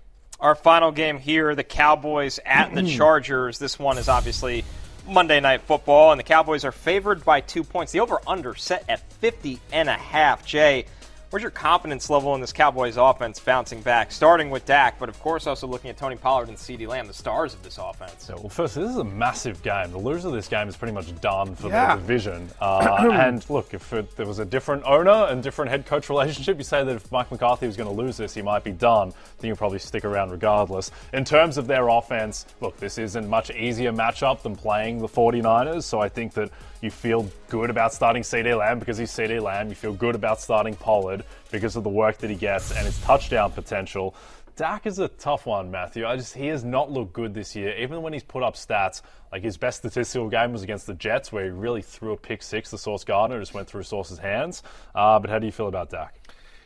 Our 0.42 0.56
final 0.56 0.92
game 0.92 1.18
here, 1.18 1.56
the 1.56 1.64
Cowboys 1.64 2.40
at 2.46 2.74
the 2.74 2.82
mm-hmm. 2.82 2.98
Chargers. 2.98 3.60
This 3.60 3.80
one 3.80 3.98
is 3.98 4.10
obviously 4.10 4.66
Monday 5.08 5.40
Night 5.40 5.62
Football, 5.62 6.12
and 6.12 6.20
the 6.20 6.24
Cowboys 6.24 6.66
are 6.66 6.72
favored 6.72 7.24
by 7.24 7.42
two 7.42 7.64
points. 7.64 7.94
The 7.94 8.02
over-under 8.02 8.56
set 8.56 8.86
at 8.90 9.12
50 9.14 9.60
and 9.72 9.90
a 9.90 9.94
half. 9.94 10.46
Jay, 10.46 10.86
where's 11.30 11.42
your 11.44 11.52
confidence 11.52 12.10
level 12.10 12.34
in 12.36 12.42
this 12.42 12.52
Cowboys 12.54 12.98
offense 12.98 13.40
bouncing 13.40 13.82
back? 13.82 14.12
Starting 14.12 14.50
with 14.50 14.66
Dak, 14.66 14.98
but 15.00 15.10
of 15.10 15.20
course 15.20 15.48
also 15.48 15.68
looking 15.68 15.90
at 15.90 15.98
Tony 15.98 16.16
Pollard 16.16 16.48
and 16.50 16.58
CeeDee 16.58 16.88
Lamb, 16.88 17.08
the 17.08 17.14
stars 17.14 17.54
of 17.54 17.62
this 17.64 17.78
offense. 17.78 18.26
So, 18.26 18.36
well, 18.36 18.50
first, 18.50 18.76
this 18.76 18.90
is 18.90 18.98
a 18.98 19.04
massive 19.04 19.62
game. 19.62 19.92
The 19.92 19.98
loser 19.98 20.28
of 20.30 20.34
this 20.34 20.48
game 20.48 20.68
is 20.68 20.76
pretty 20.76 20.94
much 20.94 21.14
done 21.22 21.56
for 21.56 21.70
Yeah. 21.70 21.96
the 21.96 22.02
division. 22.02 22.50
Uh, 22.62 23.10
and 23.14 23.48
look, 23.50 23.74
if 23.74 23.92
it, 23.94 24.16
there 24.16 24.26
was 24.26 24.40
a 24.40 24.46
different 24.46 24.84
owner 24.86 25.28
and 25.30 25.42
different 25.42 25.72
head 25.72 25.86
coach 25.86 26.10
relationship, 26.10 26.58
you 26.58 26.64
say 26.64 26.84
that 26.84 26.96
if 26.96 27.12
Mike 27.12 27.32
McCarthy 27.32 27.66
was 27.68 27.76
going 27.78 27.90
to 27.90 27.96
lose 27.96 28.18
this, 28.18 28.34
he 28.34 28.42
might 28.42 28.64
be 28.64 28.72
done. 28.72 29.12
Then 29.40 29.48
you'll 29.48 29.58
probably 29.58 29.80
stick 29.80 30.06
around 30.06 30.32
regardless. 30.32 30.92
In 31.14 31.26
terms 31.26 31.58
of 31.58 31.68
their 31.68 31.88
offense, 31.88 32.46
look, 32.62 32.78
this 32.78 32.98
is 32.98 33.16
a 33.16 33.22
much 33.22 33.50
easier 33.52 33.92
matchup 33.92 34.42
than 34.42 34.56
playing 34.56 35.00
the 35.00 35.08
49ers. 35.08 35.84
So 35.84 36.00
I 36.00 36.10
think 36.10 36.34
that 36.34 36.50
you 36.82 36.90
feel 36.92 37.30
good 37.50 37.70
about 37.70 37.94
starting 37.94 38.24
CeeDee 38.24 38.58
Lamb 38.58 38.80
because 38.80 38.98
he's 38.98 39.12
CeeDee 39.12 39.42
Lamb. 39.42 39.70
You 39.70 39.76
feel 39.76 39.94
good 39.94 40.16
about 40.16 40.40
starting 40.40 40.76
Pollard. 40.76 41.24
because 41.52 41.76
of 41.76 41.84
the 41.84 41.90
work 41.90 42.18
that 42.20 42.30
he 42.30 42.36
gets 42.36 42.72
and 42.76 42.86
his 42.86 43.00
touchdown 43.02 43.52
potential. 43.52 44.16
Dak 44.56 44.86
is 44.86 45.00
a 45.00 45.08
tough 45.08 45.46
one, 45.46 45.72
Matthew. 45.72 46.06
I 46.06 46.18
just 46.18 46.36
he 46.36 46.48
has 46.48 46.66
not 46.66 46.92
looked 46.92 47.14
good 47.14 47.34
this 47.34 47.56
year. 47.56 47.74
Even 47.78 48.02
when 48.02 48.12
he's 48.12 48.24
put 48.24 48.44
up 48.44 48.56
stats, 48.56 49.02
like 49.32 49.42
his 49.42 49.56
best 49.56 49.80
statistical 49.80 50.30
game 50.30 50.52
was 50.52 50.64
against 50.64 50.86
the 50.86 50.96
Jets, 50.96 51.32
where 51.32 51.46
he 51.46 51.50
really 51.50 51.82
threw 51.82 52.12
a 52.12 52.18
pick 52.18 52.44
six. 52.44 52.70
The 52.70 52.78
Sauce 52.78 53.06
Gardner 53.06 53.40
just 53.40 53.54
went 53.54 53.70
through 53.70 53.84
Sauce's 53.84 54.20
hands. 54.20 54.64
Uh, 54.94 55.18
but 55.18 55.30
how 55.30 55.40
do 55.40 55.46
you 55.46 55.52
feel 55.52 55.68
about 55.68 55.90
Dak? 55.90 56.16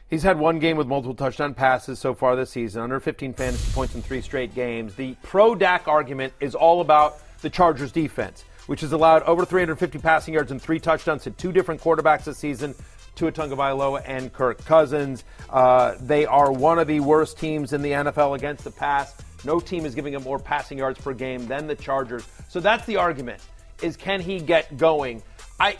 He's 0.09 0.24
had 0.24 0.39
one 0.39 0.59
game 0.59 0.76
with 0.78 0.88
multiple 0.88 1.16
touchdown 1.16 1.53
passes 1.53 1.99
so 1.99 2.14
far 2.14 2.36
this 2.36 2.51
season, 2.51 2.82
under 2.82 2.99
15 2.99 3.34
fantasy 3.34 3.72
points 3.74 3.95
in 3.95 4.01
three 4.01 4.22
straight 4.22 4.53
games. 4.53 4.95
The 4.95 5.16
pro 5.24 5.55
Dak 5.55 5.88
argument 5.88 6.34
is 6.39 6.55
all 6.55 6.82
about 6.82 7.20
the 7.41 7.49
Chargers 7.49 7.91
defense, 7.91 8.43
which 8.68 8.82
has 8.82 8.91
allowed 8.91 9.24
over 9.24 9.45
350 9.45 9.99
passing 9.99 10.34
yards 10.34 10.51
and 10.51 10.61
three 10.61 10.80
touchdowns 10.80 11.24
to 11.24 11.32
two 11.32 11.51
different 11.51 11.82
quarterbacks 11.82 12.26
this 12.26 12.38
season. 12.38 12.76
Tua 13.16 13.32
Tagovailoa 13.32 14.03
and 14.05 14.34
Kirk 14.34 14.64
Cousins. 14.66 15.24
Uh, 15.49 15.95
they 15.99 16.26
are 16.26 16.51
one 16.51 16.80
of 16.80 16.88
the 16.88 16.99
worst 16.99 17.38
teams 17.38 17.74
in 17.74 17.82
the 17.82 17.91
NFL 17.91 18.36
against 18.36 18.64
the 18.64 18.72
pass. 18.72 19.16
No 19.45 19.59
team 19.59 19.86
is 19.86 19.93
giving 19.93 20.14
him 20.14 20.24
more 20.24 20.39
passing 20.39 20.78
yards 20.78 20.99
per 20.99 21.14
game 21.14 21.45
than 21.47 21.68
the 21.68 21.76
Chargers. 21.76 22.28
So 22.49 22.59
that's 22.59 22.86
the 22.86 22.97
argument: 22.97 23.41
is 23.82 23.97
can 23.97 24.22
he 24.22 24.39
get 24.39 24.78
going? 24.78 25.22
I, 25.59 25.78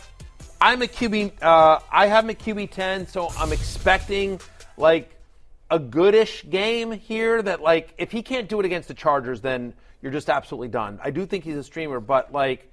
I'm 0.60 0.82
a 0.82 0.86
QB. 0.86 1.42
Uh, 1.42 1.80
I 1.90 2.06
have 2.06 2.24
him 2.24 2.30
at 2.30 2.38
QB 2.38 2.70
ten, 2.70 3.06
so 3.06 3.28
I'm 3.38 3.52
expecting 3.52 4.40
like 4.76 5.10
a 5.70 5.78
goodish 5.78 6.48
game 6.48 6.92
here. 6.92 7.42
That 7.42 7.62
like 7.62 7.94
if 7.98 8.12
he 8.12 8.22
can't 8.22 8.48
do 8.48 8.60
it 8.60 8.66
against 8.66 8.88
the 8.88 8.94
Chargers, 8.94 9.40
then 9.40 9.74
you're 10.02 10.12
just 10.12 10.28
absolutely 10.28 10.68
done. 10.68 11.00
I 11.02 11.10
do 11.10 11.26
think 11.26 11.44
he's 11.44 11.56
a 11.56 11.64
streamer, 11.64 11.98
but 11.98 12.32
like 12.32 12.70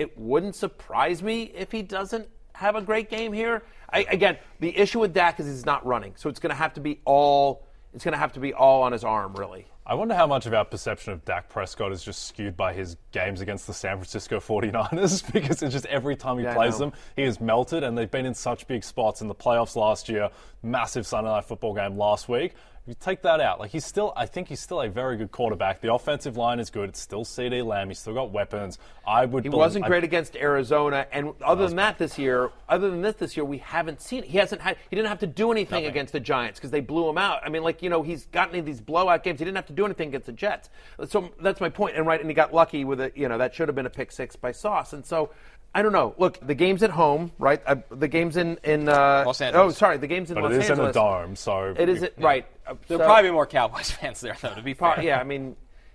it 0.00 0.16
wouldn't 0.18 0.56
surprise 0.56 1.22
me 1.22 1.52
if 1.54 1.70
he 1.70 1.82
doesn't 1.82 2.26
have 2.54 2.74
a 2.74 2.80
great 2.80 3.10
game 3.10 3.34
here. 3.34 3.62
I, 3.92 4.06
again, 4.08 4.38
the 4.58 4.74
issue 4.76 4.98
with 5.00 5.12
Dak 5.12 5.38
is 5.40 5.46
he's 5.46 5.66
not 5.66 5.84
running, 5.84 6.14
so 6.16 6.30
it's 6.30 6.40
going 6.40 6.50
to 6.50 6.56
have 6.56 6.72
to 6.74 6.80
be 6.80 7.00
all. 7.04 7.66
It's 7.92 8.04
going 8.04 8.12
to 8.12 8.18
have 8.18 8.32
to 8.34 8.40
be 8.40 8.54
all 8.54 8.82
on 8.82 8.92
his 8.92 9.04
arm, 9.04 9.34
really. 9.34 9.66
I 9.84 9.94
wonder 9.94 10.14
how 10.14 10.26
much 10.26 10.46
of 10.46 10.54
our 10.54 10.64
perception 10.64 11.12
of 11.12 11.24
Dak 11.24 11.48
Prescott 11.48 11.90
is 11.90 12.02
just 12.04 12.28
skewed 12.28 12.56
by 12.56 12.72
his 12.72 12.96
games 13.10 13.40
against 13.40 13.66
the 13.66 13.74
San 13.74 13.96
Francisco 13.96 14.38
49ers 14.38 15.32
because 15.32 15.62
it's 15.62 15.72
just 15.72 15.86
every 15.86 16.14
time 16.14 16.38
he 16.38 16.44
Yeah, 16.44 16.54
plays 16.54 16.78
them, 16.78 16.92
he 17.16 17.24
is 17.24 17.40
melted, 17.40 17.82
and 17.82 17.98
they've 17.98 18.10
been 18.10 18.26
in 18.26 18.34
such 18.34 18.66
big 18.68 18.84
spots 18.84 19.20
in 19.20 19.26
the 19.28 19.34
playoffs 19.34 19.74
last 19.74 20.08
year, 20.08 20.30
massive 20.62 21.06
Sunday 21.06 21.30
night 21.30 21.44
football 21.44 21.74
game 21.74 21.98
last 21.98 22.28
week. 22.28 22.54
You 22.86 22.94
take 22.98 23.22
that 23.22 23.40
out, 23.40 23.60
like 23.60 23.70
he's 23.70 23.84
still, 23.84 24.12
I 24.16 24.24
think 24.26 24.48
he's 24.48 24.58
still 24.58 24.80
a 24.80 24.88
very 24.88 25.16
good 25.16 25.30
quarterback. 25.30 25.80
The 25.80 25.92
offensive 25.92 26.36
line 26.38 26.58
is 26.58 26.70
good. 26.70 26.88
It's 26.88 26.98
still 27.00 27.24
CeeDee 27.24 27.64
Lamb. 27.64 27.88
He's 27.88 27.98
still 27.98 28.14
got 28.14 28.32
weapons. 28.32 28.78
I 29.06 29.26
would. 29.26 29.44
He 29.44 29.50
bel- 29.50 29.58
wasn't 29.58 29.84
I- 29.84 29.88
great 29.88 30.02
against 30.02 30.34
Arizona, 30.34 31.06
and 31.12 31.34
other 31.44 31.68
than 31.68 31.76
that, 31.76 31.98
this 31.98 32.18
year, 32.18 32.50
other 32.68 32.90
than 32.90 33.02
this 33.02 33.16
this 33.16 33.36
year, 33.36 33.44
we 33.44 33.58
haven't 33.58 34.00
seen. 34.00 34.22
He 34.22 34.38
hasn't 34.38 34.62
had. 34.62 34.76
He 34.88 34.96
didn't 34.96 35.08
have 35.08 35.20
to 35.20 35.26
do 35.26 35.52
anything 35.52 35.84
against 35.84 36.14
the 36.14 36.20
Giants 36.20 36.58
because 36.58 36.70
they 36.70 36.80
blew 36.80 37.08
him 37.08 37.18
out. 37.18 37.42
I 37.44 37.50
mean, 37.50 37.62
like 37.62 37.82
you 37.82 37.90
know, 37.90 38.02
he's 38.02 38.24
gotten 38.26 38.56
in 38.56 38.64
these 38.64 38.80
blowout 38.80 39.22
games. 39.22 39.38
He 39.38 39.44
didn't 39.44 39.56
have 39.58 39.66
to 39.66 39.72
do 39.74 39.84
anything 39.84 40.08
against 40.08 40.26
the 40.26 40.32
Jets. 40.32 40.70
So 41.06 41.30
that's 41.40 41.60
my 41.60 41.68
point. 41.68 41.96
And 41.96 42.06
right, 42.06 42.18
and 42.18 42.30
he 42.30 42.34
got 42.34 42.54
lucky 42.54 42.84
with 42.84 43.00
it. 43.00 43.14
You 43.14 43.28
know, 43.28 43.36
that 43.38 43.54
should 43.54 43.68
have 43.68 43.76
been 43.76 43.86
a 43.86 43.90
pick 43.90 44.10
six 44.10 44.36
by 44.36 44.52
Sauce. 44.52 44.94
And 44.94 45.04
so. 45.04 45.30
I 45.74 45.82
don't 45.82 45.92
know. 45.92 46.14
Look, 46.18 46.44
the 46.44 46.54
game's 46.54 46.82
at 46.82 46.90
home, 46.90 47.30
right? 47.38 47.62
Uh, 47.64 47.76
the 47.90 48.08
game's 48.08 48.36
in 48.36 48.58
in 48.64 48.88
uh, 48.88 49.22
Los 49.26 49.40
Angeles. 49.40 49.64
Oh, 49.64 49.70
sorry, 49.70 49.98
the 49.98 50.06
game's 50.08 50.30
in 50.30 50.34
But 50.34 50.44
Los 50.44 50.52
it 50.52 50.58
is 50.64 50.70
Angeles. 50.70 50.86
in 50.86 50.90
a 50.90 50.92
dome, 50.92 51.36
so 51.36 51.74
It 51.78 51.88
is 51.88 52.08
right. 52.18 52.44
Uh, 52.66 52.74
There'll 52.88 53.00
so- 53.02 53.06
probably 53.06 53.30
be 53.30 53.32
more 53.32 53.46
Cowboys 53.46 53.90
fans 53.90 54.20
there, 54.20 54.36
though. 54.40 54.54
To 54.54 54.62
be 54.62 54.74
fair, 54.74 55.00
yeah, 55.00 55.20
I 55.20 55.24
mean, 55.24 55.54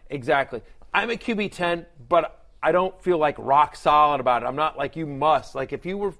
exactly. 0.09 0.61
I'm 0.93 1.09
a 1.09 1.15
QB 1.15 1.51
10, 1.51 1.85
but 2.07 2.45
I 2.63 2.71
don't 2.71 2.99
feel 3.01 3.17
like 3.17 3.35
rock 3.37 3.75
solid 3.75 4.21
about 4.21 4.43
it. 4.43 4.45
I'm 4.45 4.55
not 4.55 4.77
like 4.77 4.95
you 4.95 5.05
must. 5.05 5.55
Like 5.55 5.73
if 5.73 5.85
you 5.85 5.97
were, 5.97 6.13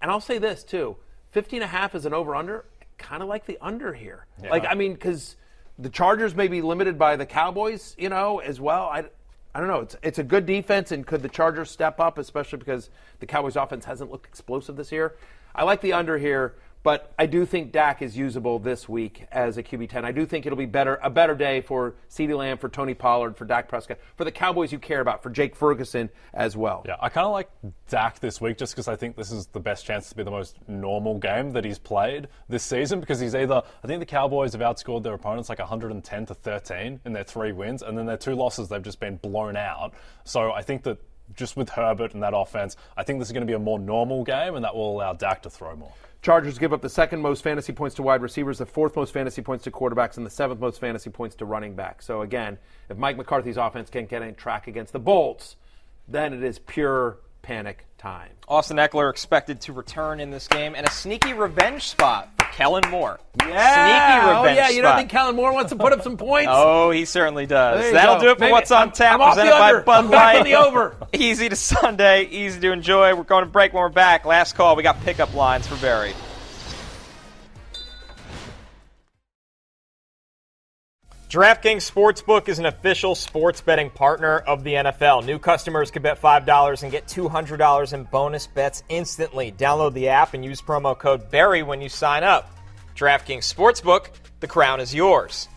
and 0.00 0.10
I'll 0.10 0.20
say 0.20 0.38
this 0.38 0.64
too 0.64 0.96
15 1.32 1.58
and 1.58 1.64
a 1.64 1.66
half 1.68 1.94
is 1.94 2.06
an 2.06 2.14
over 2.14 2.34
under. 2.34 2.64
Kind 2.96 3.22
of 3.22 3.28
like 3.28 3.44
the 3.44 3.58
under 3.60 3.92
here. 3.92 4.24
Like, 4.48 4.64
I 4.66 4.74
mean, 4.74 4.94
because 4.94 5.34
the 5.78 5.90
Chargers 5.90 6.34
may 6.34 6.46
be 6.48 6.62
limited 6.62 6.96
by 6.96 7.16
the 7.16 7.26
Cowboys, 7.26 7.94
you 7.98 8.08
know, 8.08 8.38
as 8.38 8.60
well. 8.60 8.84
I, 8.84 9.04
I 9.54 9.60
don't 9.60 9.68
know. 9.68 9.80
It's, 9.80 9.96
it's 10.02 10.18
a 10.18 10.24
good 10.24 10.46
defense, 10.46 10.90
and 10.90 11.06
could 11.06 11.22
the 11.22 11.28
Chargers 11.28 11.70
step 11.70 12.00
up, 12.00 12.18
especially 12.18 12.58
because 12.58 12.90
the 13.20 13.26
Cowboys' 13.26 13.56
offense 13.56 13.84
hasn't 13.84 14.10
looked 14.10 14.26
explosive 14.26 14.76
this 14.76 14.90
year? 14.90 15.14
I 15.54 15.62
like 15.62 15.80
the 15.80 15.92
under 15.92 16.18
here. 16.18 16.54
But 16.84 17.14
I 17.18 17.24
do 17.24 17.46
think 17.46 17.72
Dak 17.72 18.02
is 18.02 18.14
usable 18.14 18.58
this 18.58 18.86
week 18.86 19.26
as 19.32 19.56
a 19.56 19.62
QB 19.62 19.88
ten. 19.88 20.04
I 20.04 20.12
do 20.12 20.26
think 20.26 20.44
it'll 20.44 20.58
be 20.58 20.66
better 20.66 21.00
a 21.02 21.08
better 21.08 21.34
day 21.34 21.62
for 21.62 21.94
CeeDee 22.10 22.36
Lamb, 22.36 22.58
for 22.58 22.68
Tony 22.68 22.92
Pollard, 22.92 23.38
for 23.38 23.46
Dak 23.46 23.68
Prescott, 23.68 23.98
for 24.16 24.24
the 24.24 24.30
Cowboys 24.30 24.70
you 24.70 24.78
care 24.78 25.00
about, 25.00 25.22
for 25.22 25.30
Jake 25.30 25.56
Ferguson 25.56 26.10
as 26.34 26.58
well. 26.58 26.84
Yeah, 26.86 26.96
I 27.00 27.08
kind 27.08 27.24
of 27.24 27.32
like 27.32 27.48
Dak 27.88 28.20
this 28.20 28.38
week 28.38 28.58
just 28.58 28.74
because 28.74 28.86
I 28.86 28.96
think 28.96 29.16
this 29.16 29.32
is 29.32 29.46
the 29.46 29.60
best 29.60 29.86
chance 29.86 30.10
to 30.10 30.14
be 30.14 30.22
the 30.22 30.30
most 30.30 30.58
normal 30.68 31.18
game 31.18 31.52
that 31.52 31.64
he's 31.64 31.78
played 31.78 32.28
this 32.50 32.62
season 32.62 33.00
because 33.00 33.18
he's 33.18 33.34
either, 33.34 33.62
I 33.82 33.86
think 33.86 34.00
the 34.00 34.06
Cowboys 34.06 34.52
have 34.52 34.60
outscored 34.60 35.04
their 35.04 35.14
opponents 35.14 35.48
like 35.48 35.60
110 35.60 36.26
to 36.26 36.34
13 36.34 37.00
in 37.06 37.12
their 37.14 37.24
three 37.24 37.52
wins, 37.52 37.82
and 37.82 37.96
then 37.96 38.04
their 38.04 38.18
two 38.18 38.34
losses, 38.34 38.68
they've 38.68 38.82
just 38.82 39.00
been 39.00 39.16
blown 39.16 39.56
out. 39.56 39.94
So 40.24 40.52
I 40.52 40.60
think 40.60 40.82
that 40.82 40.98
just 41.34 41.56
with 41.56 41.70
Herbert 41.70 42.14
and 42.14 42.22
that 42.22 42.34
offense, 42.34 42.76
I 42.96 43.02
think 43.02 43.18
this 43.18 43.28
is 43.28 43.32
going 43.32 43.42
to 43.42 43.46
be 43.46 43.54
a 43.54 43.58
more 43.58 43.78
normal 43.78 44.24
game, 44.24 44.54
and 44.54 44.64
that 44.64 44.74
will 44.74 44.96
allow 44.96 45.12
Dak 45.12 45.42
to 45.42 45.50
throw 45.50 45.74
more. 45.76 45.92
Chargers 46.22 46.58
give 46.58 46.72
up 46.72 46.80
the 46.80 46.88
second 46.88 47.20
most 47.20 47.42
fantasy 47.42 47.72
points 47.72 47.96
to 47.96 48.02
wide 48.02 48.22
receivers, 48.22 48.58
the 48.58 48.66
fourth 48.66 48.96
most 48.96 49.12
fantasy 49.12 49.42
points 49.42 49.64
to 49.64 49.70
quarterbacks, 49.70 50.16
and 50.16 50.24
the 50.24 50.30
seventh 50.30 50.58
most 50.58 50.80
fantasy 50.80 51.10
points 51.10 51.36
to 51.36 51.44
running 51.44 51.74
backs. 51.74 52.06
So 52.06 52.22
again, 52.22 52.56
if 52.88 52.96
Mike 52.96 53.18
McCarthy's 53.18 53.58
offense 53.58 53.90
can't 53.90 54.08
get 54.08 54.22
any 54.22 54.32
track 54.32 54.66
against 54.66 54.94
the 54.94 54.98
Bolts, 54.98 55.56
then 56.08 56.32
it 56.32 56.42
is 56.42 56.58
pure 56.58 57.18
panic 57.42 57.86
time. 57.98 58.30
Austin 58.48 58.78
Ekeler 58.78 59.10
expected 59.10 59.60
to 59.62 59.72
return 59.74 60.18
in 60.18 60.30
this 60.30 60.48
game, 60.48 60.74
and 60.74 60.86
a 60.86 60.90
sneaky 60.90 61.34
revenge 61.34 61.82
spot 61.82 62.30
for 62.33 62.33
Kellen 62.52 62.82
Moore. 62.90 63.18
Yeah. 63.40 63.46
Sneaky 63.46 64.36
oh 64.52 64.54
yeah, 64.54 64.68
you 64.70 64.82
don't 64.82 64.96
think 64.96 65.10
Kellen 65.10 65.34
Moore 65.36 65.52
wants 65.52 65.70
to 65.70 65.76
put 65.76 65.92
up 65.92 66.02
some 66.02 66.16
points? 66.16 66.48
Oh, 66.52 66.90
he 66.90 67.04
certainly 67.04 67.46
does. 67.46 67.92
That'll 67.92 68.16
go. 68.16 68.20
do 68.22 68.30
it 68.30 68.34
for 68.36 68.40
Maybe- 68.42 68.52
what's 68.52 68.70
on 68.70 68.92
tap. 68.92 69.14
I'm 69.14 69.20
off 69.22 69.34
the 69.34 69.42
presented 69.42 69.58
by 69.58 69.68
under. 69.70 69.80
Bud 69.82 70.04
I'm 70.04 70.10
Light. 70.10 70.36
on 70.38 70.44
the 70.44 70.54
over. 70.54 70.96
easy 71.12 71.48
to 71.48 71.56
Sunday, 71.56 72.24
easy 72.24 72.60
to 72.60 72.72
enjoy. 72.72 73.14
We're 73.14 73.22
going 73.24 73.44
to 73.44 73.50
break 73.50 73.72
when 73.72 73.80
we're 73.82 73.88
back. 73.88 74.24
Last 74.24 74.54
call. 74.54 74.76
We 74.76 74.82
got 74.82 75.00
pickup 75.02 75.34
lines 75.34 75.66
for 75.66 75.76
Berry. 75.76 76.12
DraftKings 81.34 81.90
Sportsbook 81.90 82.48
is 82.48 82.60
an 82.60 82.66
official 82.66 83.16
sports 83.16 83.60
betting 83.60 83.90
partner 83.90 84.38
of 84.38 84.62
the 84.62 84.74
NFL. 84.74 85.26
New 85.26 85.40
customers 85.40 85.90
can 85.90 86.00
bet 86.00 86.22
$5 86.22 86.82
and 86.84 86.92
get 86.92 87.08
$200 87.08 87.92
in 87.92 88.04
bonus 88.04 88.46
bets 88.46 88.84
instantly. 88.88 89.50
Download 89.50 89.92
the 89.92 90.10
app 90.10 90.34
and 90.34 90.44
use 90.44 90.62
promo 90.62 90.96
code 90.96 91.32
BERRY 91.32 91.64
when 91.64 91.80
you 91.80 91.88
sign 91.88 92.22
up. 92.22 92.56
DraftKings 92.94 93.52
Sportsbook, 93.52 94.10
the 94.38 94.46
crown 94.46 94.78
is 94.78 94.94
yours. 94.94 95.48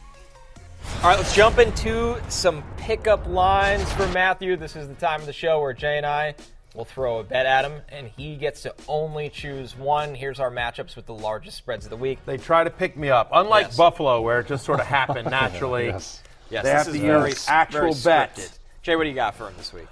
All 1.03 1.11
right, 1.11 1.17
let's 1.19 1.35
jump 1.35 1.59
into 1.59 2.19
some 2.27 2.63
pickup 2.77 3.27
lines 3.27 3.87
for 3.93 4.07
Matthew. 4.07 4.55
This 4.55 4.75
is 4.75 4.87
the 4.87 4.95
time 4.95 5.19
of 5.19 5.27
the 5.27 5.33
show 5.33 5.61
where 5.61 5.73
Jay 5.73 5.97
and 5.97 6.07
I 6.07 6.33
will 6.77 6.85
throw 6.85 7.17
a 7.19 7.23
bet 7.23 7.45
at 7.47 7.65
him, 7.65 7.81
and 7.89 8.07
he 8.15 8.35
gets 8.35 8.61
to 8.61 8.73
only 8.87 9.29
choose 9.29 9.75
one. 9.75 10.13
Here's 10.13 10.39
our 10.39 10.51
matchups 10.51 10.95
with 10.95 11.07
the 11.07 11.13
largest 11.13 11.57
spreads 11.57 11.85
of 11.85 11.89
the 11.89 11.97
week. 11.97 12.19
They 12.25 12.37
try 12.37 12.63
to 12.63 12.69
pick 12.69 12.95
me 12.95 13.09
up, 13.09 13.29
unlike 13.33 13.65
Yes. 13.67 13.77
Buffalo, 13.77 14.21
where 14.21 14.39
it 14.41 14.47
just 14.47 14.63
sort 14.63 14.79
of 14.79 14.85
happened 14.85 15.29
naturally. 15.29 15.87
Yes. 15.87 16.21
Yes, 16.49 16.63
They 16.63 16.69
this 16.69 16.77
have 16.85 16.87
is 16.95 17.01
to 17.01 17.07
very, 17.07 17.29
use 17.31 17.47
actual 17.49 17.93
very 17.93 18.15
bets. 18.27 18.59
Jay, 18.83 18.95
what 18.95 19.03
do 19.03 19.09
you 19.09 19.15
got 19.15 19.35
for 19.35 19.47
him 19.47 19.53
this 19.57 19.73
week? 19.73 19.87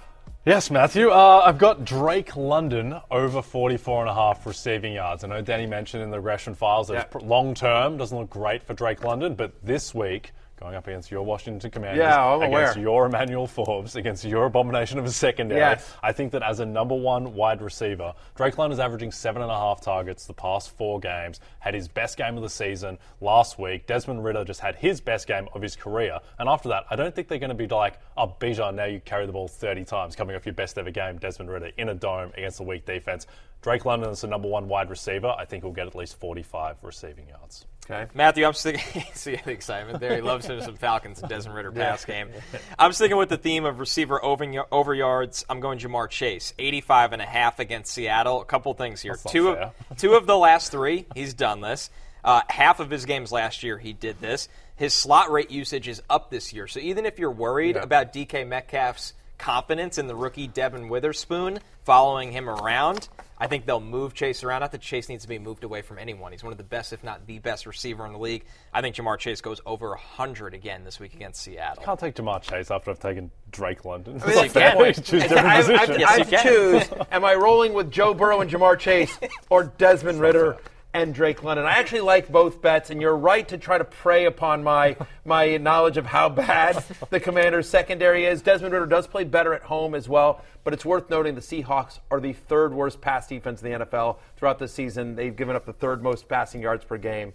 Yes, 0.46 0.70
Matthew. 0.70 1.10
Uh, 1.10 1.42
I've 1.44 1.58
got 1.58 1.84
Drake 1.84 2.36
London 2.36 2.94
over 3.10 3.42
44 3.42 4.02
and 4.02 4.10
a 4.10 4.14
half 4.14 4.46
receiving 4.46 4.92
yards. 4.92 5.24
I 5.24 5.26
know 5.26 5.42
Danny 5.42 5.66
mentioned 5.66 6.04
in 6.04 6.10
the 6.12 6.18
regression 6.18 6.54
files 6.54 6.86
that 6.88 6.94
Yeah. 6.94 7.04
it's 7.18 7.24
long 7.26 7.52
term 7.52 7.96
doesn't 7.98 8.16
look 8.16 8.30
great 8.30 8.62
for 8.62 8.72
Drake 8.72 9.02
London, 9.02 9.34
but 9.34 9.52
this 9.64 9.92
week, 9.92 10.30
going 10.58 10.74
up 10.74 10.86
against 10.86 11.10
your 11.10 11.22
Washington 11.22 11.70
Commanders, 11.70 11.98
Yeah, 11.98 12.24
I'm 12.24 12.40
against 12.40 12.76
aware. 12.76 12.78
your 12.82 13.06
Emmanuel 13.06 13.46
Forbes, 13.46 13.94
against 13.94 14.24
your 14.24 14.46
abomination 14.46 14.98
of 14.98 15.04
a 15.04 15.10
secondary, 15.10 15.60
Yes. 15.60 15.94
I 16.02 16.12
think 16.12 16.32
that 16.32 16.42
as 16.42 16.60
a 16.60 16.66
number 16.66 16.94
one 16.94 17.34
wide 17.34 17.60
receiver, 17.60 18.14
Drake 18.36 18.56
London's 18.56 18.80
averaging 18.80 19.12
seven 19.12 19.42
and 19.42 19.50
a 19.50 19.54
half 19.54 19.82
targets 19.82 20.24
the 20.26 20.32
past 20.32 20.74
four 20.76 20.98
games, 20.98 21.40
had 21.58 21.74
his 21.74 21.88
best 21.88 22.16
game 22.16 22.36
of 22.36 22.42
the 22.42 22.48
season 22.48 22.98
last 23.20 23.58
week. 23.58 23.86
Desmond 23.86 24.24
Ridder 24.24 24.44
just 24.44 24.60
had 24.60 24.76
his 24.76 25.00
best 25.00 25.26
game 25.26 25.46
of 25.54 25.60
his 25.60 25.76
career. 25.76 26.18
And 26.38 26.48
after 26.48 26.70
that, 26.70 26.84
I 26.90 26.96
don't 26.96 27.14
think 27.14 27.28
they're 27.28 27.38
going 27.38 27.50
to 27.50 27.54
be 27.54 27.68
like, 27.68 27.98
oh, 28.16 28.34
Bijan, 28.40 28.74
now 28.76 28.86
you 28.86 29.00
carry 29.00 29.26
the 29.26 29.32
ball 29.32 29.48
30 29.48 29.84
times 29.84 30.16
coming 30.16 30.34
off 30.36 30.46
your 30.46 30.54
best 30.54 30.78
ever 30.78 30.90
game, 30.90 31.18
Desmond 31.18 31.50
Ridder, 31.50 31.70
in 31.76 31.90
a 31.90 31.94
dome 31.94 32.32
against 32.36 32.60
a 32.60 32.62
weak 32.62 32.86
defense. 32.86 33.26
Drake 33.60 33.84
London 33.84 34.10
is 34.10 34.20
the 34.22 34.26
number 34.26 34.48
one 34.48 34.68
wide 34.68 34.88
receiver. 34.88 35.34
I 35.38 35.44
think 35.44 35.64
he'll 35.64 35.72
get 35.72 35.86
at 35.86 35.94
least 35.94 36.18
45 36.18 36.76
receiving 36.82 37.28
yards. 37.28 37.66
Okay. 37.88 38.10
Matthew, 38.14 38.44
I'm 38.44 38.52
sticking. 38.52 39.04
See 39.14 39.40
the 39.44 39.52
excitement 39.52 40.00
there. 40.00 40.16
He 40.16 40.20
loves 40.20 40.46
him 40.46 40.60
some 40.60 40.74
Falcons 40.74 41.20
and 41.20 41.28
Desmond 41.28 41.56
Ridder 41.56 41.72
pass 41.72 42.04
game. 42.04 42.30
I'm 42.78 42.92
sticking 42.92 43.16
with 43.16 43.28
the 43.28 43.36
theme 43.36 43.64
of 43.64 43.78
receiver 43.78 44.22
over, 44.24 44.94
yards. 44.94 45.44
I'm 45.48 45.60
going 45.60 45.78
Ja'Marr 45.78 46.10
Chase, 46.10 46.52
85 46.58 47.12
and 47.12 47.22
a 47.22 47.26
half 47.26 47.60
against 47.60 47.92
Seattle. 47.92 48.40
A 48.40 48.44
couple 48.44 48.74
things 48.74 49.00
here. 49.00 49.12
That's 49.12 49.32
Two 49.32 49.50
of 49.50 49.72
two 49.96 50.14
of 50.14 50.26
the 50.26 50.36
last 50.36 50.72
three, 50.72 51.06
he's 51.14 51.34
done 51.34 51.60
this. 51.60 51.90
Uh, 52.24 52.42
half 52.48 52.80
of 52.80 52.90
his 52.90 53.04
games 53.04 53.30
last 53.30 53.62
year, 53.62 53.78
he 53.78 53.92
did 53.92 54.20
this. 54.20 54.48
His 54.74 54.92
slot 54.92 55.30
rate 55.30 55.52
usage 55.52 55.86
is 55.86 56.02
up 56.10 56.30
this 56.30 56.52
year. 56.52 56.66
So 56.66 56.80
even 56.80 57.06
if 57.06 57.20
you're 57.20 57.30
worried 57.30 57.76
about 57.76 58.12
DK 58.12 58.46
Metcalf's 58.46 59.14
confidence 59.38 59.98
in 59.98 60.06
the 60.06 60.14
rookie 60.14 60.46
Devon 60.46 60.88
Witherspoon 60.88 61.60
following 61.84 62.32
him 62.32 62.48
around. 62.48 63.08
I 63.38 63.46
think 63.46 63.66
they'll 63.66 63.80
move 63.80 64.14
Chase 64.14 64.42
around. 64.42 64.60
Not 64.60 64.72
that 64.72 64.80
Chase 64.80 65.08
needs 65.08 65.24
to 65.24 65.28
be 65.28 65.38
moved 65.38 65.64
away 65.64 65.82
from 65.82 65.98
anyone. 65.98 66.32
He's 66.32 66.42
one 66.42 66.52
of 66.52 66.58
the 66.58 66.64
best, 66.64 66.92
if 66.92 67.04
not 67.04 67.26
the 67.26 67.38
best, 67.38 67.66
receiver 67.66 68.06
in 68.06 68.12
the 68.12 68.18
league. 68.18 68.44
I 68.72 68.80
think 68.80 68.96
Ja'Marr 68.96 69.18
Chase 69.18 69.40
goes 69.40 69.60
over 69.66 69.90
100 69.90 70.54
again 70.54 70.84
this 70.84 70.98
week 70.98 71.14
against 71.14 71.42
Seattle. 71.42 71.82
Can't 71.84 72.00
take 72.00 72.14
Ja'Marr 72.14 72.42
Chase 72.42 72.70
after 72.70 72.90
I've 72.90 72.98
taken 72.98 73.30
Drake 73.50 73.84
London. 73.84 74.20
I 74.22 74.26
mean, 74.26 74.44
you 74.44 74.50
can. 74.50 74.94
choose 74.94 75.22
I, 75.22 75.28
different 75.28 75.46
I, 75.46 75.56
I, 75.56 75.62
positions. 75.62 75.98
Yes, 75.98 76.10
I 76.10 76.16
you 76.16 76.24
have 76.24 76.30
to 76.30 76.48
choose. 76.48 77.06
Am 77.10 77.24
I 77.24 77.34
rolling 77.34 77.74
with 77.74 77.90
Joe 77.90 78.14
Burrow 78.14 78.40
and 78.40 78.50
Ja'Marr 78.50 78.78
Chase 78.78 79.18
or 79.50 79.64
Desmond 79.78 80.20
Ridder 80.20 80.56
and 81.02 81.14
Drake 81.14 81.42
London? 81.42 81.66
I 81.66 81.72
actually 81.72 82.00
like 82.00 82.30
both 82.30 82.62
bets, 82.62 82.90
and 82.90 83.00
you're 83.00 83.16
right 83.16 83.46
to 83.48 83.58
try 83.58 83.76
to 83.76 83.84
prey 83.84 84.24
upon 84.24 84.64
my 84.64 84.96
my 85.24 85.56
knowledge 85.58 85.96
of 85.96 86.06
how 86.06 86.28
bad 86.28 86.82
the 87.10 87.20
Commanders' 87.20 87.68
secondary 87.68 88.24
is. 88.24 88.42
Desmond 88.42 88.72
Ridder 88.72 88.86
does 88.86 89.06
play 89.06 89.24
better 89.24 89.52
at 89.52 89.62
home 89.62 89.94
as 89.94 90.08
well, 90.08 90.42
but 90.64 90.72
it's 90.72 90.84
worth 90.84 91.10
noting 91.10 91.34
the 91.34 91.40
Seahawks 91.40 92.00
are 92.10 92.20
the 92.20 92.32
third 92.32 92.72
worst 92.72 93.00
pass 93.00 93.28
defense 93.28 93.62
in 93.62 93.70
the 93.72 93.84
NFL 93.84 94.18
throughout 94.36 94.58
the 94.58 94.68
season. 94.68 95.14
They've 95.14 95.36
given 95.36 95.54
up 95.54 95.66
the 95.66 95.72
third 95.72 96.02
most 96.02 96.28
passing 96.28 96.62
yards 96.62 96.84
per 96.84 96.96
game. 96.96 97.34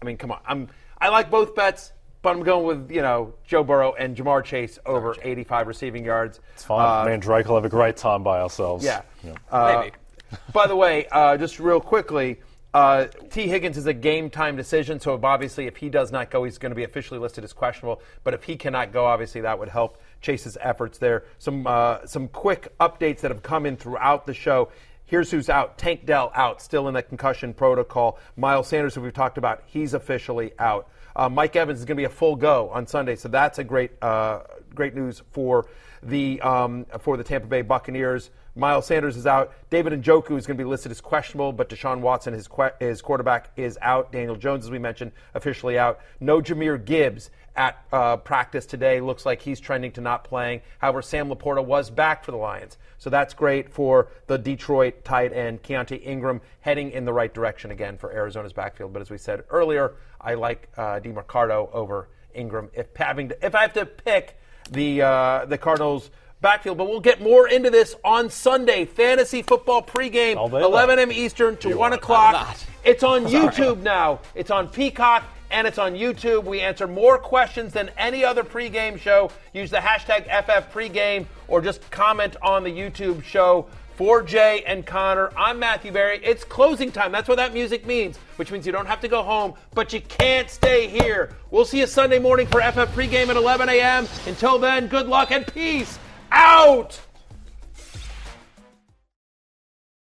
I 0.00 0.04
mean, 0.04 0.16
come 0.16 0.32
on. 0.32 0.40
I'm 0.46 0.68
I 0.98 1.08
like 1.08 1.30
both 1.30 1.54
bets. 1.54 1.92
But 2.22 2.36
I'm 2.36 2.44
going 2.44 2.64
with 2.64 2.90
you 2.92 3.02
know 3.02 3.34
Joe 3.44 3.64
Burrow 3.64 3.94
and 3.94 4.16
Ja'Marr 4.16 4.44
Chase 4.44 4.78
over 4.86 5.16
85 5.20 5.66
receiving 5.66 6.04
yards. 6.04 6.38
It's 6.54 6.62
fine. 6.62 7.06
Me 7.06 7.14
and 7.14 7.20
Drake 7.22 7.48
will 7.48 7.56
have 7.56 7.64
a 7.64 7.68
great 7.68 7.96
time 7.96 8.22
by 8.22 8.40
ourselves. 8.40 8.84
Yeah. 8.84 9.02
Uh, 9.50 9.80
Maybe. 9.80 9.96
by 10.52 10.68
the 10.68 10.76
way, 10.76 11.06
uh, 11.10 11.36
just 11.36 11.58
real 11.58 11.80
quickly, 11.80 12.40
uh, 12.74 13.06
Tee 13.30 13.48
Higgins 13.48 13.76
is 13.76 13.86
a 13.86 13.92
game 13.92 14.30
time 14.30 14.56
decision, 14.56 14.98
so 14.98 15.18
obviously 15.22 15.66
if 15.66 15.76
he 15.76 15.90
does 15.90 16.10
not 16.10 16.30
go, 16.30 16.44
he's 16.44 16.58
going 16.58 16.70
to 16.70 16.76
be 16.76 16.84
officially 16.84 17.20
listed 17.20 17.44
as 17.44 17.52
questionable. 17.52 18.00
But 18.24 18.32
if 18.34 18.44
he 18.44 18.56
cannot 18.56 18.92
go, 18.92 19.04
obviously 19.04 19.42
that 19.42 19.58
would 19.58 19.68
help 19.68 20.00
Chase's 20.22 20.56
efforts 20.60 20.98
there. 20.98 21.24
Some 21.38 21.66
uh, 21.66 22.06
some 22.06 22.28
quick 22.28 22.72
updates 22.78 23.20
that 23.20 23.30
have 23.30 23.42
come 23.42 23.66
in 23.66 23.76
throughout 23.76 24.26
the 24.26 24.34
show. 24.34 24.70
Here's 25.04 25.30
who's 25.30 25.50
out. 25.50 25.76
Tank 25.76 26.06
Dell 26.06 26.32
out, 26.34 26.62
still 26.62 26.88
in 26.88 26.94
the 26.94 27.02
concussion 27.02 27.52
protocol. 27.52 28.18
Miles 28.36 28.68
Sanders, 28.68 28.94
who 28.94 29.02
we've 29.02 29.12
talked 29.12 29.36
about, 29.36 29.62
he's 29.66 29.92
officially 29.92 30.52
out. 30.58 30.88
Uh, 31.14 31.28
Mike 31.28 31.54
Evans 31.54 31.80
is 31.80 31.84
going 31.84 31.96
to 31.96 32.00
be 32.00 32.06
a 32.06 32.08
full 32.08 32.36
go 32.36 32.70
on 32.70 32.86
Sunday, 32.86 33.16
so 33.16 33.28
that's 33.28 33.58
a 33.58 33.64
great 33.64 33.90
uh, 34.02 34.40
great 34.74 34.94
news 34.94 35.22
for 35.32 35.66
the 36.02 36.40
um, 36.40 36.86
for 37.00 37.18
the 37.18 37.24
Tampa 37.24 37.46
Bay 37.46 37.60
Buccaneers. 37.60 38.30
Miles 38.54 38.86
Sanders 38.86 39.16
is 39.16 39.26
out. 39.26 39.52
David 39.70 39.92
Njoku 40.02 40.36
is 40.36 40.46
going 40.46 40.58
to 40.58 40.64
be 40.64 40.68
listed 40.68 40.92
as 40.92 41.00
questionable, 41.00 41.52
but 41.52 41.70
Deshaun 41.70 42.00
Watson, 42.00 42.34
his 42.34 42.48
que- 42.48 42.72
his 42.78 43.00
quarterback, 43.00 43.50
is 43.56 43.78
out. 43.80 44.12
Daniel 44.12 44.36
Jones, 44.36 44.64
as 44.64 44.70
we 44.70 44.78
mentioned, 44.78 45.12
officially 45.34 45.78
out. 45.78 46.00
No 46.20 46.42
Jahmyr 46.42 46.84
Gibbs 46.84 47.30
at 47.56 47.82
uh, 47.92 48.16
practice 48.18 48.66
today. 48.66 49.00
Looks 49.00 49.24
like 49.24 49.40
he's 49.40 49.60
trending 49.60 49.92
to 49.92 50.00
not 50.00 50.24
playing. 50.24 50.60
However, 50.78 51.02
Sam 51.02 51.28
LaPorta 51.28 51.64
was 51.64 51.90
back 51.90 52.24
for 52.24 52.30
the 52.30 52.36
Lions, 52.36 52.76
so 52.98 53.08
that's 53.10 53.34
great 53.34 53.70
for 53.70 54.08
the 54.26 54.38
Detroit 54.38 55.04
tight 55.04 55.32
end 55.32 55.62
Keaontay 55.62 56.04
Ingram 56.04 56.40
heading 56.60 56.90
in 56.90 57.04
the 57.04 57.12
right 57.12 57.32
direction 57.32 57.70
again 57.70 57.96
for 57.96 58.12
Arizona's 58.12 58.52
backfield. 58.52 58.92
But 58.92 59.02
as 59.02 59.10
we 59.10 59.18
said 59.18 59.44
earlier, 59.50 59.94
I 60.20 60.34
like 60.34 60.68
uh, 60.76 61.00
Demercado 61.00 61.72
over 61.72 62.08
Ingram 62.34 62.70
if 62.74 62.86
having 62.96 63.30
to, 63.30 63.46
if 63.46 63.54
I 63.54 63.62
have 63.62 63.74
to 63.74 63.86
pick 63.86 64.38
the 64.70 65.02
uh, 65.02 65.44
the 65.46 65.58
Cardinals 65.58 66.10
backfield. 66.42 66.76
But 66.76 66.88
we'll 66.88 67.00
get 67.00 67.22
more 67.22 67.48
into 67.48 67.70
this 67.70 67.94
on 68.04 68.28
Sunday. 68.28 68.84
Fantasy 68.84 69.40
football 69.40 69.82
pregame, 69.82 70.36
11 70.36 70.98
a.m. 70.98 71.12
Eastern 71.12 71.56
to 71.58 71.70
You 71.70 71.78
1 71.78 71.94
o'clock. 71.94 72.58
It's 72.84 73.02
on 73.02 73.24
YouTube 73.26 73.80
now. 73.82 74.20
It's 74.34 74.50
on 74.50 74.68
Peacock 74.68 75.24
and 75.50 75.66
it's 75.66 75.78
on 75.78 75.94
YouTube. 75.94 76.44
We 76.44 76.60
answer 76.60 76.86
more 76.86 77.16
questions 77.18 77.72
than 77.72 77.90
any 77.96 78.24
other 78.24 78.42
pregame 78.42 78.98
show. 78.98 79.30
Use 79.54 79.70
the 79.70 79.78
hashtag 79.78 80.24
FF 80.24 80.72
pregame 80.74 81.26
or 81.48 81.60
just 81.60 81.88
comment 81.90 82.36
on 82.42 82.64
the 82.64 82.70
YouTube 82.70 83.22
show. 83.22 83.66
For 83.94 84.22
Jay 84.22 84.64
and 84.66 84.86
Connor, 84.86 85.30
I'm 85.36 85.58
Matthew 85.58 85.92
Berry. 85.92 86.18
It's 86.24 86.44
closing 86.44 86.90
time. 86.90 87.12
That's 87.12 87.28
what 87.28 87.36
that 87.36 87.52
music 87.52 87.86
means, 87.86 88.16
which 88.36 88.50
means 88.50 88.64
you 88.64 88.72
don't 88.72 88.86
have 88.86 89.00
to 89.02 89.06
go 89.06 89.22
home, 89.22 89.52
but 89.74 89.92
you 89.92 90.00
can't 90.00 90.48
stay 90.48 90.88
here. 90.88 91.36
We'll 91.50 91.66
see 91.66 91.80
you 91.80 91.86
Sunday 91.86 92.18
morning 92.18 92.46
for 92.46 92.62
FF 92.62 92.90
pregame 92.96 93.28
at 93.28 93.36
11 93.36 93.68
a.m. 93.68 94.08
Until 94.26 94.58
then, 94.58 94.86
good 94.86 95.08
luck 95.08 95.30
and 95.30 95.46
peace 95.46 95.98
out. 96.32 97.00